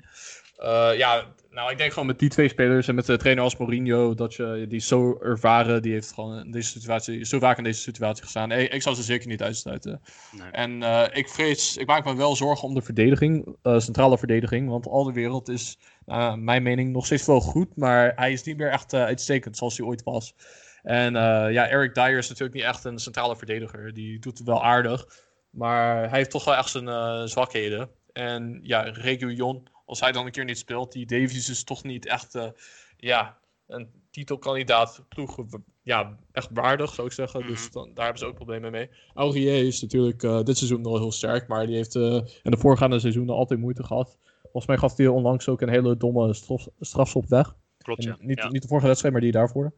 Uh, 0.59 0.97
ja, 0.97 1.25
nou, 1.49 1.71
ik 1.71 1.77
denk 1.77 1.91
gewoon 1.91 2.07
met 2.07 2.19
die 2.19 2.29
twee 2.29 2.47
spelers 2.47 2.87
en 2.87 2.95
met 2.95 3.05
de 3.05 3.17
trainer 3.17 3.43
als 3.43 3.57
Mourinho, 3.57 4.13
dat 4.13 4.33
je 4.33 4.65
die 4.69 4.79
zo 4.79 5.17
ervaren, 5.21 5.81
die 5.81 5.91
heeft 5.91 6.13
gewoon 6.13 6.39
in 6.39 6.51
deze 6.51 6.69
situatie, 6.69 7.25
zo 7.25 7.39
vaak 7.39 7.57
in 7.57 7.63
deze 7.63 7.81
situatie 7.81 8.23
gestaan. 8.23 8.51
Ik, 8.51 8.73
ik 8.73 8.81
zou 8.81 8.95
ze 8.95 9.03
zeker 9.03 9.27
niet 9.27 9.41
uitsluiten. 9.41 10.01
Nee. 10.31 10.51
En 10.51 10.81
uh, 10.81 11.03
ik 11.11 11.29
vrees, 11.29 11.77
ik 11.77 11.87
maak 11.87 12.05
me 12.05 12.15
wel 12.15 12.35
zorgen 12.35 12.67
om 12.67 12.73
de 12.73 12.81
verdediging, 12.81 13.55
uh, 13.63 13.79
centrale 13.79 14.17
verdediging, 14.17 14.69
want 14.69 14.87
al 14.87 15.03
de 15.03 15.13
wereld 15.13 15.49
is, 15.49 15.77
naar 16.05 16.39
mijn 16.39 16.63
mening, 16.63 16.91
nog 16.91 17.05
steeds 17.05 17.25
wel 17.25 17.41
goed, 17.41 17.75
maar 17.75 18.11
hij 18.15 18.31
is 18.31 18.43
niet 18.43 18.57
meer 18.57 18.71
echt 18.71 18.93
uitstekend 18.93 19.57
zoals 19.57 19.77
hij 19.77 19.87
ooit 19.87 20.03
was. 20.03 20.35
En 20.83 21.13
ja, 21.51 21.67
Eric 21.67 21.93
Dyer 21.93 22.17
is 22.17 22.29
natuurlijk 22.29 22.57
niet 22.57 22.67
echt 22.67 22.83
een 22.83 22.99
centrale 22.99 23.35
verdediger, 23.35 23.93
die 23.93 24.19
doet 24.19 24.37
het 24.37 24.47
wel 24.47 24.63
aardig, 24.63 25.07
maar 25.49 26.09
hij 26.09 26.17
heeft 26.17 26.31
toch 26.31 26.45
wel 26.45 26.55
echt 26.55 26.69
zijn 26.69 27.29
zwakheden. 27.29 27.89
En 28.13 28.59
ja, 28.63 28.81
Reguilon 28.81 29.67
als 29.85 29.99
hij 29.99 30.11
dan 30.11 30.25
een 30.25 30.31
keer 30.31 30.45
niet 30.45 30.57
speelt, 30.57 30.91
die 30.91 31.05
Davies 31.05 31.49
is 31.49 31.63
toch 31.63 31.83
niet 31.83 32.07
echt 32.07 32.35
uh, 32.35 32.49
ja, 32.97 33.37
een 33.67 33.89
titelkandidaat 34.09 35.03
ploeg 35.09 35.45
ja, 35.81 36.17
echt 36.31 36.49
waardig, 36.53 36.93
zou 36.93 37.07
ik 37.07 37.13
zeggen. 37.13 37.39
Mm 37.39 37.45
-hmm. 37.45 37.55
Dus 37.55 37.71
dan, 37.71 37.93
daar 37.93 38.03
hebben 38.03 38.21
ze 38.21 38.27
ook 38.27 38.35
problemen 38.35 38.71
mee. 38.71 38.89
Aurier 39.13 39.65
is 39.65 39.81
natuurlijk 39.81 40.23
uh, 40.23 40.43
dit 40.43 40.57
seizoen 40.57 40.81
nog 40.81 40.97
heel 40.97 41.11
sterk, 41.11 41.47
maar 41.47 41.65
die 41.65 41.75
heeft 41.75 41.95
uh, 41.95 42.21
in 42.43 42.51
de 42.51 42.57
voorgaande 42.57 42.99
seizoenen 42.99 43.35
altijd 43.35 43.59
moeite 43.59 43.83
gehad. 43.83 44.17
Volgens 44.41 44.65
mij 44.65 44.77
gaf 44.77 44.97
hij 44.97 45.07
onlangs 45.07 45.47
ook 45.47 45.61
een 45.61 45.69
hele 45.69 45.97
domme 45.97 46.33
straf, 46.33 46.67
strafschop 46.79 47.27
weg. 47.27 47.55
Klopt, 47.77 48.03
ja. 48.03 48.17
Niet, 48.19 48.37
ja. 48.37 48.49
niet 48.49 48.61
de 48.61 48.67
vorige 48.67 48.87
wedstrijd, 48.87 49.13
maar 49.13 49.23
die 49.23 49.31
daarvoor. 49.31 49.73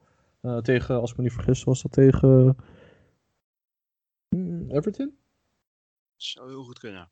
tegen, 0.62 1.00
als 1.00 1.12
ik 1.12 1.18
me 1.18 1.24
niet 1.24 1.34
vergis, 1.34 1.64
was 1.64 1.82
dat 1.82 1.92
tegen 1.92 2.58
hmm, 4.30 4.72
Everton? 4.72 5.18
Zou 6.16 6.50
heel 6.50 6.64
goed 6.64 6.80
kunnen. 6.80 7.10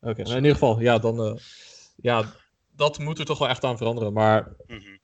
Oké, 0.00 0.10
okay, 0.10 0.24
nou 0.24 0.36
in 0.36 0.42
ieder 0.42 0.52
geval, 0.52 0.80
ja, 0.80 0.98
dan 0.98 1.38
ja, 1.96 2.32
dat 2.76 2.98
moet 2.98 3.18
er 3.18 3.24
toch 3.24 3.38
wel 3.38 3.48
echt 3.48 3.64
aan 3.64 3.76
veranderen. 3.76 4.12
Maar 4.12 4.54
mm 4.66 4.78
-hmm. 4.78 4.98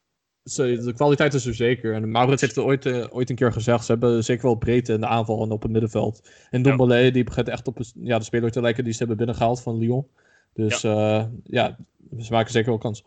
de 0.84 0.92
kwaliteit 0.94 1.34
is 1.34 1.46
er 1.46 1.54
zeker. 1.54 1.94
En 1.94 2.10
Maurits 2.10 2.40
heeft 2.40 2.56
het 2.56 2.64
ooit, 2.64 2.86
uh, 2.86 3.06
ooit 3.10 3.30
een 3.30 3.36
keer 3.36 3.52
gezegd. 3.52 3.84
Ze 3.84 3.92
hebben 3.92 4.24
zeker 4.24 4.44
wel 4.44 4.54
breedte 4.54 4.92
in 4.92 5.00
de 5.00 5.06
aanval 5.06 5.42
en 5.42 5.50
op 5.50 5.62
het 5.62 5.70
middenveld. 5.70 6.28
En 6.50 6.62
Dombele, 6.62 6.96
ja. 6.96 7.10
die 7.10 7.24
begint 7.24 7.48
echt 7.48 7.66
op 7.66 7.78
ja, 7.94 8.18
de 8.18 8.24
speler 8.24 8.50
te 8.50 8.60
lijken 8.60 8.84
die 8.84 8.92
ze 8.92 8.98
hebben 8.98 9.16
binnengehaald 9.16 9.62
van 9.62 9.78
Lyon. 9.78 10.08
Dus 10.54 10.80
ja, 10.80 11.20
uh, 11.20 11.26
ja 11.44 11.76
ze 12.20 12.32
maken 12.32 12.52
zeker 12.52 12.68
wel 12.68 12.78
kans. 12.78 13.04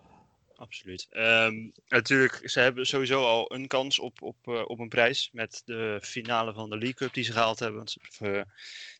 Absoluut. 0.55 1.07
Um, 1.11 1.71
natuurlijk, 1.87 2.49
ze 2.49 2.59
hebben 2.59 2.85
sowieso 2.85 3.23
al 3.23 3.53
een 3.53 3.67
kans 3.67 3.99
op, 3.99 4.21
op, 4.21 4.35
uh, 4.45 4.61
op 4.67 4.79
een 4.79 4.89
prijs. 4.89 5.29
Met 5.33 5.61
de 5.65 5.99
finale 6.01 6.53
van 6.53 6.69
de 6.69 6.77
League 6.77 6.93
Cup 6.93 7.13
die 7.13 7.23
ze 7.23 7.31
gehaald 7.31 7.59
hebben. 7.59 7.77
Want 7.77 7.91
ze 7.91 7.99
hebben 8.17 8.53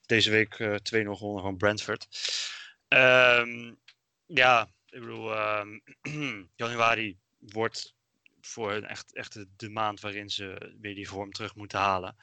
deze 0.05 0.31
week 0.31 0.57
2-0 0.59 1.17
gewonnen 1.17 1.43
van 1.43 1.57
Brentford. 1.57 2.07
Um, 2.87 3.77
ja, 4.25 4.69
ik 4.89 4.99
bedoel, 4.99 5.59
um, 5.59 5.83
januari 6.55 7.17
wordt 7.38 7.95
voor 8.41 8.71
hen 8.71 8.83
echt, 8.89 9.15
echt 9.15 9.45
de 9.55 9.69
maand 9.69 9.99
waarin 9.99 10.29
ze 10.29 10.75
weer 10.81 10.95
die 10.95 11.09
vorm 11.09 11.31
terug 11.31 11.55
moeten 11.55 11.79
halen. 11.79 12.15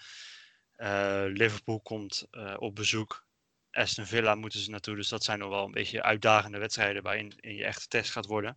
Uh, 0.76 1.24
Liverpool 1.26 1.80
komt 1.80 2.26
uh, 2.30 2.54
op 2.58 2.74
bezoek. 2.74 3.26
Aston 3.70 4.06
Villa 4.06 4.34
moeten 4.34 4.60
ze 4.60 4.70
naartoe. 4.70 4.96
Dus 4.96 5.08
dat 5.08 5.24
zijn 5.24 5.38
nog 5.38 5.48
wel 5.48 5.64
een 5.64 5.70
beetje 5.70 6.02
uitdagende 6.02 6.58
wedstrijden 6.58 7.02
waarin 7.02 7.32
in 7.40 7.54
je 7.54 7.64
echt 7.64 7.90
test 7.90 8.10
gaat 8.10 8.26
worden. 8.26 8.56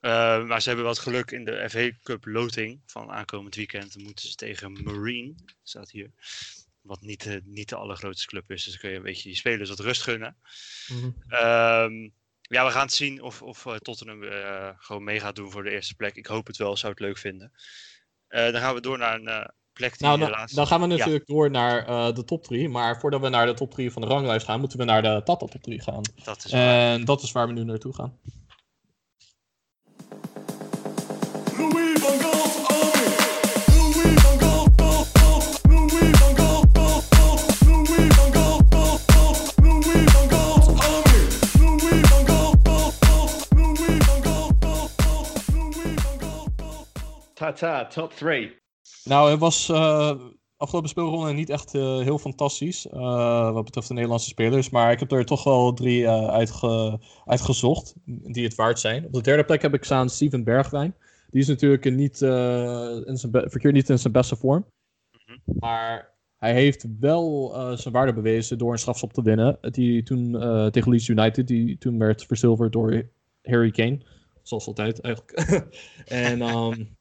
Eh, 0.00 0.44
maar 0.44 0.62
ze 0.62 0.68
hebben 0.68 0.86
wat 0.86 0.98
geluk 0.98 1.30
in 1.30 1.44
de 1.44 1.70
FA 1.70 1.90
Cup 2.02 2.24
loting 2.26 2.80
van 2.86 3.10
aankomend 3.10 3.54
weekend. 3.54 3.92
Dan 3.94 4.02
moeten 4.02 4.28
ze 4.28 4.34
tegen 4.34 4.82
Marine, 4.82 5.34
staat 5.62 5.90
hier. 5.90 6.10
Wat 6.80 7.00
niet, 7.00 7.22
de- 7.22 7.42
niet 7.44 7.68
de 7.68 7.76
allergrootste 7.76 8.26
club 8.26 8.50
is. 8.50 8.64
Dus 8.64 8.72
dan 8.72 8.80
kun 8.80 8.90
je 8.90 8.96
een 8.96 9.02
beetje 9.02 9.28
die 9.28 9.36
spelers 9.36 9.68
wat 9.68 9.78
rust 9.80 10.02
gunnen. 10.02 10.36
Ehm, 11.28 12.08
ja, 12.50 12.64
we 12.64 12.70
gaan 12.70 12.82
het 12.82 12.92
zien 12.92 13.22
of, 13.22 13.42
of 13.42 13.66
eh, 13.66 13.74
Tottenham 13.74 14.22
eh, 14.22 14.68
gewoon 14.76 15.04
mee 15.04 15.20
gaat 15.20 15.36
doen 15.36 15.50
voor 15.50 15.62
de 15.62 15.70
eerste 15.70 15.94
plek. 15.94 16.16
Ik 16.16 16.26
hoop 16.26 16.46
het 16.46 16.56
wel, 16.56 16.76
zou 16.76 16.92
het 16.92 17.00
leuk 17.00 17.18
vinden. 17.18 17.52
Eh, 18.28 18.52
dan 18.52 18.60
gaan 18.60 18.74
we 18.74 18.80
door 18.80 18.98
naar 18.98 19.14
een 19.14 19.50
plek 19.72 19.98
die 19.98 20.06
Nou, 20.06 20.22
helaas... 20.24 20.52
dan 20.52 20.66
gaan 20.66 20.80
we 20.80 20.88
Ja. 20.88 20.96
natuurlijk 20.96 21.26
door 21.26 21.50
naar 21.50 21.86
de 22.14 22.24
top 22.24 22.44
3. 22.44 22.68
Maar 22.68 23.00
voordat 23.00 23.20
we 23.20 23.28
naar 23.28 23.46
de 23.46 23.54
top 23.54 23.70
3 23.70 23.92
van 23.92 24.02
de 24.02 24.08
ranglijst 24.08 24.46
gaan, 24.46 24.60
moeten 24.60 24.78
we 24.78 24.84
naar 24.84 25.02
de 25.02 25.22
Tata 25.24 25.46
top 25.46 25.62
3 25.62 25.82
gaan. 25.82 26.02
Dat 26.24 26.44
is 26.44 26.52
waar. 26.52 26.92
En 26.92 27.04
dat 27.04 27.22
is 27.22 27.32
waar 27.32 27.46
we 27.46 27.52
nu 27.52 27.64
naartoe 27.64 27.94
gaan. 27.94 28.18
Tata, 47.52 47.86
top 47.86 48.12
three. 48.12 48.58
Nou, 49.04 49.30
het 49.30 49.40
was 49.40 49.68
eh, 49.68 50.20
afgelopen 50.56 50.88
speelronde 50.90 51.32
niet 51.32 51.50
echt 51.50 51.74
eh, 51.74 51.98
heel 51.98 52.18
fantastisch. 52.18 52.86
eh, 52.88 53.52
wat 53.52 53.64
betreft 53.64 53.88
de 53.88 53.94
Nederlandse 53.94 54.28
spelers. 54.28 54.70
Maar 54.70 54.92
ik 54.92 54.98
heb 55.00 55.12
er 55.12 55.24
toch 55.24 55.44
wel 55.44 55.72
drie 55.72 56.08
uitge- 56.08 56.98
uitgezocht. 57.24 57.94
Die 58.04 58.44
het 58.44 58.54
waard 58.54 58.78
zijn. 58.80 59.04
Op 59.06 59.12
de 59.12 59.22
derde 59.22 59.44
plek 59.44 59.62
heb 59.62 59.74
ik 59.74 59.84
staan 59.84 60.08
Steven 60.08 60.44
Bergwijn. 60.44 60.94
Die 61.30 61.40
is 61.40 61.48
natuurlijk 61.48 61.84
niet, 61.84 62.20
in 62.20 63.16
zijn 63.16 63.32
verkeerd 63.32 63.74
niet 63.74 63.88
in 63.88 63.98
zijn 63.98 64.12
beste 64.12 64.36
vorm. 64.36 64.66
Maar 65.44 66.14
hij 66.36 66.52
heeft 66.52 66.86
wel 67.00 67.52
zijn 67.76 67.94
waarde 67.94 68.12
bewezen 68.12 68.58
door 68.58 68.72
een 68.72 68.78
strafschop 68.78 69.12
te 69.12 69.22
winnen. 69.22 69.58
Die 69.60 70.02
toen 70.02 70.32
tegen 70.70 70.90
Leeds 70.90 71.08
United, 71.08 71.46
die 71.48 71.78
toen 71.78 71.98
werd 71.98 72.26
verzilverd 72.26 72.72
door 72.72 73.08
Harry 73.42 73.70
Kane. 73.70 74.00
Zoals 74.42 74.66
altijd 74.66 75.00
eigenlijk. 75.00 75.32
en 76.04 76.40
ehm, 76.42 76.72
en 76.72 76.98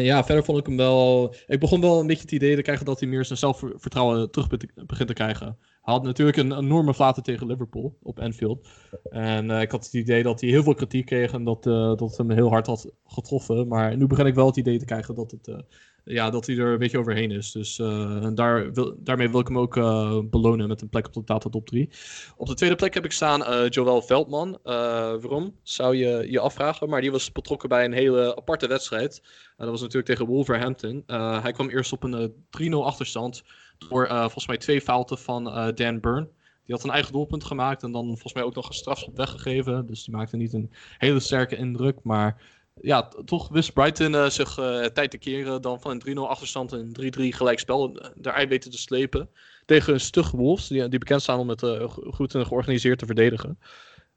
ja, 0.00 0.24
verder 0.24 0.44
vond 0.44 0.58
ik 0.58 0.66
hem 0.66 0.76
wel. 0.76 1.34
Ik 1.46 1.60
begon 1.60 1.80
wel 1.80 2.00
een 2.00 2.06
beetje 2.06 2.22
het 2.22 2.32
idee 2.32 2.56
te 2.56 2.62
krijgen 2.62 2.86
dat 2.86 3.00
hij 3.00 3.08
meer 3.08 3.24
zijn 3.24 3.38
zelfvertrouwen 3.38 4.30
terug 4.30 4.48
be- 4.48 4.84
begint 4.86 5.08
te 5.08 5.14
krijgen. 5.14 5.58
Hij 5.82 5.94
had 5.94 6.02
natuurlijk 6.02 6.36
een 6.36 6.58
enorme 6.58 6.94
flater 6.94 7.22
tegen 7.22 7.46
Liverpool 7.46 7.98
op 8.02 8.20
Anfield. 8.20 8.68
En 9.10 9.50
eh, 9.50 9.60
ik 9.60 9.70
had 9.70 9.84
het 9.84 9.94
idee 9.94 10.22
dat 10.22 10.40
hij 10.40 10.50
heel 10.50 10.62
veel 10.62 10.74
kritiek 10.74 11.06
kreeg 11.06 11.32
en 11.32 11.44
dat, 11.44 11.66
eh, 11.66 11.72
dat 11.72 12.00
het 12.00 12.16
hem 12.16 12.30
heel 12.30 12.48
hard 12.48 12.66
had 12.66 12.92
getroffen. 13.04 13.68
Maar 13.68 13.96
nu 13.96 14.06
begin 14.06 14.26
ik 14.26 14.34
wel 14.34 14.46
het 14.46 14.56
idee 14.56 14.78
te 14.78 14.84
krijgen 14.84 15.14
dat, 15.14 15.30
het, 15.30 15.48
eh, 15.48 15.58
ja, 16.04 16.30
dat 16.30 16.46
hij 16.46 16.56
er 16.56 16.72
een 16.72 16.78
beetje 16.78 16.98
overheen 16.98 17.30
is. 17.30 17.52
Dus 17.52 17.78
eh, 17.78 18.26
daar 18.34 18.72
wil, 18.72 18.94
daarmee 18.98 19.30
wil 19.30 19.40
ik 19.40 19.46
hem 19.46 19.58
ook 19.58 19.76
eh, 19.76 20.18
belonen 20.24 20.68
met 20.68 20.82
een 20.82 20.88
plek 20.88 21.06
op 21.06 21.12
de 21.12 21.24
Tata 21.24 21.50
top 21.50 21.66
3. 21.66 21.90
Op 22.36 22.46
de 22.46 22.54
tweede 22.54 22.76
plek 22.76 22.94
heb 22.94 23.04
ik 23.04 23.12
staan 23.12 23.44
eh 23.44 23.68
Joël 23.68 24.02
Veldman. 24.02 24.58
Waarom? 24.62 25.56
Zou 25.62 25.96
je 25.96 26.30
je 26.30 26.40
afvragen. 26.40 26.88
Maar 26.88 27.00
die 27.00 27.10
was 27.10 27.32
betrokken 27.32 27.68
bij 27.68 27.84
een 27.84 27.92
hele 27.92 28.36
aparte 28.36 28.66
wedstrijd. 28.66 29.20
Uh, 29.22 29.28
dat 29.56 29.68
was 29.68 29.80
natuurlijk 29.80 30.06
tegen 30.06 30.26
Wolverhampton. 30.26 31.02
Uh, 31.06 31.42
hij 31.42 31.52
kwam 31.52 31.68
eerst 31.68 31.92
op 31.92 32.02
een 32.02 32.34
uh, 32.60 32.72
3-0 32.72 32.74
achterstand. 32.74 33.42
Door 33.88 34.06
uh, 34.06 34.20
volgens 34.20 34.46
mij 34.46 34.56
twee 34.56 34.80
fouten 34.80 35.18
van 35.18 35.46
uh, 35.46 35.68
Dan 35.74 36.00
Burn. 36.00 36.28
Die 36.64 36.74
had 36.74 36.84
een 36.84 36.90
eigen 36.90 37.12
doelpunt 37.12 37.44
gemaakt. 37.44 37.82
En 37.82 37.92
dan 37.92 38.06
volgens 38.06 38.34
mij 38.34 38.42
ook 38.42 38.54
nog 38.54 38.68
een 38.68 38.74
strafschop 38.74 39.16
weggegeven. 39.16 39.86
Dus 39.86 40.04
die 40.04 40.14
maakte 40.14 40.36
niet 40.36 40.52
een 40.52 40.70
hele 40.98 41.20
sterke 41.20 41.56
indruk. 41.56 41.98
Maar 42.02 42.42
ja, 42.80 43.08
toch 43.24 43.48
wist 43.48 43.72
Brighton 43.72 44.12
uh, 44.12 44.28
zich 44.28 44.54
tijd 44.92 45.10
te 45.10 45.18
keren. 45.18 45.62
Dan 45.62 45.80
van 45.80 46.02
een 46.04 46.16
3-0 46.16 46.20
achterstand 46.20 46.72
een 46.72 46.96
3-3 47.02 47.36
gelijkspel. 47.36 47.98
Daar 48.14 48.48
weten 48.48 48.70
te 48.70 48.78
slepen. 48.78 49.30
Tegen 49.64 49.92
een 49.92 50.00
stug 50.00 50.30
Wolves. 50.30 50.68
Die, 50.68 50.88
die 50.88 50.98
bekend 50.98 51.22
staan 51.22 51.38
om 51.38 51.48
het 51.48 51.62
uh, 51.62 51.88
goed 51.88 52.34
en 52.34 52.46
georganiseerd 52.46 52.98
te 52.98 53.06
verdedigen. 53.06 53.58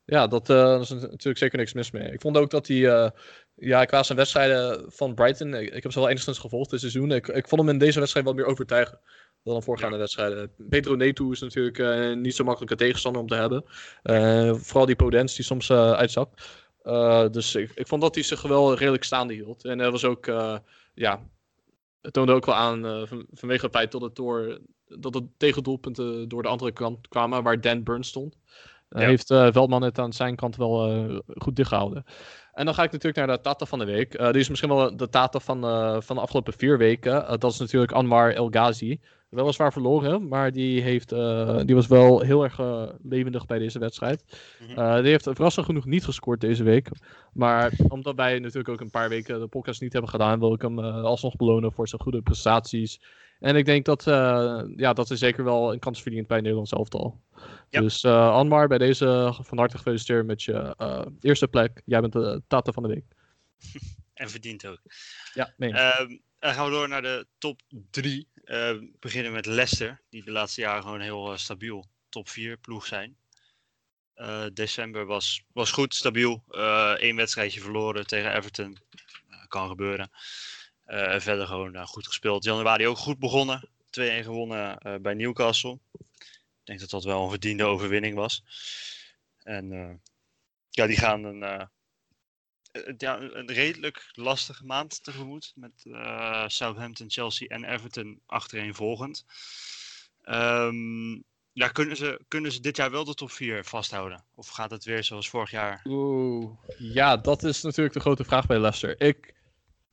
Ja, 0.06 0.28
dat, 0.28 0.50
uh, 0.50 0.56
dat 0.56 0.82
is 0.82 0.90
natuurlijk 0.90 1.38
zeker 1.38 1.58
niks 1.58 1.74
mis 1.74 1.92
mee. 1.92 2.12
Ik 2.12 2.22
vond 2.22 2.38
ook 2.38 2.50
dat 2.50 2.68
hij, 2.68 2.78
uh, 2.78 3.10
ja, 3.56 3.86
qua 3.86 4.04
zijn 4.04 4.18
wedstrijden 4.18 4.92
van 4.92 5.14
Brighton, 5.14 5.54
ik, 5.54 5.74
ik 5.74 5.84
heb 5.84 5.92
ze 5.92 6.00
wel 6.00 6.10
enigszins 6.10 6.38
gevolgd 6.38 6.70
dit 6.70 6.80
seizoen. 6.80 7.12
Ik, 7.12 7.28
ik 7.28 7.48
vond 7.48 7.62
hem 7.62 7.70
in 7.70 7.78
deze 7.78 8.00
wedstrijd 8.00 8.26
wat 8.26 8.36
meer 8.36 8.46
overtuigen 8.46 9.00
dan 9.44 9.56
de 9.56 9.62
voorgaande 9.62 9.96
ja. 9.96 10.02
wedstrijden. 10.02 10.52
Pedro 10.70 10.96
Neto 10.96 11.32
is 11.32 11.40
natuurlijk 11.40 11.78
uh, 11.78 12.16
niet 12.16 12.36
zo 12.36 12.44
makkelijke 12.44 12.76
tegenstander 12.76 13.22
om 13.22 13.28
te 13.28 13.36
hebben. 13.36 13.66
Uh, 14.04 14.54
vooral 14.56 14.86
die 14.86 14.96
Podence 14.96 15.36
die 15.36 15.46
soms 15.46 15.68
uh, 16.86 16.94
uitzakt. 16.94 17.34
dus 17.34 17.56
ik, 17.56 17.72
ik 17.76 17.88
vond 17.88 18.02
dat 18.02 18.16
hij 18.16 18.24
zich 18.24 18.42
wel 18.42 18.76
redelijk 18.76 19.04
staande 19.04 19.34
hield. 19.34 19.66
En 19.66 19.80
er 19.80 19.92
was 19.92 20.06
ook, 20.06 20.26
ja, 20.94 21.28
het 22.02 22.14
toonde 22.14 22.34
ook 22.34 22.46
wel 22.46 22.56
aan 22.56 23.08
van, 23.08 23.26
vanwege 23.32 23.66
het 23.66 23.76
feit 23.76 23.92
dat 23.92 24.02
het, 24.02 24.16
door, 24.16 24.60
dat 24.86 25.14
het 25.14 25.24
tegendoelpunten 25.38 26.30
door 26.30 26.42
de 26.42 26.50
andere 26.50 26.72
kant 26.72 27.08
kwamen, 27.08 27.44
waar 27.44 27.62
Dan 27.62 27.84
Burn 27.84 28.04
stond. 28.04 28.38
Ja. 28.90 29.00
Heeft 29.00 29.28
Veldman 29.28 29.82
het 29.82 30.00
aan 30.00 30.14
zijn 30.14 30.36
kant 30.36 30.56
wel 30.56 31.22
goed 31.26 31.56
dichtgehouden. 31.56 32.06
En 32.54 32.66
dan 32.66 32.74
ga 32.74 32.84
ik 32.84 32.92
natuurlijk 32.92 33.28
naar 33.28 33.38
de 33.38 33.44
Tata 33.44 33.66
van 33.66 33.80
de 33.80 33.86
week. 33.86 34.18
Die 34.18 34.42
is 34.42 34.50
misschien 34.50 34.70
wel 34.70 34.98
de 34.98 35.10
Tata 35.10 35.40
van, 35.40 35.62
van 36.04 36.16
de 36.16 36.22
afgelopen 36.22 36.54
vier 36.54 36.78
weken. 36.78 37.40
dat 37.40 37.52
is 37.52 37.60
natuurlijk 37.60 37.92
Anwar 37.92 38.34
El 38.34 38.48
Ghazi. 38.50 39.00
Weliswaar 39.30 39.72
verloren, 39.72 40.28
maar 40.28 40.52
die, 40.52 40.82
heeft, 40.82 41.10
die 41.66 41.76
was 41.76 41.88
wel 41.88 42.22
heel 42.22 42.44
erg 42.44 42.60
levendig 43.04 43.46
bij 43.46 43.60
deze 43.60 43.80
wedstrijd. 43.80 44.24
Mm-hmm. 44.60 45.02
die 45.02 45.12
heeft 45.12 45.24
verrassend 45.24 45.66
genoeg 45.66 45.86
niet 45.86 46.06
gescoord 46.06 46.42
deze 46.42 46.64
week. 46.64 46.90
Maar 47.34 47.72
omdat 47.88 48.16
wij 48.16 48.40
natuurlijk 48.40 48.70
ook 48.70 48.80
een 48.80 48.90
paar 48.90 49.10
weken 49.10 49.40
de 49.40 49.48
podcast 49.48 49.82
niet 49.82 49.94
hebben 49.94 50.12
gedaan, 50.12 50.40
wil 50.40 50.54
ik 50.54 50.62
hem 50.62 50.80
alsnog 50.80 51.36
belonen 51.36 51.74
voor 51.74 51.88
zijn 51.88 52.02
goede 52.02 52.22
prestaties. 52.22 53.02
En 53.40 53.56
ik 53.56 53.66
denk 53.66 53.86
dat, 53.86 54.04
ja, 54.76 54.94
dat 54.94 55.12
is 55.12 55.20
zeker 55.20 55.44
wel 55.44 55.74
een 55.74 55.80
kans 55.80 56.02
verdient 56.02 56.28
bij 56.28 56.42
Nederlands 56.42 56.72
elftal. 56.72 57.22
Ja. 57.70 57.82
Dus 57.82 58.06
Anmar, 58.06 58.68
bij 58.68 58.78
deze 58.78 59.34
van 59.42 59.58
harte 59.58 59.78
gefeliciteerd 59.78 60.26
met 60.26 60.44
je 60.44 60.76
eerste 61.22 61.48
plek. 61.48 61.82
Jij 61.86 62.02
bent 62.02 62.14
de 62.14 62.42
tata 62.48 62.72
van 62.72 62.84
de 62.84 62.90
week. 62.90 63.06
En 64.16 64.30
verdient 64.30 64.68
ook. 64.68 64.82
Ja, 65.34 65.54
nee. 65.58 65.72
Uh, 65.72 66.00
dan 66.46 66.54
gaan 66.54 66.66
we 66.66 66.72
door 66.72 66.88
naar 66.88 67.02
de 67.02 67.28
top 67.38 67.62
3. 67.92 68.28
we 68.44 68.92
beginnen 69.00 69.32
met 69.32 69.46
Leicester, 69.46 70.02
die 70.10 70.24
de 70.24 70.32
laatste 70.32 70.62
jaren 70.62 70.84
gewoon 70.84 71.02
heel 71.02 71.38
stabiel 71.38 71.86
top 72.10 72.30
4 72.30 72.58
ploeg 72.58 72.86
zijn. 72.86 73.18
december 74.54 75.06
was, 75.06 75.44
was 75.54 75.72
goed, 75.72 75.96
stabiel. 75.96 76.44
Eén 76.98 77.16
wedstrijdje 77.16 77.62
verloren 77.62 78.08
tegen 78.08 78.36
Everton. 78.36 78.78
kan 79.48 79.68
gebeuren. 79.68 80.10
Verder 81.18 81.48
gewoon 81.48 81.88
goed 81.88 82.08
gespeeld. 82.08 82.44
Januari 82.44 82.88
ook 82.88 82.98
goed 82.98 83.20
begonnen. 83.20 83.70
2-1 83.70 83.70
gewonnen 84.00 85.02
bij 85.02 85.14
Newcastle. 85.14 85.80
Ik 85.92 86.64
denk 86.64 86.80
dat 86.80 86.90
dat 86.90 87.04
wel 87.04 87.24
een 87.24 87.30
verdiende 87.30 87.64
overwinning 87.64 88.16
was. 88.16 88.44
En 89.44 90.02
ja, 90.70 90.88
die 90.88 90.98
gaan 90.98 91.24
een, 91.24 91.70
ja, 92.98 93.20
een 93.20 93.52
redelijk 93.52 94.10
lastige 94.12 94.66
maand 94.66 95.04
tegemoet. 95.04 95.54
Met 95.56 95.72
Southampton, 96.52 97.10
Chelsea 97.10 97.48
en 97.48 97.64
Everton 97.64 98.22
achtereenvolgend. 98.26 99.26
Um, 100.26 101.24
ja, 101.56 101.68
kunnen 101.68 101.98
ze, 101.98 102.22
kunnen 102.28 102.52
ze 102.52 102.60
dit 102.60 102.78
jaar 102.78 102.92
wel 102.92 103.06
de 103.06 103.14
top 103.14 103.32
4 103.32 103.66
vasthouden? 103.66 104.24
Of 104.36 104.48
gaat 104.48 104.72
het 104.72 104.84
weer 104.86 105.04
zoals 105.04 105.30
vorig 105.30 105.52
jaar? 105.52 105.82
Oeh, 105.84 106.52
ja, 106.78 107.18
dat 107.18 107.44
is 107.44 107.62
natuurlijk 107.62 107.94
de 107.94 108.00
grote 108.00 108.24
vraag 108.24 108.46
bij 108.46 108.60
Leicester. 108.60 109.02
Ik, 109.02 109.34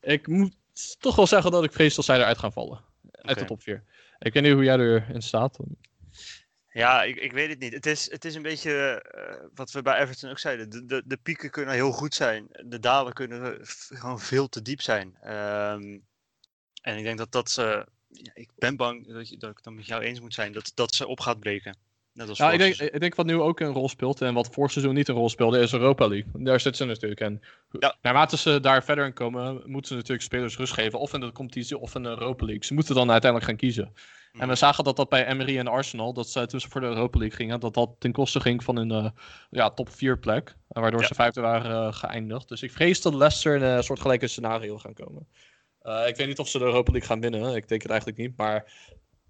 ik 0.01 0.27
moet 0.27 0.57
toch 0.99 1.17
wel 1.17 1.27
zeggen 1.27 1.51
dat 1.51 1.65
ik 1.65 1.73
vrees 1.73 1.95
dat 1.95 2.05
zij 2.05 2.19
eruit 2.19 2.39
gaan 2.39 2.53
vallen. 2.53 2.85
Uit 3.11 3.23
okay. 3.23 3.35
de 3.35 3.45
top 3.45 3.63
4. 3.63 3.85
Ik 4.19 4.33
weet 4.33 4.43
niet 4.43 4.53
hoe 4.53 4.65
jij 4.65 4.79
erin 4.79 5.23
staat. 5.23 5.59
Ja, 6.73 7.03
ik, 7.03 7.17
ik 7.17 7.33
weet 7.33 7.49
het 7.49 7.59
niet. 7.59 7.73
Het 7.73 7.87
is, 7.87 8.11
het 8.11 8.25
is 8.25 8.35
een 8.35 8.43
beetje 8.43 9.05
uh, 9.17 9.49
wat 9.55 9.71
we 9.71 9.83
bij 9.83 10.01
Everton 10.01 10.31
ook 10.31 10.39
zeiden. 10.39 10.71
De, 10.71 10.87
de, 10.87 11.03
de 11.05 11.19
pieken 11.23 11.51
kunnen 11.51 11.75
heel 11.75 11.93
goed 11.93 12.15
zijn. 12.15 12.47
De 12.65 12.81
dalen 12.81 13.13
kunnen 13.13 13.59
gewoon 13.63 14.21
veel 14.21 14.49
te 14.49 14.63
diep 14.63 14.81
zijn. 14.81 15.07
Um, 15.25 16.05
en 16.83 16.97
ik 16.97 17.05
denk 17.05 17.19
dat 17.19 17.33
dat 17.33 17.51
ze... 17.51 17.87
Ja, 18.09 18.33
ik 18.35 18.51
ben 18.59 18.77
bang 18.77 19.13
dat, 19.13 19.29
je, 19.29 19.37
dat 19.37 19.51
ik 19.51 19.63
dan 19.63 19.75
met 19.75 19.87
jou 19.87 20.03
eens 20.03 20.21
moet 20.21 20.35
zijn. 20.35 20.53
Dat, 20.53 20.73
dat 20.75 20.95
ze 20.95 21.07
op 21.07 21.21
gaat 21.21 21.41
breken. 21.41 21.77
Net 22.13 22.29
als 22.29 22.39
ja, 22.39 22.53
ik 22.53 22.59
denk, 22.59 22.77
ik 22.77 23.01
denk 23.01 23.15
wat 23.15 23.27
nu 23.27 23.35
ook 23.35 23.61
een 23.61 23.73
rol 23.73 23.89
speelt 23.89 24.21
en 24.21 24.35
wat 24.35 24.49
vorig 24.53 24.73
seizoen 24.73 24.95
niet 24.95 25.09
een 25.09 25.15
rol 25.15 25.29
speelde, 25.29 25.59
is 25.61 25.73
Europa 25.73 26.09
League. 26.09 26.45
Daar 26.45 26.61
zitten 26.61 26.87
ze 26.87 26.93
natuurlijk. 26.93 27.21
En 27.21 27.43
ja. 27.71 27.97
naarmate 28.03 28.37
ze 28.37 28.61
daar 28.61 28.85
verder 28.85 29.07
in 29.07 29.13
komen, 29.13 29.63
moeten 29.65 29.89
ze 29.89 29.95
natuurlijk 29.95 30.23
spelers 30.23 30.57
rust 30.57 30.73
geven. 30.73 30.99
Of 30.99 31.13
in 31.13 31.21
de 31.21 31.33
competitie 31.33 31.79
of 31.79 31.95
in 31.95 32.03
de 32.03 32.09
Europa 32.09 32.45
League. 32.45 32.65
Ze 32.65 32.75
moeten 32.75 32.95
dan 32.95 33.11
uiteindelijk 33.11 33.51
gaan 33.51 33.61
kiezen. 33.61 33.95
En 34.33 34.49
we 34.49 34.55
zagen 34.55 34.85
dat 34.85 34.97
dat 34.97 35.09
bij 35.09 35.27
Emery 35.27 35.59
en 35.59 35.67
Arsenal, 35.67 36.13
dat 36.13 36.29
ze 36.29 36.47
toen 36.47 36.61
ze 36.61 36.69
voor 36.69 36.81
de 36.81 36.87
Europa 36.87 37.19
League 37.19 37.37
gingen, 37.37 37.61
dat 37.61 37.75
dat 37.75 37.91
ten 37.99 38.13
koste 38.13 38.41
ging 38.41 38.65
van 38.65 38.77
een 38.77 38.91
uh, 38.91 39.11
ja, 39.51 39.71
top 39.71 39.89
4 39.89 40.19
plek. 40.19 40.57
Waardoor 40.69 41.01
ja. 41.01 41.07
ze 41.07 41.15
vijfde 41.15 41.41
waren 41.41 41.87
uh, 41.87 41.93
geëindigd. 41.93 42.49
Dus 42.49 42.63
ik 42.63 42.73
vrees 42.73 43.01
dat 43.01 43.15
Leicester 43.15 43.57
in 43.57 43.63
een 43.63 43.85
soort 43.85 44.01
gelijke 44.01 44.27
scenario 44.27 44.79
gaan 44.79 44.95
komen. 44.95 45.27
Ik 46.07 46.17
weet 46.17 46.27
niet 46.27 46.39
of 46.39 46.49
ze 46.49 46.59
de 46.59 46.65
Europa 46.65 46.91
League 46.91 47.09
gaan 47.09 47.21
winnen. 47.21 47.55
Ik 47.55 47.69
denk 47.69 47.83
het 47.83 47.91
eigenlijk 47.91 48.21
niet. 48.21 48.37
Maar 48.37 48.65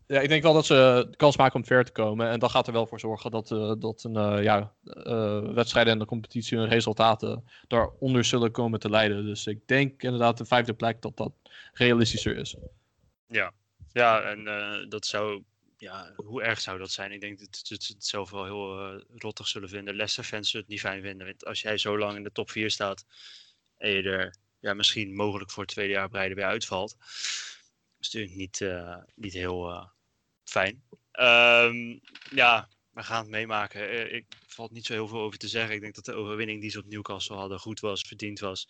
Ja, 0.07 0.21
ik 0.21 0.29
denk 0.29 0.43
wel 0.43 0.53
dat 0.53 0.67
ze 0.67 1.09
kans 1.17 1.37
maken 1.37 1.57
om 1.57 1.65
ver 1.65 1.85
te 1.85 1.93
komen. 1.93 2.29
En 2.31 2.39
dat 2.39 2.51
gaat 2.51 2.67
er 2.67 2.73
wel 2.73 2.87
voor 2.87 3.01
zorgen 3.01 3.31
dat, 3.31 3.51
eh, 3.51 3.73
dat 3.79 4.05
een, 4.05 4.17
eh, 4.17 4.43
ja, 4.43 4.73
eh, 4.85 5.41
wedstrijden 5.55 5.93
en 5.93 5.99
de 5.99 6.05
competitie 6.05 6.59
hun 6.59 6.69
resultaten 6.69 7.45
daaronder 7.69 8.25
zullen 8.25 8.51
komen 8.51 8.81
te 8.81 8.91
leiden. 8.91 9.25
Dus 9.25 9.47
ik 9.47 9.67
denk 9.67 10.03
inderdaad 10.03 10.39
de 10.39 10.45
vijfde 10.45 10.75
plek 10.75 11.03
dat 11.03 11.17
dat 11.17 11.33
realistischer 11.73 12.37
is. 12.37 12.57
Ja, 13.27 13.53
en 13.93 14.47
eh, 14.47 14.89
dat 14.89 15.07
zou. 15.07 15.43
Ja, 15.77 16.13
hoe 16.17 16.43
erg 16.43 16.61
zou 16.61 16.79
dat 16.79 16.91
zijn? 16.91 17.13
Ik 17.13 17.21
denk 17.21 17.39
dat 17.39 17.61
ze 17.63 17.75
het, 17.75 18.05
zelf 18.05 18.31
wel 18.31 18.45
heel 18.45 18.79
eh, 18.79 19.01
rottig 19.17 19.49
zullen 19.49 19.69
vinden. 19.69 19.95
Leicester-fans 19.95 20.51
zullen 20.51 20.67
het 20.67 20.75
niet 20.75 20.85
fijn 20.85 21.03
vinden. 21.03 21.27
Want 21.27 21.45
als 21.45 21.61
jij 21.61 21.79
zo 21.79 21.99
lang 21.99 22.17
in 22.17 22.23
de 22.23 22.33
top 22.33 22.51
4 22.51 22.71
staat. 22.71 23.05
en 23.79 23.91
je 23.91 24.03
er 24.03 24.35
ja, 24.61 24.75
misschien 24.75 25.15
mogelijk 25.15 25.51
voor 25.51 25.63
het 25.63 25.73
tweede 25.73 25.93
jaar 25.93 26.09
breiden 26.09 26.37
weer 26.37 26.47
uitvalt. 26.47 26.97
is 28.01 28.11
natuurlijk 28.11 28.35
niet, 28.35 28.61
eh, 28.61 28.97
niet 29.15 29.33
heel 29.33 29.91
fijn. 30.45 30.83
Ehm, 31.13 31.99
ja, 32.31 32.69
we 32.91 33.03
gaan 33.03 33.21
het 33.21 33.31
meemaken. 33.31 34.15
Ik 34.15 34.27
valt 34.47 34.71
niet 34.71 34.87
zo 34.87 34.93
heel 34.93 35.09
veel 35.09 35.21
over 35.21 35.39
te 35.39 35.49
zeggen. 35.49 35.75
Ik 35.75 35.81
denk 35.81 35.95
dat 35.95 36.05
de 36.05 36.15
overwinning 36.15 36.61
die 36.61 36.71
ze 36.71 36.79
op 36.79 36.87
Newcastle 36.87 37.37
hadden 37.37 37.61
goed 37.61 37.81
was, 37.81 38.03
verdiend 38.03 38.41
was. 38.41 38.69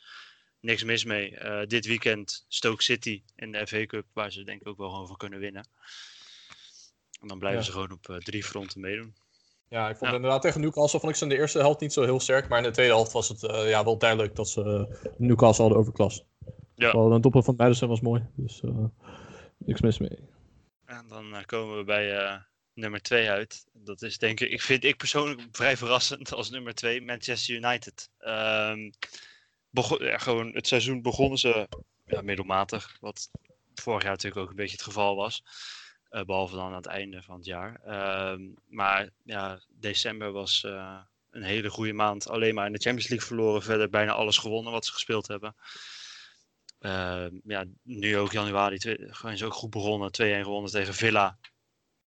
Niks 0.63 0.85
mis 0.85 1.05
mee. 1.05 1.37
Eh, 1.37 1.67
dit 1.67 1.87
weekend 1.87 2.45
Stoke 2.49 2.83
City 2.83 3.23
in 3.37 3.53
de 3.53 3.67
FA 3.67 3.87
Cup, 3.87 4.07
waar 4.13 4.33
ze 4.33 4.45
denk 4.45 4.61
ik 4.61 4.67
ook 4.69 4.77
wel 4.79 4.91
gewoon 4.91 5.07
van 5.07 5.17
kunnen 5.17 5.39
winnen. 5.39 5.67
En 7.21 7.29
dan 7.29 7.39
blijven 7.39 7.61
Ja. 7.61 7.67
ze 7.67 7.73
gewoon 7.73 7.93
op 7.93 8.09
eh, 8.09 8.17
drie 8.17 8.45
fronten 8.45 8.81
meedoen. 8.81 9.15
Ja, 9.69 9.89
ik 9.89 9.97
vond 9.97 10.11
Ja. 10.11 10.17
inderdaad 10.17 10.43
tegen 10.43 10.61
Newcastle 10.61 11.01
vond 11.01 11.13
ik 11.13 11.19
ze 11.19 11.25
in 11.25 11.31
de 11.31 11.37
eerste 11.37 11.59
helft 11.59 11.81
niet 11.81 11.93
zo 11.93 12.03
heel 12.03 12.21
sterk. 12.21 12.49
Maar 12.49 12.59
in 12.59 12.65
de 12.65 12.71
tweede 12.71 12.93
helft 12.93 13.13
was 13.13 13.29
het 13.29 13.43
eh, 13.45 13.69
ja, 13.69 13.85
wel 13.85 13.99
duidelijk 13.99 14.37
dat 14.37 14.49
ze 14.49 14.63
Newcastle 15.19 15.63
hadden 15.65 15.81
overklast. 15.81 16.25
Ja. 16.75 16.93
Wel, 16.93 17.13
een 17.13 17.21
doppel 17.21 17.43
van 17.43 17.55
Madison 17.57 17.89
was 17.89 18.01
mooi. 18.01 18.27
Dus 18.37 18.61
niks 19.59 19.81
mis 19.81 19.99
mee. 19.99 20.19
En 20.85 21.09
dan 21.09 21.43
komen 21.47 21.77
we 21.77 21.85
bij 21.85 22.41
nummer 22.75 23.03
2 23.03 23.31
uit. 23.31 23.65
Dat 23.73 24.03
is 24.03 24.19
denk 24.19 24.41
ik, 24.41 24.51
ik 24.51 24.61
vind 24.63 24.85
ik 24.85 24.97
persoonlijk 24.97 25.41
vrij 25.53 25.77
verrassend 25.77 26.33
als 26.33 26.51
nummer 26.51 26.75
2, 26.75 27.03
Manchester 27.03 27.55
United. 27.55 28.11
Ehm, 28.19 28.91
bego- 29.73 30.05
ja, 30.05 30.19
gewoon 30.19 30.53
het 30.55 30.67
seizoen 30.67 31.03
begonnen 31.03 31.39
ze 31.39 31.69
ja, 32.05 32.21
middelmatig, 32.23 32.97
wat 33.01 33.31
vorig 33.75 34.03
jaar 34.03 34.13
natuurlijk 34.13 34.43
ook 34.43 34.51
een 34.51 34.57
beetje 34.57 34.77
het 34.77 34.85
geval 34.85 35.17
was. 35.17 35.43
Eh, 36.09 36.25
behalve 36.25 36.55
dan 36.55 36.67
aan 36.67 36.75
het 36.75 36.87
einde 36.87 37.23
van 37.23 37.37
het 37.37 37.45
jaar. 37.45 37.81
Ehm, 37.85 38.41
maar 38.67 39.11
ja, 39.25 39.61
december 39.69 40.33
was 40.33 40.65
eh, 40.65 40.99
een 41.31 41.43
hele 41.43 41.71
goede 41.71 41.93
maand. 41.93 42.29
Alleen 42.29 42.55
maar 42.55 42.67
in 42.67 42.73
de 42.73 42.79
Champions 42.79 43.09
League 43.09 43.27
verloren. 43.27 43.63
Verder 43.63 43.89
bijna 43.89 44.13
alles 44.13 44.39
gewonnen 44.39 44.73
wat 44.73 44.85
ze 44.85 44.93
gespeeld 44.93 45.29
hebben. 45.29 45.55
Ehm, 46.79 47.41
ja, 47.45 47.65
nu 47.83 48.19
ook 48.19 48.33
januari 48.33 48.79
gewoon 48.79 49.33
is 49.33 49.43
ook 49.43 49.55
goed 49.55 49.71
begonnen. 49.71 50.13
2-1 50.13 50.43
gewonnen 50.43 50.71
tegen 50.71 50.95
Villa. 50.95 51.39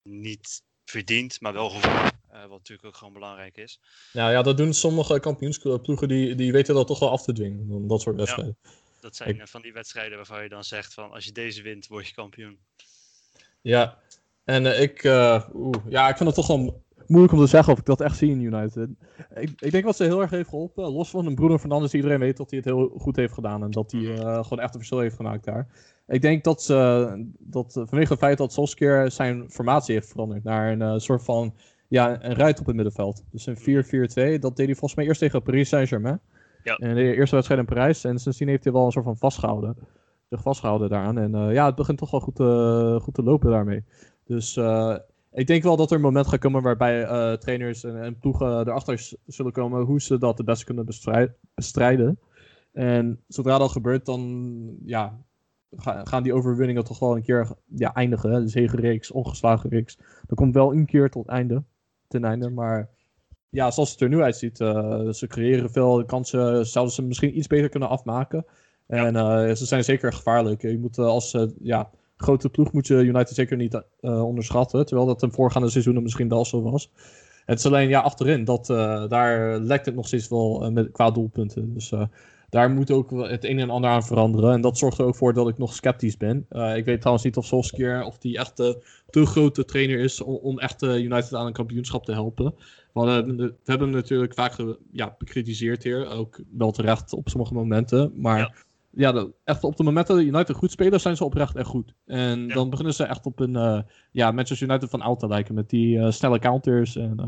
Niet 0.01 0.63
verdiend, 0.85 1.41
maar 1.41 1.53
wel 1.53 1.69
gewonnen. 1.69 2.12
Eh, 2.33 2.39
wat 2.41 2.57
natuurlijk 2.57 2.87
ook 2.87 2.95
gewoon 2.95 3.13
belangrijk 3.13 3.57
is. 3.57 3.79
Nou 4.13 4.31
ja, 4.31 4.41
dat 4.41 4.57
doen 4.57 4.73
sommige 4.73 5.19
kampioensploegen 5.19 6.07
die, 6.07 6.35
die 6.35 6.51
weten 6.51 6.75
dat 6.75 6.87
toch 6.87 6.99
wel 6.99 7.09
af 7.09 7.23
te 7.23 7.33
dwingen. 7.33 7.87
Dat 7.87 8.01
soort 8.01 8.15
wedstrijden. 8.15 8.57
Dat 9.01 9.15
zijn 9.15 9.29
Ik- 9.29 9.39
eh, 9.39 9.45
van 9.45 9.61
die 9.61 9.73
wedstrijden 9.73 10.17
waarvan 10.17 10.43
je 10.43 10.49
dan 10.49 10.63
zegt 10.63 10.93
van 10.93 11.11
als 11.11 11.25
je 11.25 11.31
deze 11.31 11.61
wint, 11.61 11.87
word 11.87 12.07
je 12.07 12.13
kampioen. 12.13 12.57
Ja, 13.61 13.97
en 14.43 14.65
eh, 14.65 14.81
ik, 14.81 15.01
ja, 15.89 16.09
ik 16.09 16.17
vind 16.17 16.19
het 16.29 16.35
toch 16.35 16.47
wel 16.47 16.83
moeilijk 17.07 17.33
om 17.33 17.39
te 17.39 17.47
zeggen 17.47 17.73
of 17.73 17.79
ik 17.79 17.85
dat 17.85 18.01
echt 18.01 18.17
zie 18.17 18.29
in 18.31 18.41
United. 18.41 18.89
Ik, 19.35 19.51
ik 19.61 19.71
denk 19.71 19.83
wat 19.83 19.95
ze 19.95 20.03
heel 20.03 20.21
erg 20.21 20.29
heeft 20.29 20.49
geholpen, 20.49 20.91
los 20.91 21.09
van 21.09 21.25
een 21.25 21.35
Bruno 21.35 21.57
Fernandes, 21.57 21.93
iedereen 21.93 22.19
weet 22.19 22.37
dat 22.37 22.49
hij 22.49 22.59
het 22.59 22.67
heel 22.67 22.89
goed 22.97 23.15
heeft 23.15 23.33
gedaan 23.33 23.63
en 23.63 23.71
dat 23.71 23.91
hij 23.91 24.01
Mhm. 24.01 24.17
gewoon 24.21 24.59
echt 24.59 24.73
een 24.73 24.79
verschil 24.79 24.99
heeft 24.99 25.15
gemaakt 25.15 25.43
daar. 25.43 25.67
Ik 26.07 26.21
denk 26.21 26.43
dat, 26.43 26.63
ze, 26.63 27.33
dat 27.39 27.71
vanwege 27.73 28.11
het 28.11 28.21
feit 28.21 28.37
dat 28.37 28.53
Solskjaer 28.53 29.11
zijn 29.11 29.49
formatie 29.51 29.93
heeft 29.93 30.09
veranderd 30.11 30.43
naar 30.43 30.79
een 30.79 31.01
soort 31.01 31.23
van, 31.23 31.55
ja, 31.93 32.23
een 32.23 32.35
ruit 32.35 32.59
op 32.59 32.65
het 32.65 32.75
middenveld. 32.75 33.23
Dus 33.31 33.45
een 33.45 33.57
4-4-2, 34.37 34.39
dat 34.39 34.55
deed 34.55 34.65
hij 34.65 34.75
volgens 34.75 34.95
mij 34.95 35.05
eerst 35.05 35.19
tegen 35.19 35.41
Paris 35.41 35.69
Saint-Germain. 35.69 36.19
Ja. 36.63 36.75
En 36.75 36.95
de 36.95 37.15
eerste 37.15 37.35
wedstrijd 37.35 37.61
in 37.61 37.67
Parijs 37.67 38.03
en 38.03 38.19
sindsdien 38.19 38.47
heeft 38.47 38.63
hij 38.63 38.73
wel 38.73 38.85
een 38.85 38.91
soort 38.91 39.05
van 39.05 39.17
vastgehouden. 39.17 39.75
Zich 40.29 40.41
vastgehouden 40.41 40.89
daaraan. 40.89 41.17
En 41.17 41.35
eh, 41.35 41.53
ja, 41.53 41.65
het 41.65 41.75
begint 41.75 41.97
toch 41.97 42.11
wel 42.11 42.19
goed, 42.19 42.35
te- 42.35 42.99
goed 43.01 43.13
te 43.13 43.23
lopen 43.23 43.49
daarmee. 43.51 43.83
Dus 44.25 44.57
eh, 44.57 44.95
ik 45.31 45.47
denk 45.47 45.63
wel 45.63 45.75
dat 45.75 45.89
er 45.89 45.95
een 45.95 46.01
moment 46.01 46.27
gaat 46.27 46.39
komen 46.39 46.61
waarbij 46.61 47.03
eh, 47.03 47.33
trainers 47.33 47.83
en, 47.83 48.01
en 48.01 48.17
ploegen 48.17 48.47
erachter 48.47 49.09
zullen 49.25 49.51
komen 49.51 49.81
hoe 49.81 50.01
ze 50.01 50.17
dat 50.17 50.37
het 50.37 50.45
best 50.45 50.63
kunnen 50.63 50.85
bestrij- 50.85 51.33
bestrijden. 51.55 52.19
En 52.71 53.19
zodra 53.27 53.57
dat 53.57 53.71
gebeurt, 53.71 54.05
dan 54.05 54.53
ja, 54.85 55.17
ga- 55.75 56.05
gaan 56.05 56.23
die 56.23 56.33
overwinningen 56.33 56.83
toch 56.83 56.99
wel 56.99 57.15
een 57.15 57.23
keer 57.23 57.47
ja, 57.75 57.93
eindigen. 57.93 58.31
hè. 58.31 58.39
De 58.41 58.47
zegenreeks, 58.47 59.11
ongeslagen 59.11 59.69
reeks. 59.69 59.97
Dat 60.27 60.37
komt 60.37 60.53
wel 60.53 60.73
een 60.73 60.85
keer 60.85 61.09
tot 61.09 61.27
einde, 61.27 61.63
ten 62.13 62.25
einde. 62.29 62.49
Maar 62.49 62.89
ja, 63.49 63.71
zoals 63.71 63.91
het 63.91 64.01
er 64.01 64.09
nu 64.09 64.21
uitziet, 64.21 64.59
eh, 64.59 65.09
ze 65.09 65.27
creëren 65.27 65.71
veel 65.71 66.05
kansen. 66.05 66.65
Zouden 66.65 66.93
ze 66.93 67.01
misschien 67.01 67.37
iets 67.37 67.47
beter 67.47 67.69
kunnen 67.69 67.89
afmaken. 67.89 68.45
En 68.87 69.15
eh, 69.15 69.53
ze 69.55 69.65
zijn 69.65 69.83
zeker 69.83 70.13
gevaarlijk. 70.13 70.61
Je 70.61 70.79
moet 70.79 70.97
eh, 70.97 71.05
als 71.05 71.37
ja, 71.61 71.89
grote 72.17 72.49
ploeg 72.49 72.71
moet 72.71 72.87
je 72.87 72.95
United 72.95 73.35
zeker 73.35 73.57
niet 73.57 73.83
onderschatten. 74.01 74.85
Terwijl 74.85 75.07
dat 75.07 75.19
de 75.19 75.31
voorgaande 75.31 75.69
seizoenen 75.69 76.03
misschien 76.03 76.29
wel 76.29 76.45
zo 76.45 76.61
was. 76.61 76.91
Het 77.45 77.59
is 77.59 77.65
alleen 77.65 77.89
ja, 77.89 77.99
achterin, 77.99 78.45
dat, 78.45 78.65
daar 79.09 79.59
lekt 79.59 79.85
het 79.85 79.95
nog 79.95 80.07
steeds 80.07 80.27
wel 80.27 80.71
met, 80.71 80.91
qua 80.91 81.11
doelpunten. 81.11 81.73
Dus 81.73 81.93
daar 82.53 82.71
moet 82.71 82.91
ook 82.91 83.11
het 83.11 83.43
een 83.45 83.59
en 83.59 83.69
ander 83.69 83.89
aan 83.89 84.03
veranderen. 84.03 84.53
En 84.53 84.61
dat 84.61 84.77
zorgt 84.77 84.97
er 84.97 85.05
ook 85.05 85.15
voor 85.15 85.33
dat 85.33 85.47
ik 85.49 85.57
nog 85.57 85.73
sceptisch 85.73 86.17
ben. 86.17 86.45
Eh, 86.49 86.75
ik 86.77 86.85
weet 86.85 86.97
trouwens 86.99 87.25
niet 87.25 87.37
of 87.37 87.45
Solskjaer 87.45 88.03
of 88.03 88.17
die 88.17 88.37
echt 88.37 88.59
eh, 88.59 88.73
te 89.09 89.25
grote 89.25 89.65
trainer 89.65 89.99
is 89.99 90.21
om, 90.21 90.35
om 90.35 90.59
echt 90.59 90.81
eh, 90.81 90.97
United 91.03 91.33
aan 91.33 91.45
een 91.45 91.53
kampioenschap 91.53 92.05
te 92.05 92.11
helpen. 92.11 92.45
We, 92.93 92.99
hadden- 92.99 93.37
we 93.37 93.53
hebben 93.63 93.87
hem 93.87 93.95
natuurlijk 93.97 94.33
vaak 94.33 94.55
ja, 94.91 95.15
bekritiseerd 95.17 95.83
hier. 95.83 96.07
Ook 96.09 96.41
wel 96.57 96.71
terecht 96.71 97.13
op 97.13 97.29
sommige 97.29 97.53
momenten. 97.53 98.11
Maar 98.15 98.37
Ja. 98.39 98.53
ja, 98.89 99.11
de- 99.11 99.31
echt 99.43 99.63
op 99.63 99.75
de 99.77 99.83
momenten 99.83 100.15
dat 100.15 100.23
United 100.25 100.55
goed 100.55 100.71
spelen, 100.71 100.99
zijn 100.99 101.15
ze 101.17 101.23
oprecht 101.25 101.55
echt 101.55 101.67
goed. 101.67 101.93
En 102.05 102.47
Ja. 102.47 102.53
dan 102.53 102.69
beginnen 102.69 102.93
ze 102.93 103.03
echt 103.03 103.25
op 103.25 103.39
een 103.39 103.55
eh, 103.55 103.79
ja, 104.11 104.31
Manchester 104.31 104.67
United 104.69 104.89
van 104.89 105.01
oud 105.01 105.19
te 105.19 105.27
lijken. 105.27 105.55
Met 105.55 105.69
die 105.69 106.11
snelle 106.11 106.39
counters. 106.39 106.95
En, 106.95 107.19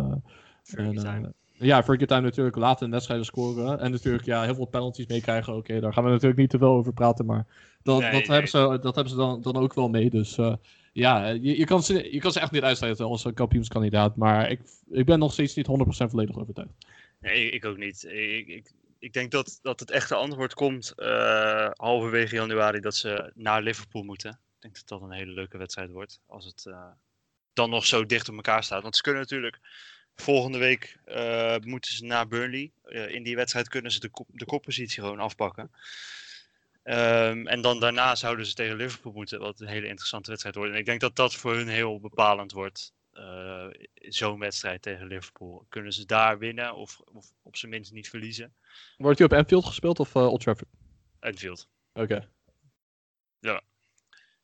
en. 0.76 1.36
Ja, 1.58 1.84
Fergie 1.84 2.08
time 2.08 2.22
natuurlijk 2.22 2.56
laat 2.56 2.82
in 2.82 2.92
wedstrijden 2.92 3.26
scoren. 3.26 3.80
En 3.80 3.92
natuurlijk 3.92 4.26
ja, 4.26 4.44
heel 4.44 4.56
veel 4.56 4.66
penalties 4.66 5.08
meekrijgen. 5.08 5.56
Oké, 5.56 5.80
daar 5.80 5.94
gaan 5.94 6.04
we 6.04 6.10
natuurlijk 6.10 6.40
niet 6.40 6.50
te 6.50 6.58
veel 6.58 6.68
over 6.76 6.94
praten. 6.94 7.26
Maar 7.26 7.46
dat, 7.84 8.00
Nee, 8.00 8.12
dat, 8.12 8.20
nee. 8.20 8.32
hebben, 8.32 8.50
ze, 8.50 8.80
dat 8.82 8.96
hebben 8.96 9.10
ze 9.14 9.16
dan, 9.16 9.42
dan 9.42 9.58
ook 9.58 9.74
wel 9.74 9.90
mee. 9.90 10.10
Dus 10.10 10.38
eh, 10.38 10.54
ja, 10.94 11.28
je, 11.28 11.58
je, 11.58 11.66
kan 11.66 11.84
ze, 11.84 12.14
je 12.14 12.20
kan 12.20 12.32
ze 12.32 12.40
echt 12.40 12.52
niet 12.52 12.64
uitsluiten 12.64 13.06
als 13.06 13.26
een 13.26 13.34
kampioenskandidaat. 13.34 14.16
Maar 14.16 14.50
ik, 14.52 14.60
ik 14.90 15.06
ben 15.06 15.20
nog 15.20 15.34
steeds 15.34 15.56
niet 15.56 15.68
100% 15.68 15.72
volledig 16.10 16.38
overtuigd. 16.38 16.74
Nee, 17.20 17.50
ik 17.50 17.66
ook 17.66 17.78
niet. 17.78 18.04
Ik, 18.04 18.48
ik, 18.48 18.72
ik 19.00 19.14
denk 19.14 19.32
dat, 19.32 19.60
dat 19.62 19.80
het 19.80 19.92
echte 19.92 20.16
antwoord 20.16 20.54
komt 20.54 20.94
eh, 20.96 21.70
halverwege 21.74 22.36
januari 22.36 22.80
dat 22.80 22.96
ze 22.96 23.32
naar 23.36 23.62
Liverpool 23.62 24.04
moeten. 24.04 24.32
Ik 24.32 24.62
denk 24.62 24.76
dat 24.76 24.88
dat 24.88 25.02
een 25.02 25.16
hele 25.16 25.32
leuke 25.32 25.58
wedstrijd 25.58 25.92
wordt. 25.92 26.22
Als 26.28 26.46
het 26.46 26.66
eh, 26.66 26.88
dan 27.54 27.70
nog 27.70 27.86
zo 27.86 28.06
dicht 28.06 28.30
op 28.30 28.36
elkaar 28.36 28.64
staat. 28.64 28.82
Want 28.82 28.96
ze 28.96 29.02
kunnen 29.02 29.22
natuurlijk 29.22 29.60
volgende 30.16 30.58
week 30.58 30.98
eh, 31.06 31.56
moeten 31.58 31.96
ze 31.96 32.06
naar 32.06 32.28
Burnley. 32.28 32.72
Eh, 32.84 33.10
in 33.10 33.24
die 33.24 33.36
wedstrijd 33.36 33.70
kunnen 33.70 33.92
ze 33.92 34.00
de, 34.00 34.10
kop, 34.10 34.28
de 34.32 34.46
koppositie 34.46 35.02
gewoon 35.04 35.20
afpakken. 35.20 35.72
Ehm, 36.84 37.48
en 37.48 37.62
dan 37.62 37.80
daarna 37.80 38.16
zouden 38.16 38.46
ze 38.46 38.54
tegen 38.54 38.76
Liverpool 38.76 39.12
moeten, 39.12 39.40
wat 39.40 39.60
een 39.60 39.68
hele 39.68 39.88
interessante 39.88 40.30
wedstrijd 40.30 40.56
wordt. 40.56 40.72
En 40.74 40.78
ik 40.80 40.86
denk 40.86 41.00
dat 41.00 41.16
dat 41.16 41.36
voor 41.36 41.56
hun 41.56 41.68
heel 41.68 42.00
bepalend 42.00 42.52
wordt. 42.52 42.94
eh, 43.12 43.68
Zo'n 43.94 44.40
wedstrijd 44.40 44.82
tegen 44.82 45.08
Liverpool. 45.08 45.66
Kunnen 45.70 45.94
ze 45.94 46.06
daar 46.06 46.38
winnen 46.38 46.76
of, 46.76 47.02
of 47.14 47.26
op 47.42 47.56
zijn 47.58 47.72
minst 47.72 47.92
niet 47.92 48.10
verliezen? 48.10 48.54
Wordt 48.98 49.18
hij 49.20 49.28
op 49.28 49.34
Anfield 49.34 49.66
gespeeld 49.66 50.00
of 50.00 50.16
Old 50.16 50.42
Trafford? 50.42 50.70
Enfield. 51.20 51.68
Oké. 51.94 52.30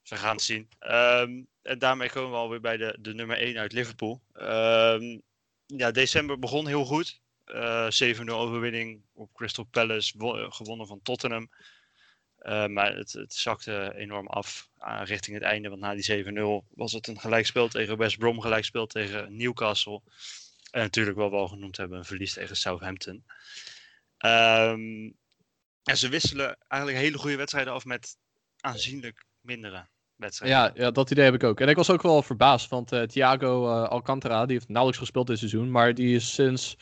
We 0.09 0.15
gaan 0.17 0.35
het 0.35 0.41
zien. 0.41 0.69
Ehm, 0.79 1.41
en 1.61 1.79
daarmee 1.79 2.09
komen 2.09 2.31
we 2.31 2.35
alweer 2.37 2.61
bij 2.61 2.77
de, 2.77 2.97
de 2.99 3.13
nummer 3.13 3.37
1 3.37 3.57
uit 3.57 3.71
Liverpool. 3.71 4.21
Ehm, 4.33 5.19
ja, 5.77 5.91
december 5.91 6.39
begon 6.39 6.67
heel 6.67 6.85
goed. 6.85 7.21
Eh 7.45 7.87
7-0 7.89 8.23
overwinning 8.25 9.01
op 9.13 9.33
Crystal 9.33 9.63
Palace, 9.63 10.17
eh, 10.17 10.51
gewonnen 10.51 10.87
van 10.87 11.01
Tottenham. 11.01 11.49
Eh, 12.37 12.67
maar 12.67 12.95
het, 12.95 13.13
het 13.13 13.33
zakte 13.33 13.93
enorm 13.95 14.27
af 14.27 14.69
richting 15.03 15.35
het 15.35 15.45
einde. 15.45 15.69
Want 15.69 15.81
na 15.81 15.93
die 15.93 16.03
7-0 16.03 16.67
was 16.69 16.91
het 16.91 17.07
een 17.07 17.19
gelijkspel 17.19 17.67
tegen 17.67 17.97
West 17.97 18.17
Brom, 18.17 18.41
gelijkspel 18.41 18.87
tegen 18.87 19.37
Newcastle. 19.37 20.01
En 20.71 20.81
natuurlijk 20.81 21.17
wel 21.17 21.31
wel 21.31 21.47
genoemd 21.47 21.77
hebben 21.77 21.97
een 21.97 22.05
verlies 22.05 22.33
tegen 22.33 22.55
Southampton. 22.55 23.25
Ehm, 24.17 25.11
en 25.83 25.97
ze 25.97 26.09
wisselen 26.09 26.57
eigenlijk 26.67 27.01
hele 27.01 27.17
goede 27.17 27.35
wedstrijden 27.35 27.73
af 27.73 27.85
met 27.85 28.17
aanzienlijk 28.59 29.25
mindere 29.39 29.87
Ja, 30.49 30.71
ja, 30.73 30.91
dat 30.91 31.11
idee 31.11 31.23
heb 31.23 31.33
ik 31.33 31.43
ook. 31.43 31.59
En 31.59 31.67
ik 31.67 31.75
was 31.75 31.89
ook 31.89 32.01
wel 32.01 32.21
verbaasd, 32.21 32.69
want 32.69 32.91
eh, 32.91 33.01
Thiago 33.01 33.67
eh, 33.67 33.89
Alcantara, 33.89 34.45
die 34.45 34.53
heeft 34.53 34.67
nauwelijks 34.67 34.99
gespeeld 35.01 35.27
dit 35.27 35.37
seizoen, 35.37 35.71
maar 35.71 35.93
die 35.93 36.15
is 36.15 36.33
sinds, 36.33 36.77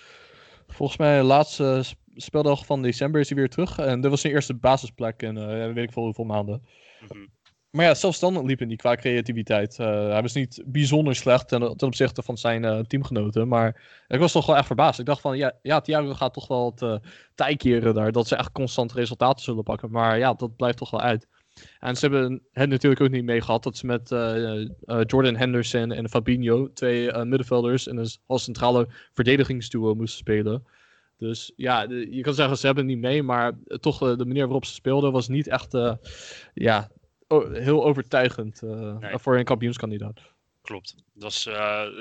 volgens 0.68 0.98
mij, 0.98 1.18
de 1.18 1.24
laatste 1.24 1.80
sp- 1.84 1.98
speeldag 2.16 2.66
van 2.66 2.82
december 2.82 3.22
is 3.22 3.30
hij 3.30 3.38
weer 3.38 3.50
terug. 3.50 3.78
En 3.78 4.02
dit 4.02 4.10
was 4.10 4.22
zijn 4.22 4.34
eerste 4.34 4.54
basisplek 4.54 5.22
in, 5.22 5.38
eh, 5.38 5.74
weet 5.74 5.84
ik 5.84 5.92
veel 5.92 6.04
hoeveel 6.04 6.26
maanden. 6.26 6.62
Mhm. 7.00 7.28
Maar 7.70 7.86
ja, 7.86 7.94
zelfs 7.94 8.20
dan 8.20 8.46
liepen 8.46 8.68
die 8.68 8.78
qua 8.78 8.96
creativiteit. 8.96 9.78
Hij 9.78 10.22
was 10.22 10.34
niet 10.34 10.64
bijzonder 10.66 11.16
slecht 11.16 11.48
ten, 11.48 11.78
ten 11.78 11.88
opzichte 11.88 12.24
van 12.24 12.38
zijn 12.38 12.88
teamgenoten. 12.88 13.48
Maar 13.48 14.04
ik 14.08 14.20
was 14.20 14.32
toch 14.32 14.46
wel 14.46 14.56
echt 14.56 14.66
verbaasd. 14.66 15.00
Ik 15.00 15.06
dacht 15.06 15.22
van, 15.22 15.38
ja, 15.38 15.54
ja 15.62 15.82
Thiago 15.82 16.14
gaat 16.14 16.34
toch 16.34 16.48
wel 16.48 16.72
het 16.72 16.82
uh, 16.82 16.96
tij 17.36 17.56
keren 17.56 17.94
daar. 17.94 18.12
Dat 18.12 18.28
ze 18.28 18.36
echt 18.36 18.52
constant 18.52 18.92
resultaten 18.92 19.44
zullen 19.44 19.64
pakken. 19.64 19.92
Maar 19.92 20.18
ja, 20.18 20.34
dat 20.34 20.56
blijft 20.56 20.78
toch 20.78 20.90
wel 20.90 21.02
uit. 21.02 21.28
En 21.80 21.96
ze 21.96 22.08
hebben 22.08 22.42
het 22.52 22.70
natuurlijk 22.70 23.02
ook 23.02 23.10
niet 23.10 23.24
mee 23.24 23.42
gehad 23.42 23.64
dat 23.64 23.78
ze 23.78 23.86
met 23.86 24.12
uh, 24.12 24.56
uh, 24.86 25.02
Jordan 25.06 25.36
Henderson 25.36 25.92
en 25.92 26.10
Fabinho, 26.10 26.74
twee 26.74 27.08
uh, 27.08 27.22
middenvelders, 27.22 27.88
en 27.88 27.98
een 27.98 28.10
als 28.26 28.44
centrale 28.44 28.88
verdedigingsduo 29.14 29.94
moesten 29.94 30.20
spelen. 30.20 30.68
Dus 31.18 31.52
ja, 31.56 31.88
de, 31.88 32.16
je 32.16 32.22
kan 32.22 32.34
zeggen 32.34 32.58
ze 32.58 32.66
hebben 32.66 32.86
het 32.86 32.94
niet 32.94 33.04
mee, 33.04 33.24
maar 33.24 33.54
toch 33.80 34.00
de 34.00 34.26
manier 34.26 34.44
waarop 34.44 34.66
ze 34.66 34.74
speelden 34.74 35.12
was 35.12 35.28
niet 35.28 35.48
echt 35.48 35.78
ja, 36.54 36.92
heel 37.52 37.86
overtuigend 37.86 38.62
nee. 38.62 39.18
voor 39.18 39.38
een 39.38 39.44
kampioenskandidaat. 39.44 40.22
Klopt. 40.62 40.96
Het 41.14 41.24
was 41.24 41.44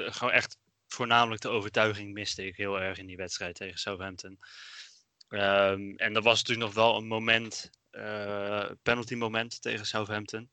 gewoon 0.06 0.32
echt 0.32 0.58
voornamelijk 0.86 1.42
de 1.42 1.48
overtuiging 1.48 2.12
miste 2.12 2.46
ik 2.46 2.56
heel 2.56 2.80
erg 2.80 2.98
in 2.98 3.06
die 3.06 3.16
wedstrijd 3.16 3.54
tegen 3.54 3.78
Southampton. 3.78 4.38
Um, 5.28 5.96
en 5.96 6.14
er 6.14 6.22
was 6.22 6.42
natuurlijk 6.42 6.66
nog 6.66 6.84
wel 6.84 6.96
een 6.96 7.06
moment, 7.06 7.70
penalty 8.82 9.14
moment 9.14 9.62
tegen 9.62 9.86
Southampton. 9.86 10.50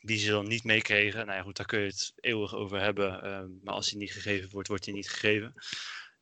Die 0.00 0.18
ze 0.18 0.30
dan 0.30 0.48
niet 0.48 0.64
meekregen. 0.64 1.26
Nou 1.26 1.38
ja, 1.38 1.44
goed, 1.44 1.56
daar 1.56 1.66
kun 1.66 1.80
je 1.80 1.86
het 1.86 2.12
eeuwig 2.20 2.54
over 2.54 2.80
hebben. 2.80 3.32
Um, 3.32 3.60
maar 3.62 3.74
als 3.74 3.88
die 3.88 3.98
niet 3.98 4.12
gegeven 4.12 4.50
wordt, 4.50 4.68
wordt 4.68 4.84
die 4.84 4.94
niet 4.94 5.10
gegeven. 5.10 5.54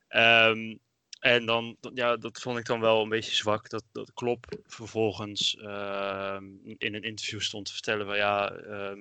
Um, 0.08 0.80
en 1.20 1.46
dan, 1.46 1.76
ja, 1.94 2.16
dat 2.16 2.40
vond 2.40 2.58
ik 2.58 2.64
dan 2.64 2.80
wel 2.80 3.02
een 3.02 3.08
beetje 3.08 3.34
zwak. 3.34 3.68
Dat, 3.68 3.84
dat 3.92 4.12
Klop 4.14 4.46
vervolgens 4.66 5.54
uh, 5.54 6.38
in 6.78 6.94
een 6.94 7.02
interview 7.02 7.40
stond 7.40 7.66
te 7.66 7.72
vertellen: 7.72 8.06
van, 8.06 8.16
ja, 8.16 8.44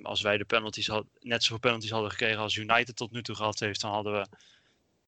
als 0.02 0.20
wij 0.20 0.36
de 0.36 0.44
penalties 0.44 0.86
had, 0.86 1.06
net 1.20 1.42
zoveel 1.42 1.58
penalties 1.58 1.90
hadden 1.90 2.10
gekregen 2.10 2.38
als 2.38 2.56
United 2.56 2.96
tot 2.96 3.10
nu 3.10 3.22
toe 3.22 3.34
gehad 3.34 3.58
heeft, 3.58 3.80
dan 3.80 3.92
hadden 3.92 4.12
we 4.12 4.26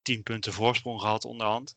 10 0.02 0.22
punten 0.22 0.52
voorsprong 0.52 1.00
gehad 1.00 1.24
onderhand. 1.24 1.76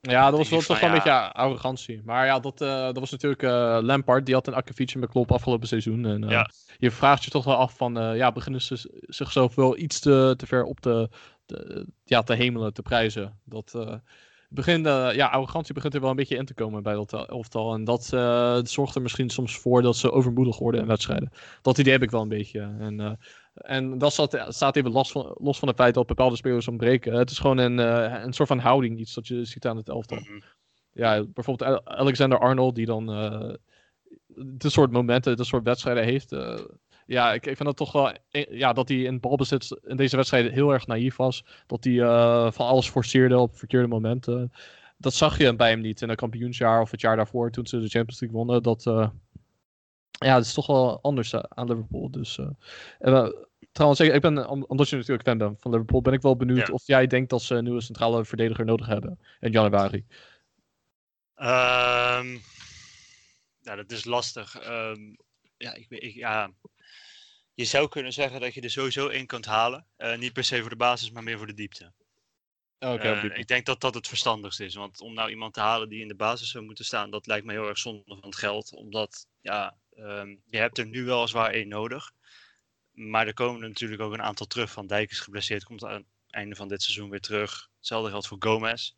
Ja, 0.00 0.30
dat 0.30 0.38
was 0.38 0.48
wel 0.48 0.60
toch 0.60 0.80
wel 0.80 0.88
een 0.88 0.94
beetje 0.94 1.32
arrogantie. 1.32 2.02
Maar 2.04 2.26
ja, 2.26 2.40
dat, 2.40 2.60
uh, 2.62 2.68
dat 2.68 2.98
was 2.98 3.10
natuurlijk 3.10 3.42
uh, 3.42 3.78
Lampard. 3.82 4.26
Die 4.26 4.34
had 4.34 4.46
een 4.46 4.54
akkefietje 4.54 4.98
met 4.98 5.10
Klop 5.10 5.32
afgelopen 5.32 5.68
seizoen. 5.68 6.06
En 6.06 6.28
ja. 6.28 6.50
je 6.78 6.90
vraagt 6.90 7.24
je 7.24 7.30
toch 7.30 7.44
wel 7.44 7.56
af 7.56 7.76
van... 7.76 8.16
ja, 8.16 8.32
beginnen 8.32 8.62
ze 8.62 9.00
zichzelf 9.00 9.54
wel 9.54 9.78
iets 9.78 10.00
te, 10.00 10.34
te 10.36 10.46
ver 10.46 10.64
op 10.64 10.80
te, 10.80 11.08
te, 11.46 11.86
ja, 12.04 12.22
te 12.22 12.34
hemelen, 12.34 12.74
te 12.74 12.82
prijzen. 12.82 13.38
Dat 13.44 13.74
begint, 14.48 14.86
uh, 14.86 15.08
ja, 15.14 15.26
arrogantie 15.26 15.74
begint 15.74 15.94
er 15.94 16.00
wel 16.00 16.10
een 16.10 16.16
beetje 16.16 16.36
in 16.36 16.44
te 16.44 16.54
komen 16.54 16.82
bij 16.82 16.94
dat 16.94 17.12
elftal. 17.12 17.74
En 17.74 17.84
dat 17.84 18.10
uh, 18.14 18.58
zorgt 18.62 18.94
er 18.94 19.02
misschien 19.02 19.30
soms 19.30 19.56
voor 19.56 19.82
dat 19.82 19.96
ze 19.96 20.12
overmoedig 20.12 20.58
worden 20.58 20.80
in 20.80 20.86
wedstrijden. 20.86 21.30
Dat 21.62 21.78
idee 21.78 21.92
heb 21.92 22.02
ik 22.02 22.10
wel 22.10 22.22
een 22.22 22.28
beetje. 22.28 22.60
En, 22.78 23.00
uh, 23.00 23.10
en 23.58 23.98
dat 23.98 24.12
staat, 24.12 24.44
staat 24.48 24.76
even 24.76 24.90
los 24.90 25.10
van, 25.10 25.36
los 25.38 25.58
van 25.58 25.68
het 25.68 25.76
feit 25.76 25.94
dat 25.94 26.06
bepaalde 26.06 26.36
spelers 26.36 26.68
ontbreken. 26.68 27.12
Het 27.12 27.30
is 27.30 27.38
gewoon 27.38 27.58
een, 27.58 27.78
een 28.24 28.32
soort 28.32 28.48
van 28.48 28.58
houding, 28.58 28.98
iets 28.98 29.14
dat 29.14 29.26
je 29.26 29.44
ziet 29.44 29.66
aan 29.66 29.76
het 29.76 29.88
elftal. 29.88 30.18
Mm-hmm. 30.18 30.42
Ja, 30.92 31.24
bijvoorbeeld 31.24 31.86
Alexander 31.86 32.38
Arnold, 32.38 32.74
die 32.74 32.86
dan 32.86 33.06
dit 34.36 34.72
soort 34.72 34.90
momenten, 34.90 35.36
dit 35.36 35.46
soort 35.46 35.64
wedstrijden 35.64 36.04
heeft 36.04 36.32
ja, 37.08 37.32
ik, 37.32 37.46
ik 37.46 37.56
vind 37.56 37.68
dat 37.68 37.76
toch 37.76 37.92
wel. 37.92 38.12
Ja, 38.50 38.72
dat 38.72 38.88
hij 38.88 38.98
in 38.98 39.20
balbezit 39.20 39.80
in 39.86 39.96
deze 39.96 40.16
wedstrijd 40.16 40.52
heel 40.52 40.72
erg 40.72 40.86
naïef 40.86 41.16
was. 41.16 41.44
Dat 41.66 41.84
hij 41.84 41.92
uh, 41.92 42.50
van 42.50 42.66
alles 42.66 42.88
forceerde 42.88 43.38
op 43.38 43.56
verkeerde 43.56 43.86
momenten. 43.86 44.52
Dat 44.96 45.14
zag 45.14 45.38
je 45.38 45.56
bij 45.56 45.70
hem 45.70 45.80
niet 45.80 46.02
in 46.02 46.08
het 46.08 46.18
kampioensjaar 46.18 46.80
of 46.80 46.90
het 46.90 47.00
jaar 47.00 47.16
daarvoor 47.16 47.50
toen 47.50 47.66
ze 47.66 47.80
de 47.80 47.88
Champions 47.88 48.20
League 48.20 48.38
wonnen. 48.38 48.62
Dat, 48.62 48.86
uh, 48.86 49.08
ja, 50.18 50.34
dat 50.34 50.44
is 50.44 50.54
toch 50.54 50.66
wel 50.66 51.02
anders 51.02 51.32
uh, 51.32 51.40
aan 51.48 51.66
Liverpool. 51.68 52.10
Dus, 52.10 52.38
en, 52.98 53.46
trouwens, 53.72 54.00
ik, 54.00 54.20
ben, 54.20 54.48
omdat 54.68 54.88
je 54.88 54.96
natuurlijk 54.96 55.28
fan 55.28 55.38
bent 55.38 55.60
van 55.60 55.70
Liverpool, 55.70 56.02
ben 56.02 56.12
ik 56.12 56.22
wel 56.22 56.36
benieuwd 56.36 56.66
ja. 56.66 56.72
of 56.72 56.86
jij 56.86 57.06
denkt 57.06 57.30
dat 57.30 57.42
ze 57.42 57.54
een 57.54 57.64
nieuwe 57.64 57.80
centrale 57.80 58.24
verdediger 58.24 58.64
nodig 58.64 58.86
hebben 58.86 59.18
in 59.40 59.52
januari. 59.52 60.06
Um, 61.36 62.40
ja, 63.60 63.76
dat 63.76 63.90
is 63.90 64.04
lastig. 64.04 64.68
Um, 64.68 65.16
ja, 65.56 65.74
ik, 65.74 65.86
ik, 65.88 66.14
ja, 66.14 66.50
je 67.54 67.64
zou 67.64 67.88
kunnen 67.88 68.12
zeggen 68.12 68.40
dat 68.40 68.54
je 68.54 68.60
er 68.60 68.70
sowieso 68.70 69.08
één 69.08 69.26
kunt 69.26 69.46
halen. 69.46 69.86
Uh, 69.98 70.16
niet 70.16 70.32
per 70.32 70.44
se 70.44 70.60
voor 70.60 70.70
de 70.70 70.76
basis, 70.76 71.10
maar 71.10 71.22
meer 71.22 71.38
voor 71.38 71.46
de 71.46 71.54
diepte. 71.54 71.92
Okay, 72.78 73.24
uh, 73.24 73.38
ik 73.38 73.46
denk 73.46 73.66
dat 73.66 73.80
dat 73.80 73.94
het 73.94 74.08
verstandigst 74.08 74.60
is. 74.60 74.74
Want 74.74 75.00
om 75.00 75.14
nou 75.14 75.30
iemand 75.30 75.54
te 75.54 75.60
halen 75.60 75.88
die 75.88 76.00
in 76.00 76.08
de 76.08 76.14
basis 76.14 76.50
zou 76.50 76.64
moeten 76.64 76.84
staan, 76.84 77.10
dat 77.10 77.26
lijkt 77.26 77.46
me 77.46 77.52
heel 77.52 77.68
erg 77.68 77.78
zonde 77.78 78.02
van 78.06 78.28
het 78.28 78.36
geld. 78.36 78.74
Omdat, 78.74 79.26
ja, 79.40 79.76
um, 79.98 80.42
je 80.50 80.58
hebt 80.58 80.78
er 80.78 80.86
nu 80.86 81.04
weliswaar 81.04 81.50
één 81.50 81.68
nodig. 81.68 82.10
Maar 82.92 83.26
er 83.26 83.34
komen 83.34 83.60
natuurlijk 83.60 84.00
ook 84.00 84.12
een 84.12 84.22
aantal 84.22 84.46
terug. 84.46 84.70
Van 84.70 84.86
Dijk 84.86 85.10
is 85.10 85.20
geblesseerd, 85.20 85.64
komt 85.64 85.84
aan 85.84 85.92
het 85.94 86.06
einde 86.30 86.56
van 86.56 86.68
dit 86.68 86.82
seizoen 86.82 87.10
weer 87.10 87.20
terug. 87.20 87.68
Hetzelfde 87.76 88.10
geldt 88.10 88.26
voor 88.26 88.36
Gomez. 88.40 88.92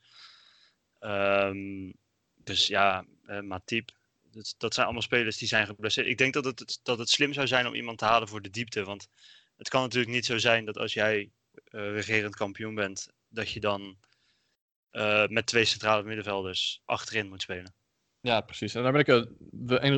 Um, 1.01 1.93
dus 2.35 2.67
ja, 2.67 3.05
uh, 3.27 3.41
Matip 3.41 3.99
dat, 4.31 4.55
dat 4.59 4.75
zijn 4.75 4.87
allemaal 4.87 5.05
spelers 5.05 5.37
die 5.37 5.49
zijn 5.49 5.67
geblesseerd. 5.67 6.07
Ik 6.07 6.19
denk 6.19 6.33
dat 6.35 6.45
het, 6.45 6.81
dat 6.83 6.99
het 6.99 7.09
slim 7.09 7.33
zou 7.33 7.47
zijn 7.47 7.67
om 7.67 7.75
iemand 7.75 7.99
te 7.99 8.05
halen 8.05 8.29
voor 8.29 8.43
de 8.43 8.51
diepte. 8.51 8.85
Want 8.85 9.09
het 9.57 9.69
kan 9.69 9.83
natuurlijk 9.83 10.13
niet 10.13 10.27
zo 10.27 10.39
zijn 10.39 10.65
dat 10.65 10.79
als 10.79 10.93
jij 10.93 11.31
uh, 11.71 11.93
regerend 11.93 12.37
kampioen 12.37 12.75
bent, 12.75 13.09
dat 13.29 13.51
je 13.51 13.61
dan 13.61 13.99
uh, 14.93 15.27
met 15.27 15.47
twee 15.47 15.65
centrale 15.65 16.03
middenvelders 16.03 16.83
achterin 16.85 17.29
moet 17.29 17.43
spelen. 17.43 17.75
Ja, 18.21 18.41
precies. 18.41 18.75
En 18.75 18.83
daar 18.83 18.93
ben 18.93 19.01
ik 19.01 19.07
het 19.07 19.29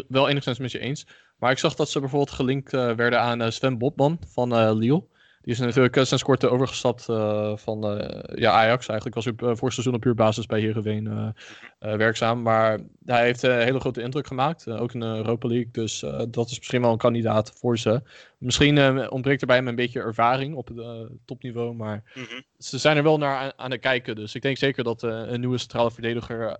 wel 0.08 0.28
enigszins 0.28 0.58
met 0.58 0.72
je 0.72 0.78
eens. 0.78 1.06
Maar 1.38 1.50
ik 1.50 1.58
zag 1.58 1.74
dat 1.74 1.90
ze 1.90 2.00
bijvoorbeeld 2.00 2.36
gelinkt 2.36 2.72
uh, 2.72 2.94
werden 2.94 3.20
aan 3.20 3.52
Sven 3.52 3.78
Botman 3.78 4.18
van 4.28 4.76
Lille. 4.78 5.04
Die 5.42 5.52
is 5.52 5.58
natuurlijk 5.58 5.96
uh, 5.96 6.04
sinds 6.04 6.22
kort 6.22 6.44
overgestapt 6.44 7.08
uh, 7.08 7.56
van 7.56 8.00
uh, 8.00 8.20
ja, 8.34 8.52
Ajax. 8.52 8.88
Eigenlijk 8.88 9.14
was 9.14 9.24
hij 9.24 9.56
voor 9.56 9.72
seizoen 9.72 9.94
op 9.94 10.00
puur 10.00 10.14
basis 10.14 10.46
bij 10.46 10.60
Heerenveen 10.60 11.34
werkzaam. 11.78 12.42
Maar 12.42 12.80
hij 13.04 13.24
heeft 13.24 13.42
een 13.42 13.60
hele 13.60 13.80
grote 13.80 14.02
indruk 14.02 14.26
gemaakt. 14.26 14.68
ook 14.68 14.94
in 14.94 15.00
de 15.00 15.06
Europa 15.06 15.48
League. 15.48 15.68
Dus 15.72 16.04
dat 16.28 16.50
is 16.50 16.58
misschien 16.58 16.80
wel 16.80 16.92
een 16.92 16.98
kandidaat 16.98 17.52
voor 17.54 17.78
ze. 17.78 18.02
Misschien 18.38 19.10
ontbreekt 19.10 19.40
er 19.40 19.46
bij 19.46 19.56
hem 19.56 19.68
een 19.68 19.74
beetje 19.74 20.00
ervaring 20.00 20.54
op 20.54 20.68
het 20.68 21.08
topniveau. 21.24 21.74
Maar 21.74 22.02
mm 22.14 22.24
-hmm. 22.28 22.42
ze 22.58 22.78
zijn 22.78 22.96
er 22.96 23.02
wel 23.02 23.18
naar 23.18 23.36
aan, 23.36 23.52
aan 23.56 23.70
het 23.70 23.80
kijken. 23.80 24.14
Dus 24.14 24.34
ik 24.34 24.42
denk 24.42 24.56
zeker 24.56 24.84
dat 24.84 25.02
een 25.02 25.40
nieuwe 25.40 25.58
centrale 25.58 25.90
verdediger 25.90 26.58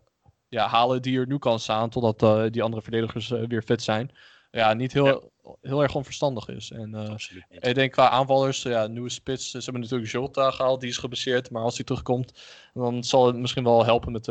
ja, 0.52 0.66
halen 0.66 1.02
die 1.02 1.18
er 1.18 1.26
nu 1.26 1.38
kan 1.38 1.60
staan. 1.60 1.90
Totdat 1.90 2.52
die 2.52 2.62
andere 2.62 2.82
verdedigers 2.82 3.28
weer 3.28 3.62
fit 3.62 3.82
zijn 3.82 4.10
ja, 4.52 4.74
niet 4.74 4.92
heel, 4.92 5.06
ja. 5.06 5.20
heel 5.60 5.82
erg 5.82 5.94
onverstandig 5.94 6.48
is. 6.48 6.70
En 6.70 6.94
uh, 6.94 7.14
ik 7.48 7.74
denk 7.74 7.92
qua 7.92 8.08
aanvallers, 8.08 8.62
ja, 8.62 8.86
nieuwe 8.86 9.08
spits. 9.08 9.50
Ze 9.50 9.58
hebben 9.58 9.80
natuurlijk 9.82 10.10
Jota 10.10 10.50
gehaald, 10.50 10.80
die 10.80 10.90
is 10.90 10.96
gebaseerd. 10.98 11.50
Maar 11.50 11.62
als 11.62 11.76
hij 11.76 11.84
terugkomt, 11.84 12.32
dan 12.74 13.04
zal 13.04 13.26
het 13.26 13.36
misschien 13.36 13.64
wel 13.64 13.84
helpen 13.84 14.12
met 14.12 14.24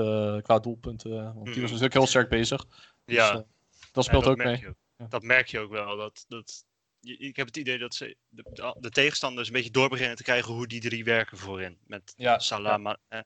qua 0.44 0.60
doelpunten. 0.60 1.12
Want 1.12 1.36
mm. 1.36 1.44
die 1.44 1.46
was 1.46 1.56
Mhm. 1.56 1.64
natuurlijk 1.64 1.94
heel 1.94 2.08
sterk 2.08 2.30
bezig. 2.30 2.66
Ja, 3.06 3.32
Dus, 3.32 3.40
uh, 3.40 3.48
dat 3.92 4.04
speelt 4.04 4.24
Ja, 4.26 4.30
ook 4.30 4.38
mee. 4.38 4.68
Dat 5.10 5.24
merk 5.24 5.48
je 5.48 5.60
ook 5.60 5.72
wel. 5.72 5.98
Dat, 5.98 6.26
dat, 6.28 6.66
ik 7.02 7.36
heb 7.36 7.48
het 7.48 7.58
idee 7.58 7.78
dat 7.78 7.96
ze 7.96 8.18
de, 8.30 8.44
de, 8.54 8.76
de 8.80 8.90
tegenstanders 8.90 9.48
een 9.48 9.54
beetje 9.54 9.72
door 9.72 9.90
beginnen 9.90 10.16
te 10.16 10.24
krijgen 10.24 10.54
hoe 10.54 10.68
die 10.68 10.82
drie 10.82 11.04
werken 11.04 11.38
voorin. 11.38 11.78
Met 11.86 12.14
Ja, 12.16 12.40
Salah. 12.40 12.82
maar, 12.82 12.98
eh, 13.08 13.20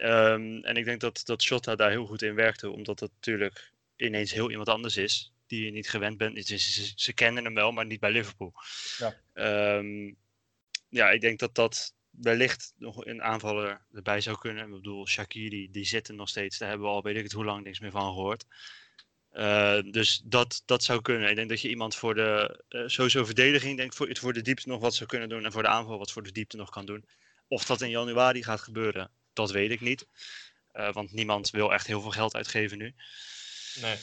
ehm, 0.00 0.58
en 0.62 0.76
ik 0.76 0.84
denk 0.84 1.00
dat, 1.00 1.20
dat 1.24 1.42
Shota 1.42 1.76
daar 1.76 1.90
heel 1.90 2.06
goed 2.06 2.22
in 2.22 2.34
werkte, 2.34 2.70
omdat 2.70 3.00
het 3.00 3.10
natuurlijk 3.14 3.72
ineens 3.96 4.32
heel 4.32 4.50
iemand 4.50 4.68
anders 4.68 4.96
is. 4.96 5.32
Die 5.46 5.64
je 5.64 5.70
niet 5.70 5.90
gewend 5.90 6.16
bent. 6.16 6.46
Ze, 6.46 6.92
ze 6.94 7.12
kennen 7.12 7.44
hem 7.44 7.54
wel, 7.54 7.72
maar 7.72 7.86
niet 7.86 8.00
bij 8.00 8.10
Liverpool. 8.10 8.52
Ja. 8.98 9.14
Ehm, 9.32 10.12
ja, 10.88 11.10
ik 11.10 11.20
denk 11.20 11.38
dat 11.38 11.54
dat 11.54 11.94
wellicht 12.10 12.72
nog 12.76 13.06
een 13.06 13.22
aanvaller 13.22 13.80
erbij 13.92 14.20
zou 14.20 14.38
kunnen. 14.38 14.64
Ik 14.64 14.70
bedoel, 14.70 15.06
Shakiri, 15.06 15.70
die 15.70 15.84
zit 15.84 16.08
er 16.08 16.14
nog 16.14 16.28
steeds. 16.28 16.58
Daar 16.58 16.68
hebben 16.68 16.86
we 16.86 16.92
al 16.92 17.02
weet 17.02 17.16
ik 17.16 17.22
het 17.22 17.32
hoe 17.32 17.44
lang 17.44 17.64
niks 17.64 17.80
meer 17.80 17.90
van 17.90 18.12
gehoord. 18.12 18.44
Eh, 19.30 19.80
dus 19.90 20.22
dat, 20.24 20.62
dat 20.66 20.82
zou 20.82 21.02
kunnen. 21.02 21.30
Ik 21.30 21.36
denk 21.36 21.48
dat 21.48 21.60
je 21.60 21.68
iemand 21.68 21.94
voor 21.94 22.14
de 22.14 22.62
eh, 22.68 22.82
sowieso 22.86 23.24
verdediging, 23.24 23.76
denk 23.76 23.94
voor, 23.94 24.16
voor 24.16 24.32
de 24.32 24.42
diepte 24.42 24.68
nog 24.68 24.80
wat 24.80 24.94
zou 24.94 25.08
kunnen 25.08 25.28
doen. 25.28 25.44
En 25.44 25.52
voor 25.52 25.62
de 25.62 25.68
aanval 25.68 25.98
wat 25.98 26.12
voor 26.12 26.22
de 26.22 26.32
diepte 26.32 26.56
nog 26.56 26.70
kan 26.70 26.86
doen. 26.86 27.04
Of 27.48 27.64
dat 27.64 27.80
in 27.80 27.90
januari 27.90 28.42
gaat 28.42 28.60
gebeuren, 28.60 29.10
dat 29.32 29.50
weet 29.50 29.70
ik 29.70 29.80
niet. 29.80 30.06
Eh, 30.72 30.92
want 30.92 31.12
niemand 31.12 31.50
wil 31.50 31.72
echt 31.72 31.86
heel 31.86 32.00
veel 32.00 32.10
geld 32.10 32.34
uitgeven 32.34 32.78
nu. 32.78 32.94
Nee. 33.80 33.96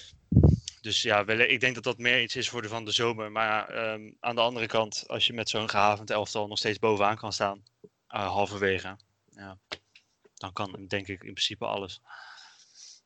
Dus 0.82 1.02
ja, 1.02 1.26
wel- 1.26 1.40
ik 1.40 1.60
denk 1.60 1.76
dat 1.76 1.84
dat 1.84 1.98
meer 1.98 2.22
iets 2.22 2.36
is 2.36 2.50
voor 2.50 2.62
de 2.62 2.68
van 2.68 2.86
de 2.86 2.92
zomer. 2.92 3.32
Maar 3.32 3.70
ehm, 3.70 4.12
aan 4.20 4.36
de 4.36 4.42
andere 4.42 4.66
kant, 4.68 5.04
als 5.08 5.28
je 5.28 5.34
met 5.34 5.50
zo'n 5.50 5.70
gehavend 5.70 6.10
elftal 6.10 6.48
nog 6.48 6.58
steeds 6.58 6.80
bovenaan 6.80 7.18
kan 7.18 7.34
staan, 7.34 7.64
eh, 8.08 8.28
halverwege, 8.28 8.98
ja, 9.36 9.58
dan 10.34 10.54
kan 10.54 10.86
denk 10.88 11.08
ik 11.08 11.24
in 11.24 11.34
principe 11.34 11.66
alles. 11.66 12.02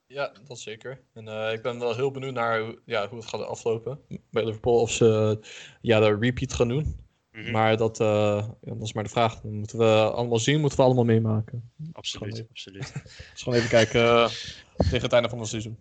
Ja, 0.07 0.31
dat 0.47 0.59
zeker. 0.59 1.01
En 1.13 1.27
eh, 1.27 1.53
ik 1.53 1.61
ben 1.61 1.79
wel 1.79 1.95
heel 1.95 2.11
benieuwd 2.11 2.33
naar 2.33 2.59
hoe, 2.61 2.81
ja, 2.85 3.07
hoe 3.07 3.19
het 3.19 3.27
gaat 3.27 3.41
aflopen 3.41 4.01
bij 4.29 4.43
Liverpool. 4.45 4.79
Of 4.79 4.91
ze 4.91 5.39
ja, 5.81 5.99
de 5.99 6.17
repeat 6.19 6.53
gaan 6.53 6.67
doen. 6.67 7.05
Mhm, 7.31 7.51
Maar 7.51 7.77
dat, 7.77 7.99
eh, 7.99 8.47
ja, 8.61 8.73
dat 8.73 8.81
is 8.81 8.93
maar 8.93 9.03
de 9.03 9.09
vraag. 9.09 9.33
Dat 9.33 9.51
moeten 9.51 9.77
we 9.77 10.11
allemaal 10.11 10.39
zien, 10.39 10.59
moeten 10.59 10.79
we 10.79 10.85
allemaal 10.85 11.03
meemaken. 11.03 11.71
absoluut, 11.93 12.33
even. 12.33 12.47
absoluut. 12.49 12.93
Dus 13.31 13.41
gewoon 13.41 13.57
even 13.57 13.69
kijken 13.69 14.01
eh, 14.01 14.29
tegen 14.77 15.01
het 15.01 15.13
einde 15.13 15.29
van 15.29 15.39
het 15.39 15.47
seizoen. 15.47 15.77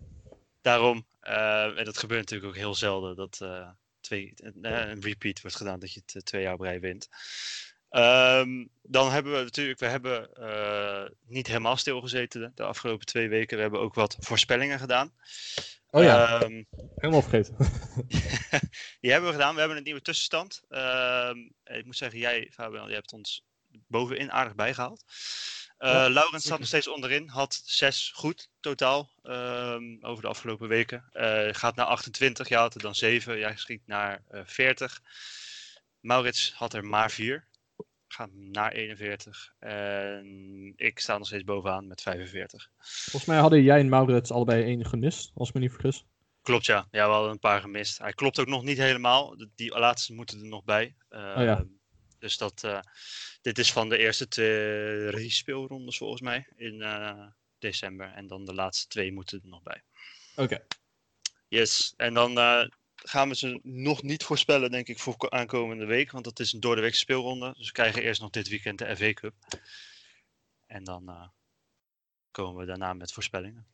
Daarom, 0.61 1.05
eh, 1.19 1.77
en 1.77 1.85
dat 1.85 1.97
gebeurt 1.97 2.19
natuurlijk 2.21 2.49
ook 2.49 2.57
heel 2.57 2.75
zelden, 2.75 3.15
dat 3.15 3.45
twee, 3.99 4.33
een, 4.35 4.65
een 4.65 5.01
repeat 5.01 5.41
wordt 5.41 5.57
gedaan, 5.57 5.79
dat 5.79 5.93
je 5.93 6.01
het 6.05 6.25
twee 6.25 6.41
jaar 6.41 6.59
rij 6.59 6.79
wint. 6.79 7.09
Ehm, 7.89 8.65
dan 8.81 9.11
hebben 9.11 9.33
we 9.33 9.43
natuurlijk, 9.43 9.79
we 9.79 9.85
hebben 9.85 10.29
niet 11.25 11.47
helemaal 11.47 11.77
stilgezeten 11.77 12.41
de, 12.41 12.51
de 12.55 12.63
afgelopen 12.63 13.05
twee 13.05 13.29
weken. 13.29 13.55
We 13.55 13.61
hebben 13.61 13.79
ook 13.79 13.93
wat 13.93 14.17
voorspellingen 14.19 14.79
gedaan. 14.79 15.13
Oh 15.91 16.03
ja, 16.03 16.41
Ehm, 16.41 16.63
helemaal 16.95 17.21
vergeten. 17.21 17.55
die 19.01 19.11
hebben 19.11 19.29
we 19.29 19.35
gedaan. 19.35 19.53
We 19.53 19.59
hebben 19.59 19.77
een 19.77 19.83
nieuwe 19.83 20.01
tussenstand. 20.01 20.61
Ehm, 20.69 21.37
ik 21.63 21.85
moet 21.85 21.97
zeggen, 21.97 22.19
jij, 22.19 22.49
Fabian, 22.53 22.87
je 22.87 22.93
hebt 22.93 23.13
ons 23.13 23.43
bovenin 23.67 24.31
aardig 24.31 24.55
bijgehaald. 24.55 25.03
Eh 25.77 25.89
Ja, 25.91 26.09
Laurens 26.09 26.43
staat 26.43 26.57
nog 26.59 26.67
steeds 26.67 26.87
onderin. 26.87 27.27
Had 27.29 27.61
zes 27.65 28.11
goed 28.15 28.49
totaal 28.59 29.11
ehm, 29.23 29.83
over 30.01 30.21
de 30.23 30.29
afgelopen 30.29 30.67
weken. 30.67 31.09
Eh, 31.11 31.47
gaat 31.51 31.75
naar 31.75 31.85
28. 31.85 32.47
Jij 32.49 32.59
had 32.59 32.75
er 32.75 32.81
dan 32.81 32.95
7. 32.95 33.37
Jij 33.37 33.55
schiet 33.57 33.81
naar 33.87 34.23
eh 34.29 34.41
40. 34.45 35.01
Maurits 35.99 36.53
had 36.55 36.73
er 36.73 36.85
maar 36.85 37.11
4. 37.11 37.47
Gaat 38.11 38.29
naar 38.33 38.71
41. 38.71 39.53
En 39.59 40.73
ik 40.75 40.99
sta 40.99 41.17
nog 41.17 41.27
steeds 41.27 41.43
bovenaan 41.43 41.87
met 41.87 42.01
45. 42.01 42.69
Volgens 42.77 43.25
mij 43.25 43.37
hadden 43.37 43.63
jij 43.63 43.79
en 43.79 43.89
Maurits 43.89 44.31
allebei 44.31 44.63
één 44.63 44.85
gemist, 44.85 45.31
als 45.35 45.47
ik 45.47 45.53
me 45.53 45.59
niet 45.59 45.71
vergis. 45.71 46.05
Klopt 46.41 46.65
ja. 46.65 46.87
Ja, 46.91 47.05
we 47.05 47.13
hadden 47.13 47.31
een 47.31 47.39
paar 47.39 47.61
gemist. 47.61 47.97
Hij 47.97 48.13
klopt 48.13 48.39
ook 48.39 48.47
nog 48.47 48.63
niet 48.63 48.77
helemaal. 48.77 49.35
Die 49.55 49.79
laatste 49.79 50.13
moeten 50.13 50.39
er 50.39 50.47
nog 50.47 50.63
bij. 50.63 50.95
Oh 51.09 51.19
ja. 51.19 51.57
Ehm, 51.57 51.65
Dus 52.19 52.37
dat, 52.37 52.63
eh, 52.63 52.79
dit 53.41 53.57
is 53.57 53.71
van 53.71 53.89
de 53.89 53.97
eerste 53.97 54.27
twee 54.27 55.29
speelrondes 55.29 55.97
volgens 55.97 56.21
mij 56.21 56.47
in 56.55 56.81
eh, 56.81 57.27
december. 57.59 58.11
En 58.13 58.27
dan 58.27 58.45
de 58.45 58.53
laatste 58.53 58.87
twee 58.87 59.11
moeten 59.11 59.41
er 59.43 59.49
nog 59.49 59.63
bij. 59.63 59.83
Oké. 60.35 60.65
Yes. 61.47 61.93
En 61.97 62.13
dan 62.13 62.37
eh, 62.37 62.65
gaan 63.03 63.29
we 63.29 63.35
ze 63.35 63.59
nog 63.63 64.03
niet 64.03 64.23
voorspellen, 64.23 64.71
denk 64.71 64.87
ik, 64.87 64.99
voor 64.99 65.17
ko- 65.17 65.29
aankomende 65.29 65.85
week. 65.85 66.11
Want 66.11 66.23
dat 66.23 66.39
is 66.39 66.53
een 66.53 66.59
doordeweekse 66.59 66.99
speelronde. 66.99 67.53
Dus 67.57 67.65
we 67.67 67.71
krijgen 67.73 68.01
eerst 68.03 68.21
nog 68.21 68.29
dit 68.29 68.49
weekend 68.49 68.79
de 68.79 68.95
FA 68.95 69.13
Cup. 69.13 69.33
En 70.65 70.83
dan 70.83 71.09
eh, 71.09 71.27
komen 72.31 72.59
we 72.61 72.65
daarna 72.65 72.93
met 72.93 73.13
voorspellingen. 73.13 73.65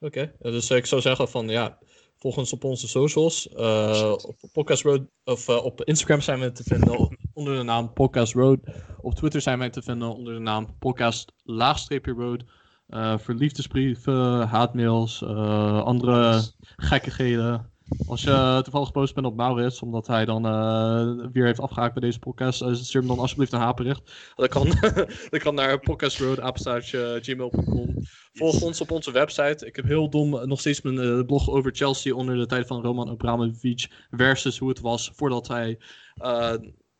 Oké, 0.00 0.20
eh, 0.40 0.52
dus 0.52 0.70
ik 0.70 0.86
zou 0.86 1.00
zeggen 1.00 1.28
van 1.28 1.48
ja, 1.48 1.78
volg 2.16 2.36
ons 2.36 2.52
op 2.52 2.64
onze 2.64 2.88
socials. 2.88 3.48
Eh, 3.48 4.14
op 4.22 4.36
Podcast 4.52 4.82
Road, 4.82 5.02
of 5.24 5.48
eh, 5.48 5.64
op 5.64 5.84
Instagram 5.84 6.20
zijn 6.20 6.40
we 6.40 6.52
te 6.52 6.62
vinden 6.62 7.16
onder 7.32 7.56
de 7.56 7.62
naam 7.62 7.92
Podcast 7.92 8.32
Road. 8.34 8.58
Op 9.00 9.14
Twitter 9.14 9.40
zijn 9.40 9.58
wij 9.58 9.70
te 9.70 9.82
vinden 9.82 10.14
onder 10.14 10.34
de 10.34 10.40
naam 10.40 10.78
Podcast 10.78 11.32
laagstreepje 11.42 12.12
Road. 12.12 12.44
Eh 12.88 13.18
voor 13.18 13.34
liefdesbrieven, 13.34 14.48
haatmails, 14.48 15.22
eh, 15.22 15.82
andere 15.82 16.42
gekkigheden. 16.76 17.72
Als 18.06 18.22
je 18.22 18.60
toevallig 18.62 18.86
gepost 18.86 19.14
bent 19.14 19.26
op 19.26 19.36
Maurits, 19.36 19.82
omdat 19.82 20.06
hij 20.06 20.24
dan 20.24 20.46
eh, 20.46 21.12
weer 21.32 21.44
heeft 21.44 21.60
afgehaakt 21.60 21.94
bij 21.94 22.02
deze 22.02 22.18
podcast, 22.18 22.62
eh, 22.62 22.72
stuur 22.72 23.00
hem 23.00 23.10
dan 23.10 23.18
alsjeblieft 23.18 23.52
een 23.52 23.60
haatbericht. 23.60 24.32
Dat 24.34 24.48
kan, 24.48 24.66
dat 25.30 25.42
kan 25.42 25.54
naar 25.54 25.80
podcastroad.gmail.com. 25.80 27.94
Volg 28.38 28.62
ons 28.62 28.80
op 28.80 28.90
onze 28.90 29.10
website. 29.10 29.66
Ik 29.66 29.76
heb 29.76 29.84
heel 29.84 30.10
dom 30.10 30.36
eh, 30.36 30.46
nog 30.46 30.60
steeds 30.60 30.80
mijn 30.80 30.98
eh, 30.98 31.26
blog 31.26 31.50
over 31.50 31.74
Chelsea 31.74 32.14
onder 32.14 32.36
de 32.36 32.46
tijd 32.46 32.66
van 32.66 32.82
Roman 32.82 33.08
Abramovich 33.08 33.90
versus 34.10 34.58
hoe 34.58 34.68
het 34.68 34.80
was 34.80 35.10
voordat 35.14 35.48
hij 35.48 35.78
eh, 36.14 36.54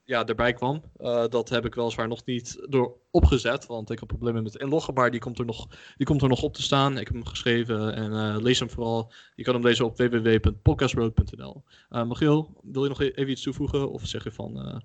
ja, 0.09 0.27
erbij 0.27 0.53
kwam. 0.53 0.83
Eh, 0.97 1.27
dat 1.29 1.49
heb 1.49 1.65
ik 1.65 1.75
weliswaar 1.75 2.09
nog 2.09 2.25
niet 2.25 2.67
door 2.69 2.97
opgezet, 3.11 3.67
want 3.67 3.91
ik 3.91 3.99
heb 3.99 4.09
problemen 4.09 4.43
met 4.43 4.55
inloggen, 4.57 4.95
maar 4.95 5.11
die 5.11 5.21
komt 5.21 5.39
er 5.39 5.45
nog, 5.45 5.67
die 5.97 6.07
komt 6.07 6.23
er 6.23 6.29
nog 6.29 6.43
op 6.43 6.55
te 6.55 6.63
staan. 6.63 6.93
Ik 6.99 7.07
heb 7.07 7.15
hem 7.17 7.27
geschreven 7.27 7.95
en 7.95 8.13
eh, 8.13 8.37
lees 8.43 8.59
hem 8.59 8.71
vooral. 8.71 9.13
Je 9.35 9.43
kan 9.45 9.55
hem 9.55 9.63
lezen 9.63 9.85
op 9.85 9.97
www.podcastroad.nl. 9.97 11.63
Uh, 11.91 12.05
Michiel, 12.05 12.61
wil 12.63 12.83
je 12.83 12.89
nog 12.89 13.01
e- 13.03 13.09
even 13.15 13.31
iets 13.31 13.43
toevoegen 13.43 13.91
of 13.91 14.07
zeg 14.07 14.25
je 14.25 14.33
van... 14.33 14.59
eh, 14.67 14.77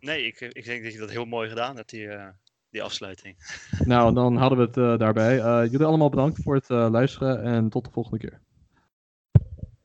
Nee, 0.00 0.26
ik, 0.26 0.40
ik 0.40 0.64
denk 0.64 0.82
dat 0.84 0.92
je 0.92 0.98
dat 0.98 1.10
heel 1.10 1.24
mooi 1.24 1.48
gedaan 1.48 1.76
hebt, 1.76 1.90
die, 1.90 2.06
eh, 2.08 2.28
die 2.70 2.82
afsluiting. 2.82 3.36
Nou, 3.84 4.14
dan 4.14 4.36
hadden 4.36 4.58
we 4.58 4.64
het 4.64 4.76
eh, 4.76 4.98
daarbij. 4.98 5.38
Eh, 5.40 5.70
jullie 5.70 5.86
allemaal 5.86 6.08
bedankt 6.10 6.42
voor 6.42 6.54
het 6.54 6.70
eh, 6.70 6.88
luisteren 6.90 7.42
en 7.42 7.68
tot 7.68 7.84
de 7.84 7.90
volgende 7.90 8.18
keer. 8.18 8.40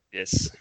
Yes. 0.10 0.56